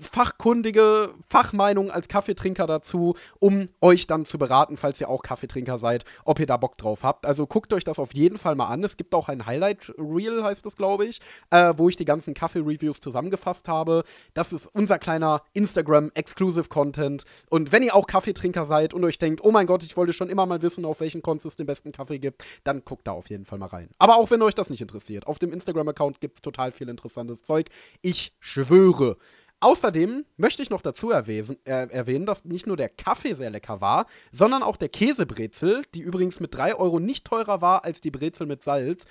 fachkundige 0.00 1.14
Fachmeinung 1.28 1.90
als 1.90 2.08
Kaffeetrinker 2.08 2.66
dazu, 2.66 3.14
um 3.38 3.66
euch 3.80 4.06
dann 4.06 4.24
zu 4.24 4.38
beraten, 4.38 4.76
falls 4.76 5.00
ihr 5.00 5.08
auch 5.08 5.22
Kaffeetrinker 5.22 5.78
seid, 5.78 6.04
ob 6.24 6.40
ihr 6.40 6.46
da 6.46 6.56
Bock 6.56 6.78
drauf 6.78 7.02
habt. 7.02 7.26
Also 7.26 7.46
guckt 7.46 7.72
euch 7.72 7.84
das 7.84 7.98
auf 7.98 8.14
jeden 8.14 8.38
Fall 8.38 8.54
mal 8.54 8.66
an. 8.66 8.82
Es 8.82 8.96
gibt 8.96 9.14
auch 9.14 9.28
ein 9.28 9.46
Highlight 9.46 9.92
Reel, 9.98 10.42
heißt 10.42 10.66
es, 10.66 10.76
glaube 10.76 11.06
ich, 11.06 11.20
äh, 11.50 11.74
wo 11.76 11.88
ich 11.88 11.96
die 11.96 12.04
ganzen 12.04 12.34
Kaffee-Reviews 12.34 13.00
zusammengefasst 13.00 13.68
habe. 13.68 14.04
Das 14.34 14.52
ist 14.52 14.66
unser 14.66 14.98
kleiner 14.98 15.42
Instagram-Exclusive-Content. 15.52 17.24
Und 17.48 17.72
wenn 17.72 17.82
ihr 17.82 17.94
auch 17.94 18.06
Kaffeetrinker 18.06 18.64
seid 18.64 18.94
und 18.94 19.04
euch 19.04 19.18
denkt, 19.18 19.42
oh 19.44 19.50
mein 19.50 19.66
Gott, 19.66 19.82
ich 19.82 19.96
wollte 19.96 20.12
schon 20.12 20.30
immer 20.30 20.46
mal 20.46 20.62
wissen, 20.62 20.84
auf 20.84 21.00
welchen 21.00 21.22
Cons 21.22 21.44
es 21.44 21.56
den 21.56 21.66
besten 21.66 21.92
Kaffee 21.92 22.18
gibt, 22.18 22.44
dann 22.64 22.84
guckt 22.84 23.06
da 23.06 23.12
auf 23.12 23.28
jeden 23.28 23.44
Fall 23.44 23.58
mal 23.58 23.66
rein. 23.66 23.90
Aber 23.98 24.16
auch 24.16 24.30
wenn 24.30 24.42
euch 24.42 24.54
das 24.54 24.70
nicht 24.70 24.80
interessiert, 24.80 25.26
auf 25.26 25.38
dem 25.38 25.52
Instagram-Account 25.52 26.20
gibt 26.20 26.36
es 26.36 26.42
total 26.42 26.72
viel 26.72 26.88
interessantes 26.88 27.42
Zeug. 27.42 27.66
Ich 28.02 28.32
schwöre. 28.40 29.16
Außerdem 29.60 30.24
möchte 30.38 30.62
ich 30.62 30.70
noch 30.70 30.80
dazu 30.80 31.10
erwähnen, 31.10 31.58
äh, 31.64 31.86
erwähnen, 31.90 32.24
dass 32.24 32.46
nicht 32.46 32.66
nur 32.66 32.78
der 32.78 32.88
Kaffee 32.88 33.34
sehr 33.34 33.50
lecker 33.50 33.82
war, 33.82 34.06
sondern 34.32 34.62
auch 34.62 34.76
der 34.76 34.88
Käsebrezel, 34.88 35.82
die 35.94 36.00
übrigens 36.00 36.40
mit 36.40 36.54
3 36.54 36.76
Euro 36.76 36.98
nicht 36.98 37.26
teurer 37.26 37.60
war 37.60 37.84
als 37.84 38.00
die 38.00 38.10
Brezel 38.10 38.46
mit 38.46 38.62
Salz. 38.62 39.04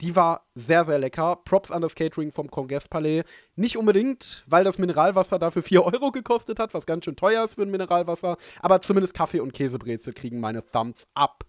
Die 0.00 0.14
war 0.14 0.46
sehr, 0.54 0.84
sehr 0.84 0.98
lecker. 0.98 1.36
Props 1.44 1.72
an 1.72 1.82
das 1.82 1.94
Catering 1.94 2.30
vom 2.30 2.50
Kongresspalais. 2.50 3.24
Nicht 3.56 3.76
unbedingt, 3.76 4.44
weil 4.46 4.62
das 4.62 4.78
Mineralwasser 4.78 5.38
dafür 5.38 5.62
4 5.62 5.84
Euro 5.92 6.12
gekostet 6.12 6.60
hat, 6.60 6.72
was 6.72 6.86
ganz 6.86 7.04
schön 7.04 7.16
teuer 7.16 7.44
ist 7.44 7.54
für 7.54 7.62
ein 7.62 7.70
Mineralwasser. 7.70 8.36
Aber 8.60 8.80
zumindest 8.82 9.14
Kaffee 9.14 9.40
und 9.40 9.52
Käsebrezel 9.54 10.12
kriegen 10.12 10.38
meine 10.38 10.64
Thumbs 10.64 11.08
up. 11.14 11.44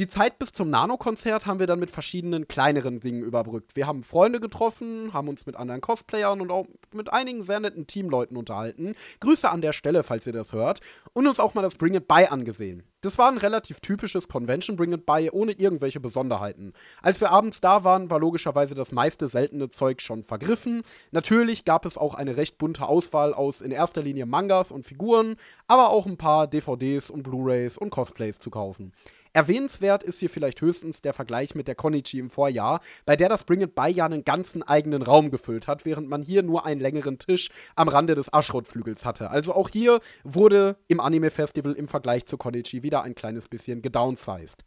Die 0.00 0.08
Zeit 0.08 0.40
bis 0.40 0.50
zum 0.50 0.70
Nano-Konzert 0.70 1.46
haben 1.46 1.60
wir 1.60 1.68
dann 1.68 1.78
mit 1.78 1.88
verschiedenen 1.88 2.48
kleineren 2.48 2.98
Dingen 2.98 3.22
überbrückt. 3.22 3.76
Wir 3.76 3.86
haben 3.86 4.02
Freunde 4.02 4.40
getroffen, 4.40 5.12
haben 5.12 5.28
uns 5.28 5.46
mit 5.46 5.54
anderen 5.54 5.80
Cosplayern 5.80 6.40
und 6.40 6.50
auch 6.50 6.66
mit 6.92 7.12
einigen 7.12 7.44
sehr 7.44 7.60
netten 7.60 7.86
Teamleuten 7.86 8.36
unterhalten. 8.36 8.96
Grüße 9.20 9.48
an 9.48 9.60
der 9.60 9.72
Stelle, 9.72 10.02
falls 10.02 10.26
ihr 10.26 10.32
das 10.32 10.52
hört. 10.52 10.80
Und 11.12 11.28
uns 11.28 11.38
auch 11.38 11.54
mal 11.54 11.62
das 11.62 11.76
Bring 11.76 11.94
It 11.94 12.08
By 12.08 12.26
angesehen. 12.28 12.82
Das 13.02 13.18
war 13.18 13.28
ein 13.30 13.38
relativ 13.38 13.78
typisches 13.78 14.26
Convention 14.26 14.76
Bring 14.76 14.94
It 14.94 15.06
By 15.06 15.30
ohne 15.30 15.52
irgendwelche 15.52 16.00
Besonderheiten. 16.00 16.72
Als 17.00 17.20
wir 17.20 17.30
abends 17.30 17.60
da 17.60 17.84
waren, 17.84 18.10
war 18.10 18.18
logischerweise 18.18 18.74
das 18.74 18.90
meiste 18.90 19.28
seltene 19.28 19.70
Zeug 19.70 20.02
schon 20.02 20.24
vergriffen. 20.24 20.82
Natürlich 21.12 21.64
gab 21.64 21.86
es 21.86 21.98
auch 21.98 22.14
eine 22.14 22.36
recht 22.36 22.58
bunte 22.58 22.88
Auswahl 22.88 23.32
aus 23.32 23.60
in 23.60 23.70
erster 23.70 24.02
Linie 24.02 24.26
Mangas 24.26 24.72
und 24.72 24.86
Figuren, 24.86 25.36
aber 25.68 25.90
auch 25.90 26.06
ein 26.06 26.16
paar 26.16 26.48
DVDs 26.48 27.10
und 27.10 27.22
Blu-rays 27.22 27.78
und 27.78 27.90
Cosplays 27.90 28.40
zu 28.40 28.50
kaufen. 28.50 28.92
Erwähnenswert 29.34 30.04
ist 30.04 30.20
hier 30.20 30.30
vielleicht 30.30 30.60
höchstens 30.60 31.02
der 31.02 31.12
Vergleich 31.12 31.56
mit 31.56 31.66
der 31.66 31.74
Konichi 31.74 32.20
im 32.20 32.30
Vorjahr, 32.30 32.80
bei 33.04 33.16
der 33.16 33.28
das 33.28 33.42
Bring 33.42 33.62
It 33.62 33.74
By 33.74 33.88
ja 33.88 34.04
einen 34.04 34.24
ganzen 34.24 34.62
eigenen 34.62 35.02
Raum 35.02 35.32
gefüllt 35.32 35.66
hat, 35.66 35.84
während 35.84 36.08
man 36.08 36.22
hier 36.22 36.44
nur 36.44 36.64
einen 36.64 36.80
längeren 36.80 37.18
Tisch 37.18 37.50
am 37.74 37.88
Rande 37.88 38.14
des 38.14 38.32
Aschrotflügels 38.32 39.04
hatte. 39.04 39.30
Also 39.30 39.52
auch 39.52 39.68
hier 39.68 39.98
wurde 40.22 40.76
im 40.86 41.00
Anime-Festival 41.00 41.72
im 41.72 41.88
Vergleich 41.88 42.26
zur 42.26 42.38
Konichi 42.38 42.84
wieder 42.84 43.02
ein 43.02 43.16
kleines 43.16 43.48
bisschen 43.48 43.82
gedownsized. 43.82 44.62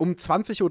Um 0.00 0.12
20.30 0.12 0.62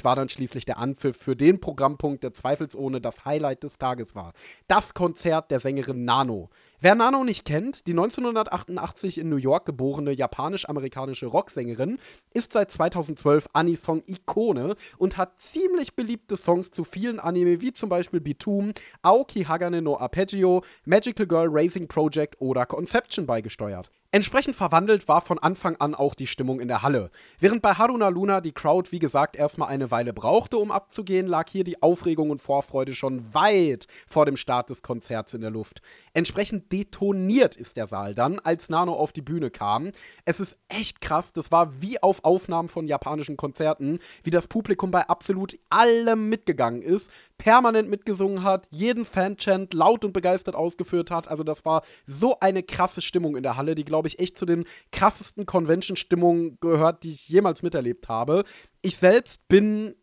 Uhr 0.00 0.04
war 0.04 0.14
dann 0.14 0.28
schließlich 0.28 0.66
der 0.66 0.76
Anpfiff 0.76 1.16
für 1.16 1.34
den 1.34 1.58
Programmpunkt, 1.58 2.22
der 2.22 2.34
zweifelsohne 2.34 3.00
das 3.00 3.24
Highlight 3.24 3.62
des 3.62 3.78
Tages 3.78 4.14
war. 4.14 4.34
Das 4.68 4.92
Konzert 4.92 5.50
der 5.50 5.58
Sängerin 5.58 6.04
Nano. 6.04 6.50
Wer 6.84 6.94
Nano 6.94 7.24
nicht 7.24 7.46
kennt, 7.46 7.86
die 7.86 7.92
1988 7.92 9.16
in 9.16 9.30
New 9.30 9.38
York 9.38 9.64
geborene 9.64 10.12
japanisch-amerikanische 10.12 11.24
Rocksängerin 11.24 11.96
ist 12.34 12.52
seit 12.52 12.70
2012 12.70 13.48
Anisong-Ikone 13.54 14.74
und 14.98 15.16
hat 15.16 15.40
ziemlich 15.40 15.96
beliebte 15.96 16.36
Songs 16.36 16.72
zu 16.72 16.84
vielen 16.84 17.20
Anime 17.20 17.62
wie 17.62 17.72
zum 17.72 17.88
Beispiel 17.88 18.20
Bitum, 18.20 18.72
Aoki 19.00 19.44
Hagane 19.44 19.80
no 19.80 19.96
Arpeggio, 19.96 20.62
Magical 20.84 21.26
Girl 21.26 21.48
Racing 21.50 21.88
Project 21.88 22.38
oder 22.38 22.66
Conception 22.66 23.24
beigesteuert. 23.24 23.90
Entsprechend 24.14 24.54
verwandelt 24.54 25.08
war 25.08 25.22
von 25.22 25.40
Anfang 25.40 25.74
an 25.80 25.96
auch 25.96 26.14
die 26.14 26.28
Stimmung 26.28 26.60
in 26.60 26.68
der 26.68 26.82
Halle. 26.82 27.10
Während 27.40 27.62
bei 27.62 27.72
Haruna 27.72 28.10
Luna 28.10 28.40
die 28.40 28.52
Crowd, 28.52 28.92
wie 28.92 29.00
gesagt, 29.00 29.34
erstmal 29.34 29.70
eine 29.70 29.90
Weile 29.90 30.12
brauchte, 30.12 30.56
um 30.56 30.70
abzugehen, 30.70 31.26
lag 31.26 31.50
hier 31.50 31.64
die 31.64 31.82
Aufregung 31.82 32.30
und 32.30 32.40
Vorfreude 32.40 32.94
schon 32.94 33.34
weit 33.34 33.88
vor 34.06 34.24
dem 34.24 34.36
Start 34.36 34.70
des 34.70 34.82
Konzerts 34.82 35.34
in 35.34 35.40
der 35.40 35.50
Luft. 35.50 35.82
Entsprechend 36.12 36.70
detoniert 36.74 37.54
ist 37.54 37.76
der 37.76 37.86
Saal 37.86 38.16
dann, 38.16 38.40
als 38.40 38.68
Nano 38.68 38.94
auf 38.94 39.12
die 39.12 39.22
Bühne 39.22 39.52
kam. 39.52 39.92
Es 40.24 40.40
ist 40.40 40.58
echt 40.68 41.00
krass, 41.00 41.32
das 41.32 41.52
war 41.52 41.80
wie 41.80 42.02
auf 42.02 42.24
Aufnahmen 42.24 42.68
von 42.68 42.88
japanischen 42.88 43.36
Konzerten, 43.36 44.00
wie 44.24 44.30
das 44.30 44.48
Publikum 44.48 44.90
bei 44.90 45.06
absolut 45.06 45.56
allem 45.70 46.28
mitgegangen 46.28 46.82
ist, 46.82 47.12
permanent 47.38 47.88
mitgesungen 47.88 48.42
hat, 48.42 48.66
jeden 48.70 49.04
Fanchant 49.04 49.72
laut 49.72 50.04
und 50.04 50.12
begeistert 50.12 50.56
ausgeführt 50.56 51.12
hat. 51.12 51.28
Also 51.28 51.44
das 51.44 51.64
war 51.64 51.82
so 52.06 52.40
eine 52.40 52.64
krasse 52.64 53.02
Stimmung 53.02 53.36
in 53.36 53.44
der 53.44 53.56
Halle, 53.56 53.76
die, 53.76 53.84
glaube 53.84 54.08
ich, 54.08 54.18
echt 54.18 54.36
zu 54.36 54.44
den 54.44 54.64
krassesten 54.90 55.46
Convention-Stimmungen 55.46 56.58
gehört, 56.60 57.04
die 57.04 57.10
ich 57.10 57.28
jemals 57.28 57.62
miterlebt 57.62 58.08
habe. 58.08 58.42
Ich 58.82 58.96
selbst 58.96 59.46
bin 59.46 59.94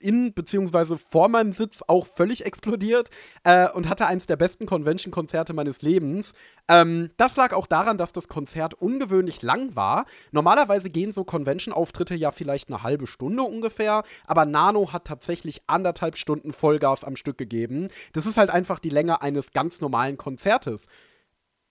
in 0.00 0.34
beziehungsweise 0.34 0.98
vor 0.98 1.28
meinem 1.28 1.52
Sitz 1.52 1.82
auch 1.86 2.06
völlig 2.06 2.44
explodiert 2.44 3.10
äh, 3.44 3.70
und 3.70 3.88
hatte 3.88 4.06
eins 4.06 4.26
der 4.26 4.36
besten 4.36 4.66
Convention-Konzerte 4.66 5.54
meines 5.54 5.82
Lebens. 5.82 6.34
Ähm, 6.68 7.10
das 7.16 7.36
lag 7.36 7.54
auch 7.54 7.66
daran, 7.66 7.96
dass 7.96 8.12
das 8.12 8.28
Konzert 8.28 8.74
ungewöhnlich 8.74 9.42
lang 9.42 9.74
war. 9.74 10.04
Normalerweise 10.30 10.90
gehen 10.90 11.12
so 11.12 11.24
Convention-Auftritte 11.24 12.14
ja 12.14 12.30
vielleicht 12.30 12.68
eine 12.68 12.82
halbe 12.82 13.06
Stunde 13.06 13.42
ungefähr, 13.42 14.02
aber 14.26 14.44
Nano 14.44 14.92
hat 14.92 15.06
tatsächlich 15.06 15.62
anderthalb 15.66 16.16
Stunden 16.16 16.52
Vollgas 16.52 17.04
am 17.04 17.16
Stück 17.16 17.38
gegeben. 17.38 17.88
Das 18.12 18.26
ist 18.26 18.36
halt 18.36 18.50
einfach 18.50 18.78
die 18.78 18.90
Länge 18.90 19.22
eines 19.22 19.52
ganz 19.52 19.80
normalen 19.80 20.16
Konzertes 20.16 20.86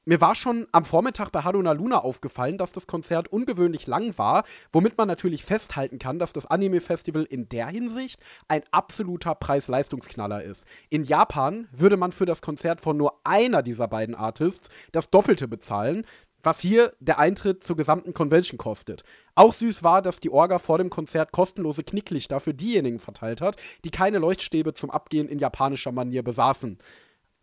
mir 0.06 0.22
war 0.22 0.36
schon 0.36 0.68
am 0.72 0.86
Vormittag 0.86 1.32
bei 1.32 1.42
Haruna 1.42 1.72
Luna 1.72 2.00
aufgefallen, 2.00 2.58
dass 2.58 2.72
das 2.72 2.88
Konzert 2.88 3.28
ungewöhnlich 3.28 3.88
lang 3.88 4.18
war, 4.18 4.44
womit 4.72 4.98
man 4.98 5.08
natürlich 5.08 5.44
festhalten 5.44 6.00
kann, 6.00 6.20
dass 6.20 6.32
das 6.32 6.46
Anime-Festival 6.46 7.24
in 7.24 7.50
der 7.50 7.68
Hinsicht 7.68 8.22
ein 8.48 8.62
absoluter 8.72 9.36
Preis-Leistungsknaller 9.36 10.44
ist. 10.44 10.66
In 10.90 11.04
Japan 11.04 11.68
würde 11.72 11.98
man 11.98 12.12
für 12.12 12.26
das 12.26 12.42
Konzert 12.42 12.82
von 12.82 12.98
nur 12.98 13.20
einer 13.24 13.64
dieser 13.64 13.88
beiden 13.88 14.16
Artists 14.16 14.70
das 14.92 15.10
Doppelte 15.10 15.48
bezahlen, 15.48 16.06
was 16.46 16.60
hier 16.60 16.94
der 17.00 17.18
Eintritt 17.20 17.64
zur 17.64 17.76
gesamten 17.76 18.14
Convention 18.14 18.58
kostet. 18.58 19.04
Auch 19.34 19.54
süß 19.54 19.84
war, 19.84 20.02
dass 20.02 20.20
die 20.20 20.30
Orga 20.30 20.60
vor 20.60 20.78
dem 20.78 20.92
Konzert 20.92 21.32
kostenlose 21.32 21.84
Knicklichter 21.84 22.40
für 22.40 22.54
diejenigen 22.54 23.00
verteilt 23.00 23.42
hat, 23.42 23.58
die 23.84 23.90
keine 23.90 24.20
Leuchtstäbe 24.20 24.76
zum 24.76 24.92
Abgehen 24.92 25.28
in 25.28 25.40
japanischer 25.40 25.92
Manier 25.92 26.24
besaßen. 26.24 26.78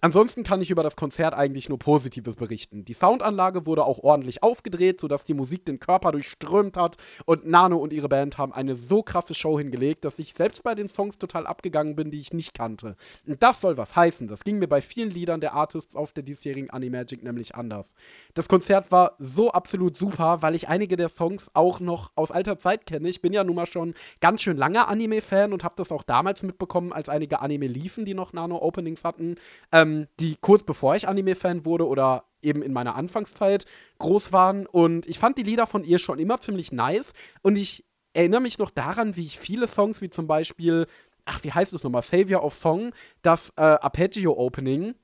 Ansonsten 0.05 0.43
kann 0.43 0.61
ich 0.61 0.73
über 0.73 0.83
das 0.83 0.97
Konzert 0.97 1.33
eigentlich 1.33 1.69
nur 1.69 1.79
Positives 1.79 2.35
berichten. 2.35 2.85
Die 2.85 2.93
Soundanlage 2.93 3.67
wurde 3.67 3.85
auch 3.85 4.01
ordentlich 4.01 4.43
aufgedreht, 4.43 5.01
sodass 5.01 5.27
die 5.27 5.33
Musik 5.33 5.65
den 5.65 5.79
Körper 5.79 6.11
durchströmt 6.11 6.77
hat 6.77 6.97
und 7.25 7.47
Nano 7.47 7.77
und 7.77 7.93
ihre 7.93 8.09
Band 8.09 8.37
haben 8.37 8.53
eine 8.53 8.75
so 8.75 9.05
krasse 9.05 9.33
Show 9.33 9.61
hingelegt, 9.61 10.05
dass 10.05 10.19
ich 10.19 10.35
selbst 10.35 10.65
bei 10.65 10.75
den 10.75 10.89
Songs 10.89 11.19
total 11.19 11.47
abgegangen 11.47 11.95
bin, 11.95 12.11
die 12.11 12.19
ich 12.19 12.33
nicht 12.33 12.53
kannte. 12.53 12.97
Und 13.29 13.41
das 13.45 13.61
soll 13.61 13.77
was 13.77 13.95
heißen. 13.95 14.27
Das 14.27 14.43
ging 14.43 14.59
mir 14.59 14.67
bei 14.67 14.83
vielen 14.83 15.09
Liedern 15.09 15.41
der 15.41 15.53
Artists 15.53 15.95
auf 15.95 16.11
der 16.11 16.25
diesjährigen 16.25 16.71
Animagic 16.71 17.23
nämlich 17.23 17.55
anders. 17.55 17.95
Das 18.35 18.49
Konzert 18.49 18.91
war 18.91 19.15
so 19.21 19.53
absolut 19.53 19.97
super, 19.97 20.43
weil 20.43 20.57
ich 20.57 20.69
einige 20.69 20.97
der 20.97 21.11
Songs 21.11 21.53
auch 21.55 21.79
noch 21.79 22.11
aus 22.17 22.33
alter 22.33 22.59
Zeit 22.59 22.87
kenne. 22.87 23.09
Ich 23.09 23.23
bin 23.23 23.33
ja 23.33 23.45
nun 23.45 23.55
mal 23.55 23.67
schon 23.67 23.95
ganz 24.21 24.43
schön 24.43 24.57
lange 24.57 24.89
Anime-Fan 24.89 25.53
und 25.53 25.63
habe 25.63 25.77
das 25.77 25.93
auch 25.93 26.03
damals 26.03 26.43
mitbekommen, 26.43 26.93
als 26.93 27.09
einige 27.09 27.41
Anime 27.41 27.69
liefen, 27.69 28.05
die 28.05 28.15
noch 28.15 28.33
Nano-Openings 28.33 29.05
hatten. 29.05 29.37
Ähm, 29.71 29.92
ähm, 29.93 30.09
die 30.21 30.37
kurz 30.41 30.63
bevor 30.63 30.97
ich 30.97 31.09
Anime-Fan 31.09 31.65
wurde 31.65 31.87
oder 31.87 32.25
eben 32.43 32.63
in 32.63 32.73
meiner 32.73 32.97
Anfangszeit 32.97 33.67
groß 33.99 34.33
waren. 34.33 34.67
Und 34.67 35.07
ich 35.07 35.19
fand 35.19 35.39
die 35.39 35.43
Lieder 35.43 35.67
von 35.67 35.85
ihr 35.85 35.99
schon 35.99 36.19
immer 36.19 36.41
ziemlich 36.41 36.73
nice. 36.73 37.13
Und 37.43 37.57
ich 37.57 37.85
erinnere 38.13 38.41
mich 38.41 38.59
noch 38.59 38.71
daran, 38.71 39.17
wie 39.17 39.25
ich 39.25 39.39
viele 39.39 39.67
Songs, 39.67 40.01
wie 40.01 40.11
zum 40.11 40.27
Beispiel, 40.27 40.87
ach, 41.25 41.43
wie 41.45 41.53
heißt 41.53 41.73
es 41.73 41.85
nochmal, 41.85 42.03
Savior 42.03 42.45
of 42.45 42.55
Song, 42.55 42.93
das 43.23 43.51
äh, 43.57 43.63
Arpeggio-Opening 43.63 44.95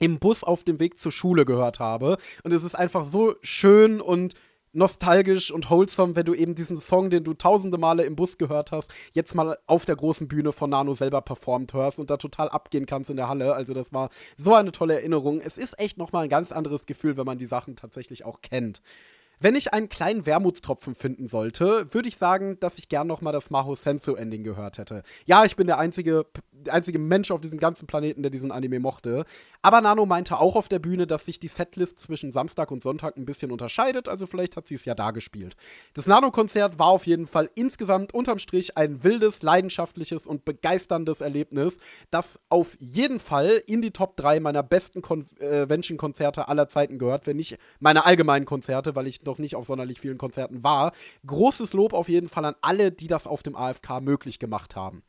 im 0.00 0.18
Bus 0.18 0.44
auf 0.44 0.62
dem 0.62 0.78
Weg 0.78 0.98
zur 0.98 1.12
Schule 1.12 1.44
gehört 1.44 1.80
habe. 1.80 2.18
Und 2.44 2.52
es 2.52 2.64
ist 2.64 2.76
einfach 2.76 3.04
so 3.04 3.34
schön 3.42 4.00
und 4.00 4.34
nostalgisch 4.72 5.50
und 5.50 5.70
wholesome, 5.70 6.16
wenn 6.16 6.26
du 6.26 6.34
eben 6.34 6.54
diesen 6.54 6.76
Song, 6.76 7.10
den 7.10 7.24
du 7.24 7.34
tausende 7.34 7.78
Male 7.78 8.04
im 8.04 8.16
Bus 8.16 8.38
gehört 8.38 8.72
hast, 8.72 8.90
jetzt 9.12 9.34
mal 9.34 9.58
auf 9.66 9.84
der 9.84 9.96
großen 9.96 10.28
Bühne 10.28 10.52
von 10.52 10.70
Nano 10.70 10.94
selber 10.94 11.22
performt 11.22 11.72
hörst 11.72 11.98
und 11.98 12.10
da 12.10 12.16
total 12.16 12.48
abgehen 12.48 12.86
kannst 12.86 13.10
in 13.10 13.16
der 13.16 13.28
Halle. 13.28 13.54
Also 13.54 13.74
das 13.74 13.92
war 13.92 14.10
so 14.36 14.54
eine 14.54 14.72
tolle 14.72 14.94
Erinnerung. 14.94 15.40
Es 15.40 15.58
ist 15.58 15.78
echt 15.78 15.98
nochmal 15.98 16.24
ein 16.24 16.30
ganz 16.30 16.52
anderes 16.52 16.86
Gefühl, 16.86 17.16
wenn 17.16 17.26
man 17.26 17.38
die 17.38 17.46
Sachen 17.46 17.76
tatsächlich 17.76 18.24
auch 18.24 18.40
kennt. 18.40 18.82
Wenn 19.40 19.54
ich 19.54 19.72
einen 19.72 19.88
kleinen 19.88 20.26
Wermutstropfen 20.26 20.94
finden 20.94 21.28
sollte, 21.28 21.86
würde 21.94 22.08
ich 22.08 22.16
sagen, 22.16 22.58
dass 22.60 22.78
ich 22.78 22.88
gern 22.88 23.06
noch 23.06 23.20
mal 23.20 23.32
das 23.32 23.50
Maho 23.50 23.76
Senso 23.76 24.16
Ending 24.16 24.42
gehört 24.42 24.78
hätte. 24.78 25.02
Ja, 25.26 25.44
ich 25.44 25.54
bin 25.54 25.66
der 25.68 25.78
einzige, 25.78 26.26
der 26.50 26.74
einzige 26.74 26.98
Mensch 26.98 27.30
auf 27.30 27.40
diesem 27.40 27.60
ganzen 27.60 27.86
Planeten, 27.86 28.22
der 28.22 28.30
diesen 28.30 28.50
Anime 28.50 28.80
mochte. 28.80 29.24
Aber 29.62 29.80
Nano 29.80 30.06
meinte 30.06 30.38
auch 30.38 30.56
auf 30.56 30.68
der 30.68 30.80
Bühne, 30.80 31.06
dass 31.06 31.24
sich 31.24 31.38
die 31.38 31.48
Setlist 31.48 32.00
zwischen 32.00 32.32
Samstag 32.32 32.70
und 32.70 32.82
Sonntag 32.82 33.16
ein 33.16 33.24
bisschen 33.24 33.52
unterscheidet, 33.52 34.08
also 34.08 34.26
vielleicht 34.26 34.56
hat 34.56 34.66
sie 34.66 34.74
es 34.74 34.84
ja 34.84 34.94
da 34.94 35.12
gespielt. 35.12 35.54
Das 35.94 36.06
Nano-Konzert 36.06 36.78
war 36.78 36.88
auf 36.88 37.06
jeden 37.06 37.26
Fall 37.26 37.48
insgesamt 37.54 38.12
unterm 38.14 38.38
Strich 38.38 38.76
ein 38.76 39.04
wildes, 39.04 39.42
leidenschaftliches 39.42 40.26
und 40.26 40.44
begeisterndes 40.44 41.20
Erlebnis, 41.20 41.78
das 42.10 42.40
auf 42.48 42.76
jeden 42.80 43.20
Fall 43.20 43.62
in 43.66 43.82
die 43.82 43.92
Top 43.92 44.16
3 44.16 44.40
meiner 44.40 44.62
besten 44.62 45.02
Convention-Konzerte 45.02 46.48
aller 46.48 46.68
Zeiten 46.68 46.98
gehört, 46.98 47.26
wenn 47.26 47.36
nicht 47.36 47.58
meine 47.78 48.04
allgemeinen 48.04 48.44
Konzerte, 48.44 48.96
weil 48.96 49.06
ich 49.06 49.20
noch 49.28 49.38
nicht 49.38 49.54
auf 49.54 49.66
sonderlich 49.66 50.00
vielen 50.00 50.18
Konzerten 50.18 50.64
war. 50.64 50.92
Großes 51.26 51.72
Lob 51.72 51.92
auf 51.92 52.08
jeden 52.08 52.28
Fall 52.28 52.44
an 52.44 52.56
alle, 52.60 52.90
die 52.90 53.06
das 53.06 53.26
auf 53.28 53.44
dem 53.44 53.54
AFK 53.54 54.00
möglich 54.00 54.40
gemacht 54.40 54.74
haben. 54.74 55.04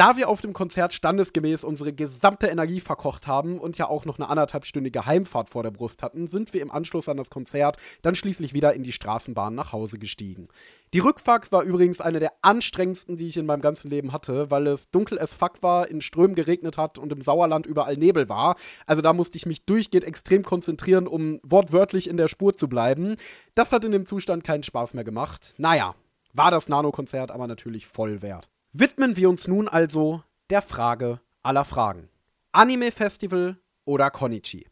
Da 0.00 0.16
wir 0.16 0.30
auf 0.30 0.40
dem 0.40 0.54
Konzert 0.54 0.94
standesgemäß 0.94 1.62
unsere 1.62 1.92
gesamte 1.92 2.46
Energie 2.46 2.80
verkocht 2.80 3.26
haben 3.26 3.58
und 3.58 3.76
ja 3.76 3.86
auch 3.86 4.06
noch 4.06 4.18
eine 4.18 4.30
anderthalbstündige 4.30 5.04
Heimfahrt 5.04 5.50
vor 5.50 5.62
der 5.62 5.72
Brust 5.72 6.02
hatten, 6.02 6.26
sind 6.26 6.54
wir 6.54 6.62
im 6.62 6.70
Anschluss 6.70 7.06
an 7.10 7.18
das 7.18 7.28
Konzert 7.28 7.76
dann 8.00 8.14
schließlich 8.14 8.54
wieder 8.54 8.72
in 8.72 8.82
die 8.82 8.92
Straßenbahn 8.92 9.54
nach 9.54 9.74
Hause 9.74 9.98
gestiegen. 9.98 10.48
Die 10.94 11.00
Rückfahrt 11.00 11.52
war 11.52 11.64
übrigens 11.64 12.00
eine 12.00 12.18
der 12.18 12.32
anstrengendsten, 12.40 13.18
die 13.18 13.28
ich 13.28 13.36
in 13.36 13.44
meinem 13.44 13.60
ganzen 13.60 13.90
Leben 13.90 14.14
hatte, 14.14 14.50
weil 14.50 14.68
es 14.68 14.90
dunkel 14.90 15.18
as 15.18 15.34
fuck 15.34 15.62
war, 15.62 15.88
in 15.88 16.00
Strömen 16.00 16.34
geregnet 16.34 16.78
hat 16.78 16.96
und 16.96 17.12
im 17.12 17.20
Sauerland 17.20 17.66
überall 17.66 17.98
Nebel 17.98 18.30
war. 18.30 18.56
Also 18.86 19.02
da 19.02 19.12
musste 19.12 19.36
ich 19.36 19.44
mich 19.44 19.66
durchgehend 19.66 20.06
extrem 20.06 20.44
konzentrieren, 20.44 21.06
um 21.06 21.40
wortwörtlich 21.42 22.08
in 22.08 22.16
der 22.16 22.28
Spur 22.28 22.54
zu 22.54 22.70
bleiben. 22.70 23.16
Das 23.54 23.70
hat 23.70 23.84
in 23.84 23.92
dem 23.92 24.06
Zustand 24.06 24.44
keinen 24.44 24.62
Spaß 24.62 24.94
mehr 24.94 25.04
gemacht. 25.04 25.56
Naja, 25.58 25.94
war 26.32 26.50
das 26.50 26.70
Nano-Konzert 26.70 27.30
aber 27.30 27.46
natürlich 27.46 27.86
voll 27.86 28.22
wert. 28.22 28.48
Widmen 28.72 29.16
wir 29.16 29.28
uns 29.28 29.48
nun 29.48 29.66
also 29.66 30.22
der 30.48 30.62
Frage 30.62 31.20
aller 31.42 31.64
Fragen. 31.64 32.08
Anime-Festival 32.52 33.58
oder 33.84 34.12
Konichi? 34.12 34.69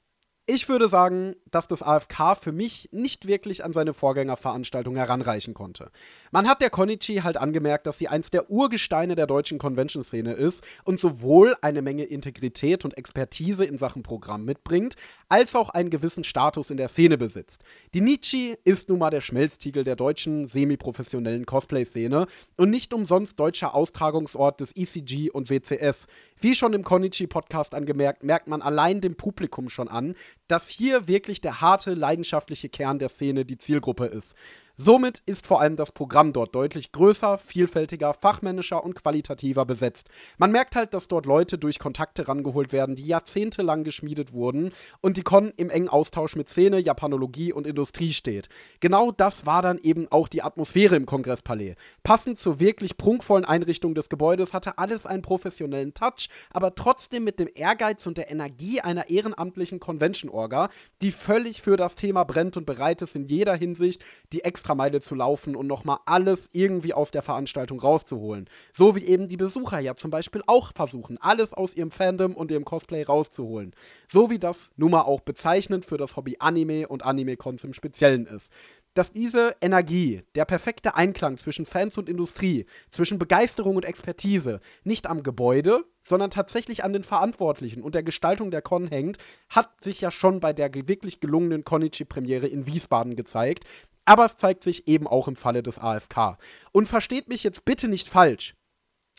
Ich 0.50 0.66
würde 0.70 0.88
sagen, 0.88 1.36
dass 1.50 1.68
das 1.68 1.82
AFK 1.82 2.34
für 2.40 2.52
mich 2.52 2.88
nicht 2.90 3.26
wirklich 3.26 3.66
an 3.66 3.74
seine 3.74 3.92
Vorgängerveranstaltung 3.92 4.96
heranreichen 4.96 5.52
konnte. 5.52 5.90
Man 6.30 6.48
hat 6.48 6.62
der 6.62 6.70
Konichi 6.70 7.16
halt 7.16 7.36
angemerkt, 7.36 7.86
dass 7.86 7.98
sie 7.98 8.08
eins 8.08 8.30
der 8.30 8.50
Urgesteine 8.50 9.14
der 9.14 9.26
deutschen 9.26 9.58
Convention-Szene 9.58 10.32
ist 10.32 10.64
und 10.84 11.00
sowohl 11.00 11.54
eine 11.60 11.82
Menge 11.82 12.04
Integrität 12.04 12.86
und 12.86 12.96
Expertise 12.96 13.66
in 13.66 13.76
Sachen 13.76 14.02
Programm 14.02 14.46
mitbringt, 14.46 14.94
als 15.28 15.54
auch 15.54 15.68
einen 15.68 15.90
gewissen 15.90 16.24
Status 16.24 16.70
in 16.70 16.78
der 16.78 16.88
Szene 16.88 17.18
besitzt. 17.18 17.62
Die 17.92 18.00
Nietzsche 18.00 18.56
ist 18.64 18.88
nun 18.88 19.00
mal 19.00 19.10
der 19.10 19.20
Schmelztiegel 19.20 19.84
der 19.84 19.96
deutschen 19.96 20.48
semi-professionellen 20.48 21.44
Cosplay-Szene 21.44 22.26
und 22.56 22.70
nicht 22.70 22.94
umsonst 22.94 23.38
deutscher 23.38 23.74
Austragungsort 23.74 24.62
des 24.62 24.74
ECG 24.74 25.30
und 25.30 25.50
WCS. 25.50 26.06
Wie 26.40 26.54
schon 26.54 26.72
im 26.72 26.84
Konichi-Podcast 26.84 27.74
angemerkt, 27.74 28.22
merkt 28.22 28.48
man 28.48 28.62
allein 28.62 29.02
dem 29.02 29.14
Publikum 29.14 29.68
schon 29.68 29.88
an, 29.88 30.14
dass 30.48 30.68
hier 30.68 31.06
wirklich 31.06 31.40
der 31.40 31.60
harte, 31.60 31.94
leidenschaftliche 31.94 32.68
Kern 32.68 32.98
der 32.98 33.08
Szene 33.08 33.44
die 33.44 33.58
Zielgruppe 33.58 34.06
ist. 34.06 34.34
Somit 34.80 35.24
ist 35.26 35.48
vor 35.48 35.60
allem 35.60 35.74
das 35.74 35.90
Programm 35.90 36.32
dort 36.32 36.54
deutlich 36.54 36.92
größer, 36.92 37.36
vielfältiger, 37.38 38.14
fachmännischer 38.14 38.84
und 38.84 38.94
qualitativer 38.94 39.66
besetzt. 39.66 40.08
Man 40.36 40.52
merkt 40.52 40.76
halt, 40.76 40.94
dass 40.94 41.08
dort 41.08 41.26
Leute 41.26 41.58
durch 41.58 41.80
Kontakte 41.80 42.28
rangeholt 42.28 42.72
werden, 42.72 42.94
die 42.94 43.04
jahrzehntelang 43.04 43.82
geschmiedet 43.82 44.32
wurden 44.32 44.70
und 45.00 45.16
die 45.16 45.22
Con 45.22 45.52
im 45.56 45.68
engen 45.68 45.88
Austausch 45.88 46.36
mit 46.36 46.48
Szene, 46.48 46.78
Japanologie 46.78 47.52
und 47.52 47.66
Industrie 47.66 48.12
steht. 48.12 48.48
Genau 48.78 49.10
das 49.10 49.46
war 49.46 49.62
dann 49.62 49.78
eben 49.78 50.06
auch 50.12 50.28
die 50.28 50.42
Atmosphäre 50.42 50.94
im 50.94 51.06
Kongresspalais. 51.06 51.74
Passend 52.04 52.38
zur 52.38 52.60
wirklich 52.60 52.96
prunkvollen 52.96 53.44
Einrichtung 53.44 53.96
des 53.96 54.08
Gebäudes 54.08 54.54
hatte 54.54 54.78
alles 54.78 55.06
einen 55.06 55.22
professionellen 55.22 55.92
Touch, 55.92 56.28
aber 56.50 56.76
trotzdem 56.76 57.24
mit 57.24 57.40
dem 57.40 57.48
Ehrgeiz 57.52 58.06
und 58.06 58.16
der 58.16 58.30
Energie 58.30 58.80
einer 58.80 59.10
ehrenamtlichen 59.10 59.80
Convention-Orga, 59.80 60.68
die 61.02 61.10
völlig 61.10 61.62
für 61.62 61.76
das 61.76 61.96
Thema 61.96 62.22
brennt 62.22 62.56
und 62.56 62.64
bereit 62.64 63.02
ist, 63.02 63.16
in 63.16 63.24
jeder 63.24 63.56
Hinsicht 63.56 64.04
die 64.32 64.44
extra 64.44 64.67
Extrameile 64.68 65.00
zu 65.00 65.14
laufen 65.14 65.56
und 65.56 65.66
nochmal 65.66 65.96
alles 66.04 66.50
irgendwie 66.52 66.92
aus 66.92 67.10
der 67.10 67.22
Veranstaltung 67.22 67.80
rauszuholen. 67.80 68.50
So 68.74 68.94
wie 68.94 69.04
eben 69.04 69.26
die 69.26 69.38
Besucher 69.38 69.78
ja 69.78 69.96
zum 69.96 70.10
Beispiel 70.10 70.42
auch 70.46 70.72
versuchen, 70.74 71.16
alles 71.22 71.54
aus 71.54 71.74
ihrem 71.74 71.90
Fandom 71.90 72.34
und 72.34 72.50
ihrem 72.50 72.66
Cosplay 72.66 73.02
rauszuholen. 73.02 73.72
So 74.08 74.28
wie 74.28 74.38
das 74.38 74.70
nun 74.76 74.90
mal 74.90 75.02
auch 75.02 75.20
bezeichnend 75.20 75.86
für 75.86 75.96
das 75.96 76.16
Hobby 76.16 76.36
Anime 76.38 76.86
und 76.86 77.02
Anime-Cons 77.02 77.64
im 77.64 77.72
Speziellen 77.72 78.26
ist 78.26 78.52
dass 78.94 79.12
diese 79.12 79.54
Energie, 79.60 80.22
der 80.34 80.44
perfekte 80.44 80.96
Einklang 80.96 81.36
zwischen 81.36 81.66
Fans 81.66 81.98
und 81.98 82.08
Industrie, 82.08 82.66
zwischen 82.90 83.20
Begeisterung 83.20 83.76
und 83.76 83.84
Expertise 83.84 84.58
nicht 84.82 85.06
am 85.06 85.22
Gebäude, 85.22 85.84
sondern 86.02 86.30
tatsächlich 86.30 86.82
an 86.82 86.92
den 86.92 87.04
Verantwortlichen 87.04 87.82
und 87.82 87.94
der 87.94 88.02
Gestaltung 88.02 88.50
der 88.50 88.60
Con 88.60 88.88
hängt, 88.88 89.18
hat 89.50 89.84
sich 89.84 90.00
ja 90.00 90.10
schon 90.10 90.40
bei 90.40 90.52
der 90.52 90.74
wirklich 90.74 91.20
gelungenen 91.20 91.62
Konichi-Premiere 91.62 92.48
in 92.48 92.66
Wiesbaden 92.66 93.14
gezeigt, 93.14 93.66
aber 94.08 94.24
es 94.24 94.36
zeigt 94.36 94.64
sich 94.64 94.88
eben 94.88 95.06
auch 95.06 95.28
im 95.28 95.36
Falle 95.36 95.62
des 95.62 95.78
AFK. 95.78 96.38
Und 96.72 96.88
versteht 96.88 97.28
mich 97.28 97.44
jetzt 97.44 97.64
bitte 97.64 97.88
nicht 97.88 98.08
falsch. 98.08 98.54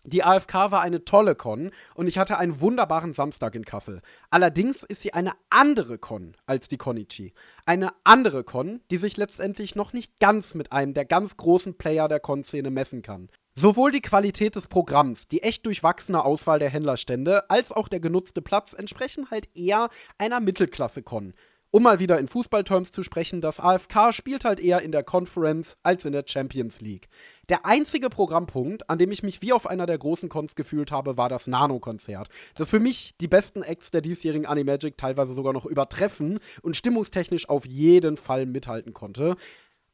Die 0.06 0.24
AFK 0.24 0.72
war 0.72 0.82
eine 0.82 1.04
tolle 1.04 1.36
Con 1.36 1.72
und 1.94 2.08
ich 2.08 2.18
hatte 2.18 2.38
einen 2.38 2.62
wunderbaren 2.62 3.14
Samstag 3.14 3.54
in 3.54 3.66
Kassel. 3.66 4.02
Allerdings 4.30 4.84
ist 4.84 5.02
sie 5.02 5.14
eine 5.14 5.34
andere 5.50 5.98
Con 5.98 6.36
als 6.46 6.70
die 6.70 6.78
Konichi. 6.78 7.34
Eine 7.66 7.90
andere 8.06 8.44
Con, 8.44 8.82
die 8.90 8.98
sich 8.98 9.18
letztendlich 9.18 9.76
noch 9.76 9.94
nicht 9.94 10.20
ganz 10.20 10.56
mit 10.56 10.72
einem 10.72 10.94
der 10.94 11.06
ganz 11.06 11.36
großen 11.38 11.78
Player 11.78 12.08
der 12.08 12.22
Con-Szene 12.22 12.72
messen 12.72 13.02
kann. 13.02 13.30
Sowohl 13.56 13.92
die 13.92 14.02
Qualität 14.02 14.56
des 14.56 14.68
Programms, 14.68 15.28
die 15.28 15.44
echt 15.44 15.66
durchwachsene 15.66 16.24
Auswahl 16.24 16.60
der 16.60 16.70
Händlerstände, 16.70 17.50
als 17.50 17.74
auch 17.74 17.90
der 17.90 18.00
genutzte 18.00 18.42
Platz 18.42 18.74
entsprechen 18.74 19.30
halt 19.30 19.50
eher 19.54 19.90
einer 20.18 20.40
Mittelklasse-Con. 20.40 21.34
Um 21.72 21.84
mal 21.84 22.00
wieder 22.00 22.18
in 22.18 22.28
Fußballterms 22.28 22.92
zu 22.92 23.04
sprechen, 23.04 23.42
das 23.42 23.60
AFK 23.60 24.12
spielt 24.12 24.44
halt 24.44 24.60
eher 24.60 24.82
in 24.82 24.92
der 24.92 25.04
Conference 25.04 25.78
als 25.84 26.04
in 26.04 26.14
der 26.14 26.24
Champions 26.26 26.82
League. 26.82 27.10
Der 27.48 27.64
einzige 27.64 28.10
Programmpunkt, 28.10 28.90
an 28.90 28.98
dem 28.98 29.12
ich 29.12 29.22
mich 29.22 29.44
wie 29.44 29.54
auf 29.54 29.68
einer 29.68 29.86
der 29.86 30.00
großen 30.00 30.30
Cons 30.30 30.56
gefühlt 30.56 30.92
habe, 30.92 31.16
war 31.16 31.30
das 31.30 31.46
Nano-Konzert. 31.46 32.30
Das 32.56 32.72
für 32.72 32.80
mich 32.80 33.14
die 33.22 33.28
besten 33.28 33.62
Acts 33.62 33.92
der 33.92 34.02
diesjährigen 34.02 34.48
Animagic 34.48 34.98
teilweise 34.98 35.36
sogar 35.36 35.54
noch 35.54 35.68
übertreffen 35.68 36.40
und 36.64 36.76
stimmungstechnisch 36.76 37.48
auf 37.50 37.68
jeden 37.68 38.18
Fall 38.18 38.48
mithalten 38.48 38.94
konnte. 38.94 39.36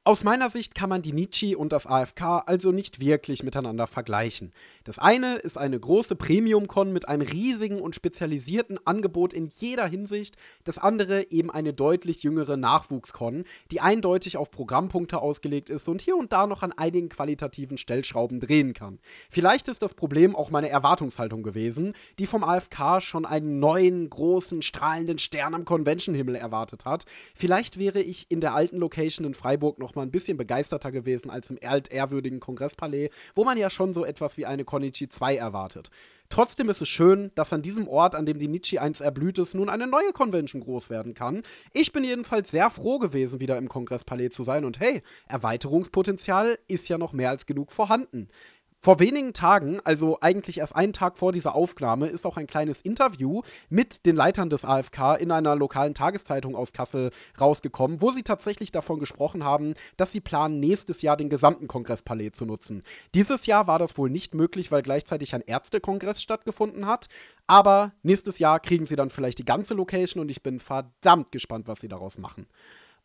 Aus 0.07 0.23
meiner 0.23 0.51
Sicht 0.51 0.75
kann 0.75 0.89
man 0.89 1.01
die 1.01 1.13
Nietzsche 1.13 1.57
und 1.57 1.73
das 1.73 1.87
AFK 1.87 2.43
also 2.45 2.71
nicht 2.71 2.99
wirklich 2.99 3.41
miteinander 3.41 3.87
vergleichen. 3.87 4.53
Das 4.83 4.99
eine 4.99 5.37
ist 5.37 5.57
eine 5.57 5.79
große 5.79 6.15
Premium-Con 6.15 6.93
mit 6.93 7.09
einem 7.09 7.23
riesigen 7.27 7.81
und 7.81 7.95
spezialisierten 7.95 8.77
Angebot 8.85 9.33
in 9.33 9.47
jeder 9.47 9.87
Hinsicht, 9.87 10.35
das 10.63 10.77
andere 10.77 11.31
eben 11.31 11.49
eine 11.49 11.73
deutlich 11.73 12.21
jüngere 12.21 12.55
Nachwuchs-Con, 12.55 13.45
die 13.71 13.81
eindeutig 13.81 14.37
auf 14.37 14.51
Programmpunkte 14.51 15.19
ausgelegt 15.23 15.71
ist 15.71 15.89
und 15.89 16.03
hier 16.03 16.15
und 16.15 16.31
da 16.31 16.45
noch 16.45 16.61
an 16.61 16.71
einigen 16.71 17.09
qualitativen 17.09 17.79
Stellschrauben 17.79 18.39
drehen 18.39 18.75
kann. 18.75 18.99
Vielleicht 19.31 19.67
ist 19.69 19.81
das 19.81 19.95
Problem 19.95 20.35
auch 20.35 20.51
meine 20.51 20.69
Erwartungshaltung 20.69 21.41
gewesen, 21.41 21.93
die 22.19 22.27
vom 22.27 22.43
AFK 22.43 23.01
schon 23.01 23.25
einen 23.25 23.59
neuen, 23.59 24.07
großen, 24.07 24.61
strahlenden 24.61 25.17
Stern 25.17 25.55
am 25.55 25.65
Convention-Himmel 25.65 26.35
erwartet 26.35 26.85
hat. 26.85 27.05
Vielleicht 27.33 27.79
wäre 27.79 28.03
ich 28.03 28.29
in 28.29 28.39
der 28.39 28.53
alten 28.53 28.77
Location 28.77 29.25
in 29.25 29.33
Freiburg 29.33 29.79
noch 29.79 29.94
mal 29.95 30.03
ein 30.03 30.11
bisschen 30.11 30.37
begeisterter 30.37 30.91
gewesen 30.91 31.29
als 31.29 31.49
im 31.49 31.57
altehrwürdigen 31.61 32.39
Kongresspalais, 32.39 33.09
wo 33.35 33.43
man 33.43 33.57
ja 33.57 33.69
schon 33.69 33.93
so 33.93 34.05
etwas 34.05 34.37
wie 34.37 34.45
eine 34.45 34.65
Konichi 34.65 35.09
2 35.09 35.37
erwartet. 35.37 35.89
Trotzdem 36.29 36.69
ist 36.69 36.81
es 36.81 36.89
schön, 36.89 37.31
dass 37.35 37.53
an 37.53 37.61
diesem 37.61 37.87
Ort, 37.87 38.15
an 38.15 38.25
dem 38.25 38.39
die 38.39 38.47
Nietzsche 38.47 38.81
1 38.81 39.01
erblüht 39.01 39.37
ist, 39.37 39.53
nun 39.53 39.69
eine 39.69 39.87
neue 39.87 40.11
Convention 40.11 40.61
groß 40.61 40.89
werden 40.89 41.13
kann. 41.13 41.43
Ich 41.71 41.91
bin 41.91 42.03
jedenfalls 42.03 42.51
sehr 42.51 42.69
froh 42.69 42.99
gewesen, 42.99 43.39
wieder 43.39 43.57
im 43.57 43.69
Kongresspalais 43.69 44.29
zu 44.29 44.43
sein 44.43 44.65
und 44.65 44.79
hey, 44.79 45.01
Erweiterungspotenzial 45.27 46.57
ist 46.67 46.89
ja 46.89 46.97
noch 46.97 47.13
mehr 47.13 47.29
als 47.29 47.45
genug 47.45 47.71
vorhanden. 47.71 48.29
Vor 48.85 48.99
wenigen 48.99 49.33
Tagen, 49.33 49.79
also 49.83 50.19
eigentlich 50.21 50.59
erst 50.59 50.75
einen 50.75 50.93
Tag 50.93 51.17
vor 51.17 51.31
dieser 51.31 51.55
Aufnahme, 51.55 52.05
ist 52.05 52.23
auch 52.23 52.37
ein 52.37 52.45
kleines 52.45 52.81
Interview 52.81 53.41
mit 53.67 54.05
den 54.05 54.15
Leitern 54.15 54.51
des 54.51 54.63
AFK 54.63 55.15
in 55.19 55.31
einer 55.31 55.55
lokalen 55.55 55.95
Tageszeitung 55.95 56.55
aus 56.55 56.71
Kassel 56.71 57.09
rausgekommen, 57.41 57.99
wo 57.99 58.11
sie 58.11 58.21
tatsächlich 58.21 58.71
davon 58.71 58.99
gesprochen 58.99 59.43
haben, 59.43 59.73
dass 59.97 60.11
sie 60.11 60.21
planen, 60.21 60.59
nächstes 60.59 61.01
Jahr 61.01 61.17
den 61.17 61.29
gesamten 61.29 61.67
Kongresspalais 61.67 62.33
zu 62.33 62.45
nutzen. 62.45 62.83
Dieses 63.15 63.47
Jahr 63.47 63.65
war 63.65 63.79
das 63.79 63.97
wohl 63.97 64.11
nicht 64.11 64.35
möglich, 64.35 64.71
weil 64.71 64.83
gleichzeitig 64.83 65.33
ein 65.33 65.41
Ärztekongress 65.41 66.21
stattgefunden 66.21 66.85
hat. 66.85 67.07
Aber 67.47 67.91
nächstes 68.03 68.37
Jahr 68.37 68.59
kriegen 68.59 68.85
sie 68.85 68.95
dann 68.95 69.09
vielleicht 69.09 69.39
die 69.39 69.45
ganze 69.45 69.73
Location 69.73 70.21
und 70.21 70.29
ich 70.29 70.43
bin 70.43 70.59
verdammt 70.59 71.31
gespannt, 71.31 71.67
was 71.67 71.79
sie 71.79 71.87
daraus 71.87 72.19
machen. 72.19 72.45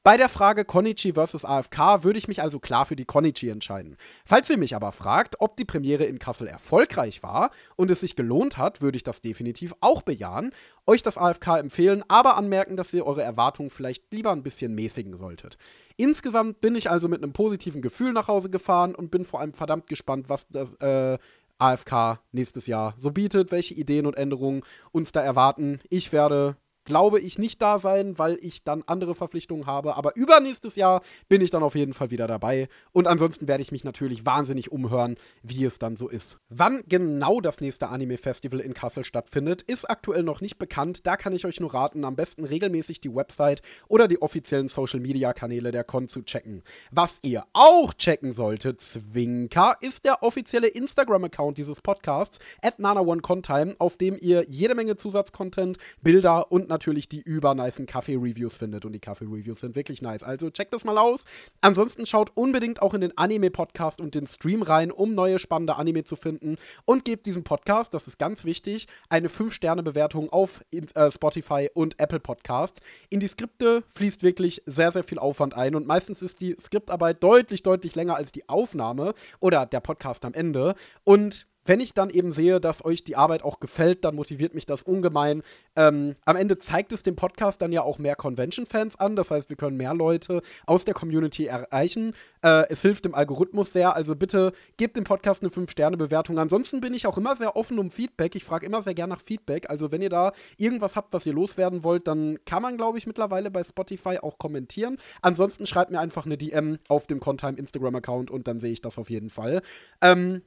Bei 0.03 0.17
der 0.17 0.31
Frage 0.31 0.65
Konichi 0.65 1.13
vs. 1.13 1.45
AFK 1.45 2.05
würde 2.05 2.19
ich 2.19 2.27
mich 2.27 2.41
also 2.41 2.59
klar 2.59 2.87
für 2.87 2.97
die 2.97 3.05
Konichi 3.05 3.51
entscheiden. 3.51 3.99
Falls 4.25 4.49
ihr 4.49 4.57
mich 4.57 4.75
aber 4.75 4.93
fragt, 4.93 5.37
ob 5.41 5.59
die 5.59 5.67
Premiere 5.67 6.05
in 6.05 6.19
Kassel 6.19 6.47
erfolgreich 6.47 7.23
war 7.23 7.51
und 7.77 7.91
es 7.91 8.01
sich 8.01 8.17
gelohnt 8.17 8.57
hat, 8.57 8.81
würde 8.81 8.97
ich 8.97 9.03
das 9.03 9.21
definitiv 9.21 9.75
auch 9.83 10.01
bejahen, 10.01 10.53
euch 10.87 11.03
das 11.03 11.19
AFK 11.19 11.59
empfehlen, 11.59 12.03
aber 12.09 12.39
anmerken, 12.39 12.79
dass 12.79 12.95
ihr 12.95 13.05
eure 13.05 13.23
Erwartungen 13.23 13.69
vielleicht 13.69 14.11
lieber 14.11 14.33
ein 14.33 14.43
bisschen 14.43 14.75
mäßigen 14.75 15.19
solltet. 15.19 15.59
Insgesamt 15.99 16.63
bin 16.63 16.77
ich 16.77 16.89
also 16.89 17.07
mit 17.07 17.23
einem 17.23 17.35
positiven 17.35 17.83
Gefühl 17.83 18.15
nach 18.15 18.29
Hause 18.29 18.49
gefahren 18.49 18.95
und 18.95 19.11
bin 19.11 19.27
vor 19.27 19.41
allem 19.41 19.53
verdammt 19.53 19.87
gespannt, 19.87 20.31
was 20.31 20.49
das 20.49 20.73
äh, 20.77 21.19
AFK 21.59 22.21
nächstes 22.33 22.67
Jahr 22.67 22.95
so 22.97 23.11
bietet, 23.11 23.53
welche 23.53 23.75
Ideen 23.75 24.07
und 24.07 24.17
Änderungen 24.17 24.63
uns 24.93 25.13
da 25.13 25.21
erwarten. 25.21 25.81
Ich 25.91 26.11
werde 26.11 26.57
glaube 26.91 27.21
ich, 27.21 27.39
nicht 27.39 27.63
da 27.63 27.79
sein, 27.79 28.19
weil 28.19 28.37
ich 28.43 28.65
dann 28.65 28.83
andere 28.85 29.15
Verpflichtungen 29.15 29.67
habe. 29.67 29.95
Aber 29.95 30.17
übernächstes 30.17 30.75
Jahr 30.75 31.03
bin 31.29 31.41
ich 31.41 31.51
dann 31.51 31.63
auf 31.63 31.77
jeden 31.77 31.93
Fall 31.93 32.11
wieder 32.11 32.27
dabei. 32.27 32.69
Und 32.91 33.07
ansonsten 33.07 33.47
werde 33.47 33.63
ich 33.63 33.71
mich 33.71 33.85
natürlich 33.85 34.27
wahnsinnig 34.27 34.73
umhören, 34.73 35.15
wie 35.45 35.65
es 35.65 35.79
dann 35.79 35.97
so 35.97 36.09
ist. 36.09 36.39
Wann 36.49 36.83
genau 36.89 37.41
das 37.41 37.61
nächste 37.61 37.91
Anime-Festival 37.91 38.59
in 38.59 38.75
Kassel 38.75 39.05
stattfindet, 39.05 39.63
ist 39.63 39.89
aktuell 39.89 40.25
noch 40.25 40.41
nicht 40.41 40.59
bekannt. 40.59 41.07
Da 41.07 41.17
kann 41.17 41.33
ich 41.33 41.47
euch 41.47 41.61
nur 41.61 41.73
raten, 41.73 42.05
am 42.05 42.17
besten 42.17 42.45
regelmäßig 42.45 43.01
die 43.01 43.15
Website 43.15 43.63
oder 43.87 44.09
die 44.09 44.21
offiziellen 44.21 44.67
Social-Media-Kanäle 44.67 45.71
der 45.71 45.85
Con 45.85 46.09
zu 46.09 46.23
checken. 46.23 46.65
Was 46.91 47.21
ihr 47.23 47.45
auch 47.53 47.95
checken 47.95 48.33
solltet, 48.33 48.81
Zwinker, 48.81 49.77
ist 49.81 50.05
der 50.05 50.25
offizielle 50.25 50.67
Instagram-Account 50.67 51.57
dieses 51.57 51.81
Podcasts, 51.81 52.41
at 52.63 52.81
NanaOneContime, 52.81 53.77
auf 53.79 53.97
dem 53.97 54.19
ihr 54.21 54.45
jede 54.49 54.75
Menge 54.75 54.97
Zusatzcontent, 54.97 55.79
Bilder 56.03 56.51
und 56.51 56.69
natürlich 56.69 56.80
die 56.81 57.21
übernicen 57.21 57.87
Kaffee-Reviews 57.87 58.57
findet. 58.57 58.85
Und 58.85 58.93
die 58.93 59.01
Kaffee-Reviews 59.01 59.61
sind 59.61 59.75
wirklich 59.75 60.03
nice. 60.03 60.23
Also 60.23 60.51
checkt 60.51 60.73
das 60.73 60.85
mal 60.85 60.99
aus. 60.99 61.25
Ansonsten 61.61 62.07
schaut 62.07 62.33
unbedingt 62.35 62.83
auch 62.83 62.95
in 62.95 63.01
den 63.01 63.17
Anime-Podcast 63.17 64.01
und 64.01 64.15
den 64.15 64.27
Stream 64.27 64.63
rein, 64.63 64.91
um 64.91 65.15
neue 65.15 65.39
spannende 65.39 65.77
Anime 65.77 66.05
zu 66.05 66.17
finden. 66.17 66.57
Und 66.85 67.05
gebt 67.05 67.27
diesem 67.27 67.45
Podcast, 67.45 67.95
das 67.95 68.09
ist 68.09 68.19
ganz 68.19 68.45
wichtig, 68.45 68.89
eine 69.09 69.29
5-Sterne-Bewertung 69.29 70.31
auf 70.31 70.65
äh, 70.73 71.11
Spotify 71.11 71.69
und 71.75 72.01
Apple 72.01 72.21
Podcasts. 72.21 72.81
In 73.11 73.21
die 73.21 73.29
Skripte 73.29 73.85
fließt 73.95 74.23
wirklich 74.23 74.63
sehr, 74.67 74.93
sehr 74.93 75.05
viel 75.05 75.19
Aufwand 75.19 75.55
ein. 75.55 75.75
Und 75.75 75.87
meistens 75.87 76.23
ist 76.23 76.41
die 76.41 76.57
Skriptarbeit 76.59 77.23
deutlich, 77.23 77.63
deutlich 77.63 77.95
länger 77.95 78.17
als 78.17 78.33
die 78.33 78.49
Aufnahme 78.49 79.15
oder 79.41 79.67
der 79.67 79.81
Podcast 79.81 80.25
am 80.25 80.35
Ende. 80.35 80.75
Und 81.05 81.47
wenn 81.65 81.81
ich 81.81 81.95
dann 81.95 82.11
eben 82.11 82.33
sehe, 82.33 82.61
dass 82.61 82.85
euch 82.85 83.05
die 83.05 83.17
Arbeit 83.17 83.43
auch 83.43 83.61
gefällt, 83.61 84.05
dann 84.05 84.15
motiviert 84.15 84.55
mich 84.55 84.67
das 84.67 84.83
ungemein. 84.83 85.43
Ähm, 85.77 86.17
am 86.25 86.37
Ende 86.37 86.59
zeigt 86.59 86.93
es 86.93 87.03
dem 87.03 87.17
Podcast 87.17 87.63
dann 87.63 87.73
ja 87.73 87.83
auch 87.83 87.99
mehr 87.99 88.17
Convention-Fans 88.17 88.99
an. 88.99 89.17
Das 89.17 89.31
heißt, 89.31 89.51
wir 89.51 89.57
können 89.57 89.77
mehr 89.77 89.95
Leute 89.95 90.41
aus 90.67 90.85
der 90.85 90.95
Community 90.95 91.47
erreichen. 91.47 92.13
Äh, 92.43 92.69
es 92.71 92.83
hilft 92.83 93.05
dem 93.05 93.15
Algorithmus 93.15 93.73
sehr. 93.73 93.95
Also 93.95 94.17
bitte 94.17 94.53
gebt 94.77 94.97
dem 94.97 95.05
Podcast 95.05 95.43
eine 95.43 95.51
5-Sterne-Bewertung. 95.51 96.39
Ansonsten 96.39 96.81
bin 96.81 96.95
ich 96.95 97.07
auch 97.07 97.19
immer 97.19 97.37
sehr 97.37 97.57
offen 97.57 97.79
um 97.79 97.91
Feedback. 97.91 98.35
Ich 98.35 98.45
frage 98.45 98.67
immer 98.67 98.83
sehr 98.83 98.95
gerne 98.95 99.15
nach 99.15 99.21
Feedback. 99.21 99.69
Also 99.69 99.93
wenn 99.93 100.03
ihr 100.03 100.11
da 100.11 100.33
irgendwas 100.57 100.97
habt, 100.97 101.13
was 101.13 101.27
ihr 101.27 101.35
loswerden 101.35 101.85
wollt, 101.85 102.07
dann 102.07 102.39
kann 102.47 102.63
man, 102.63 102.77
glaube 102.77 102.99
ich, 102.99 103.07
mittlerweile 103.07 103.51
bei 103.51 103.63
Spotify 103.63 104.19
auch 104.19 104.39
kommentieren. 104.39 104.97
Ansonsten 105.23 105.67
schreibt 105.67 105.91
mir 105.91 106.01
einfach 106.01 106.27
eine 106.27 106.39
DM 106.39 106.79
auf 106.89 107.07
dem 107.07 107.21
Contime 107.21 107.59
Instagram-Account 107.59 108.31
und 108.31 108.49
dann 108.49 108.61
sehe 108.61 108.73
ich 108.73 108.81
das 108.81 108.99
auf 108.99 109.11
jeden 109.11 109.31
Fall. 109.31 109.63
Ähm, 110.01 110.43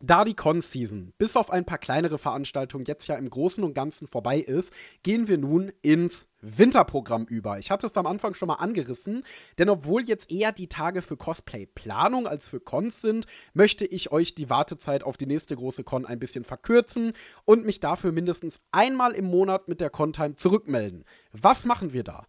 da 0.00 0.24
die 0.24 0.34
Con-Season 0.34 1.12
bis 1.18 1.36
auf 1.36 1.50
ein 1.50 1.64
paar 1.64 1.78
kleinere 1.78 2.18
Veranstaltungen 2.18 2.84
jetzt 2.86 3.06
ja 3.08 3.16
im 3.16 3.28
Großen 3.28 3.64
und 3.64 3.74
Ganzen 3.74 4.06
vorbei 4.06 4.38
ist, 4.38 4.72
gehen 5.02 5.28
wir 5.28 5.38
nun 5.38 5.72
ins 5.82 6.28
Winterprogramm 6.40 7.26
über. 7.26 7.58
Ich 7.58 7.70
hatte 7.70 7.86
es 7.86 7.96
am 7.96 8.06
Anfang 8.06 8.34
schon 8.34 8.46
mal 8.46 8.54
angerissen, 8.54 9.24
denn 9.58 9.68
obwohl 9.68 10.08
jetzt 10.08 10.30
eher 10.30 10.52
die 10.52 10.68
Tage 10.68 11.02
für 11.02 11.16
Cosplay-Planung 11.16 12.28
als 12.28 12.48
für 12.48 12.60
Cons 12.60 13.00
sind, 13.00 13.26
möchte 13.54 13.84
ich 13.84 14.12
euch 14.12 14.34
die 14.34 14.48
Wartezeit 14.48 15.02
auf 15.02 15.16
die 15.16 15.26
nächste 15.26 15.56
große 15.56 15.82
Con 15.82 16.06
ein 16.06 16.20
bisschen 16.20 16.44
verkürzen 16.44 17.12
und 17.44 17.64
mich 17.64 17.80
dafür 17.80 18.12
mindestens 18.12 18.60
einmal 18.70 19.12
im 19.12 19.24
Monat 19.24 19.68
mit 19.68 19.80
der 19.80 19.90
Con-Time 19.90 20.36
zurückmelden. 20.36 21.04
Was 21.32 21.66
machen 21.66 21.92
wir 21.92 22.04
da? 22.04 22.26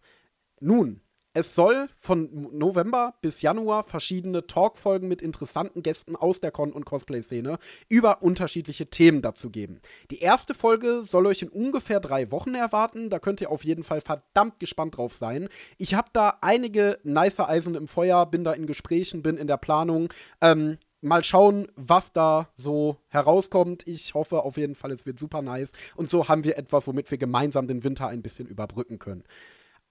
Nun, 0.60 1.00
es 1.32 1.54
soll 1.54 1.88
von 1.96 2.48
November 2.52 3.14
bis 3.20 3.40
Januar 3.40 3.84
verschiedene 3.84 4.46
Talkfolgen 4.48 5.08
mit 5.08 5.22
interessanten 5.22 5.82
Gästen 5.82 6.16
aus 6.16 6.40
der 6.40 6.50
Con- 6.50 6.72
und 6.72 6.84
Cosplay-Szene 6.84 7.58
über 7.88 8.22
unterschiedliche 8.22 8.86
Themen 8.86 9.22
dazu 9.22 9.50
geben. 9.50 9.80
Die 10.10 10.18
erste 10.18 10.54
Folge 10.54 11.02
soll 11.02 11.26
euch 11.26 11.42
in 11.42 11.48
ungefähr 11.48 12.00
drei 12.00 12.32
Wochen 12.32 12.56
erwarten. 12.56 13.10
Da 13.10 13.20
könnt 13.20 13.40
ihr 13.40 13.50
auf 13.50 13.64
jeden 13.64 13.84
Fall 13.84 14.00
verdammt 14.00 14.58
gespannt 14.58 14.96
drauf 14.96 15.14
sein. 15.14 15.48
Ich 15.78 15.94
habe 15.94 16.08
da 16.12 16.38
einige 16.40 16.98
nice 17.04 17.38
Eisen 17.38 17.76
im 17.76 17.86
Feuer, 17.86 18.26
bin 18.26 18.42
da 18.42 18.52
in 18.52 18.66
Gesprächen, 18.66 19.22
bin 19.22 19.36
in 19.36 19.46
der 19.46 19.56
Planung. 19.56 20.12
Ähm, 20.40 20.78
mal 21.00 21.22
schauen, 21.22 21.68
was 21.76 22.12
da 22.12 22.48
so 22.56 22.96
herauskommt. 23.06 23.86
Ich 23.86 24.14
hoffe 24.14 24.42
auf 24.42 24.56
jeden 24.56 24.74
Fall, 24.74 24.90
es 24.90 25.06
wird 25.06 25.20
super 25.20 25.42
nice. 25.42 25.72
Und 25.94 26.10
so 26.10 26.28
haben 26.28 26.42
wir 26.42 26.58
etwas, 26.58 26.88
womit 26.88 27.08
wir 27.10 27.18
gemeinsam 27.18 27.68
den 27.68 27.84
Winter 27.84 28.08
ein 28.08 28.22
bisschen 28.22 28.48
überbrücken 28.48 28.98
können. 28.98 29.22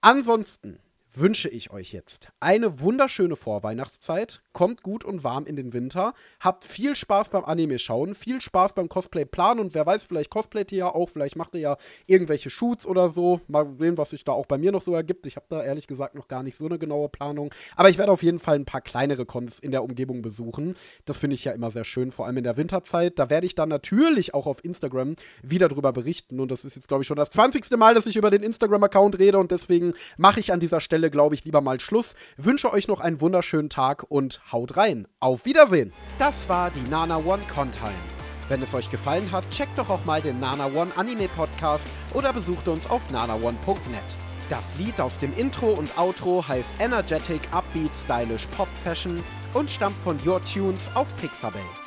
Ansonsten 0.02 0.78
wünsche 1.14 1.48
ich 1.48 1.70
euch 1.70 1.92
jetzt 1.92 2.28
eine 2.38 2.80
wunderschöne 2.80 3.36
Vorweihnachtszeit. 3.36 4.42
Kommt 4.52 4.82
gut 4.82 5.04
und 5.04 5.24
warm 5.24 5.46
in 5.46 5.56
den 5.56 5.72
Winter. 5.72 6.14
Habt 6.38 6.64
viel 6.64 6.94
Spaß 6.94 7.30
beim 7.30 7.44
Anime 7.44 7.78
schauen, 7.78 8.14
viel 8.14 8.40
Spaß 8.40 8.74
beim 8.74 8.88
Cosplay 8.88 9.24
planen 9.24 9.60
und 9.60 9.74
wer 9.74 9.86
weiß, 9.86 10.04
vielleicht 10.04 10.30
cosplayt 10.30 10.72
ihr 10.72 10.78
ja 10.78 10.94
auch, 10.94 11.08
vielleicht 11.08 11.36
macht 11.36 11.54
ihr 11.54 11.60
ja 11.60 11.76
irgendwelche 12.06 12.50
Shoots 12.50 12.86
oder 12.86 13.08
so. 13.08 13.40
Mal 13.48 13.68
sehen, 13.78 13.98
was 13.98 14.10
sich 14.10 14.24
da 14.24 14.32
auch 14.32 14.46
bei 14.46 14.58
mir 14.58 14.72
noch 14.72 14.82
so 14.82 14.94
ergibt. 14.94 15.26
Ich 15.26 15.36
habe 15.36 15.46
da 15.48 15.62
ehrlich 15.62 15.86
gesagt 15.86 16.14
noch 16.14 16.28
gar 16.28 16.42
nicht 16.42 16.56
so 16.56 16.66
eine 16.66 16.78
genaue 16.78 17.08
Planung. 17.08 17.52
Aber 17.76 17.90
ich 17.90 17.98
werde 17.98 18.12
auf 18.12 18.22
jeden 18.22 18.38
Fall 18.38 18.56
ein 18.56 18.64
paar 18.64 18.80
kleinere 18.80 19.26
Cons 19.26 19.58
in 19.58 19.72
der 19.72 19.82
Umgebung 19.82 20.22
besuchen. 20.22 20.74
Das 21.06 21.18
finde 21.18 21.34
ich 21.34 21.44
ja 21.44 21.52
immer 21.52 21.70
sehr 21.70 21.84
schön, 21.84 22.12
vor 22.12 22.26
allem 22.26 22.36
in 22.36 22.44
der 22.44 22.56
Winterzeit. 22.56 23.18
Da 23.18 23.30
werde 23.30 23.46
ich 23.46 23.54
dann 23.54 23.68
natürlich 23.68 24.34
auch 24.34 24.46
auf 24.46 24.64
Instagram 24.64 25.16
wieder 25.42 25.68
drüber 25.68 25.92
berichten. 25.92 26.38
Und 26.40 26.50
das 26.50 26.64
ist 26.64 26.76
jetzt, 26.76 26.88
glaube 26.88 27.02
ich, 27.02 27.08
schon 27.08 27.16
das 27.16 27.30
20. 27.30 27.70
Mal, 27.76 27.94
dass 27.94 28.06
ich 28.06 28.16
über 28.16 28.30
den 28.30 28.42
Instagram-Account 28.42 29.18
rede 29.18 29.38
und 29.38 29.50
deswegen 29.50 29.94
mache 30.16 30.40
ich 30.40 30.52
an 30.52 30.60
dieser 30.60 30.80
Stelle 30.80 30.99
Stelle, 31.00 31.10
glaube 31.10 31.34
ich, 31.34 31.44
lieber 31.46 31.62
mal 31.62 31.80
Schluss. 31.80 32.14
Wünsche 32.36 32.70
euch 32.74 32.86
noch 32.86 33.00
einen 33.00 33.22
wunderschönen 33.22 33.70
Tag 33.70 34.04
und 34.10 34.42
haut 34.52 34.76
rein. 34.76 35.08
Auf 35.18 35.46
Wiedersehen. 35.46 35.94
Das 36.18 36.46
war 36.50 36.70
die 36.70 36.90
Nana 36.90 37.16
One 37.16 37.42
Contime. 37.54 37.94
Wenn 38.48 38.60
es 38.60 38.74
euch 38.74 38.90
gefallen 38.90 39.32
hat, 39.32 39.48
checkt 39.48 39.78
doch 39.78 39.88
auch 39.88 40.04
mal 40.04 40.20
den 40.20 40.40
Nana 40.40 40.66
One 40.66 40.90
Anime 40.96 41.28
Podcast 41.28 41.88
oder 42.12 42.34
besucht 42.34 42.68
uns 42.68 42.90
auf 42.90 43.10
nanaone.net. 43.10 44.16
Das 44.50 44.76
Lied 44.76 45.00
aus 45.00 45.16
dem 45.16 45.32
Intro 45.38 45.70
und 45.70 45.96
Outro 45.96 46.46
heißt 46.46 46.74
Energetic 46.80 47.40
Upbeat 47.50 47.96
Stylish 47.96 48.46
Pop 48.48 48.68
Fashion 48.84 49.24
und 49.54 49.70
stammt 49.70 49.96
von 50.02 50.18
Your 50.26 50.44
Tunes 50.44 50.90
auf 50.94 51.08
Pixabay. 51.16 51.79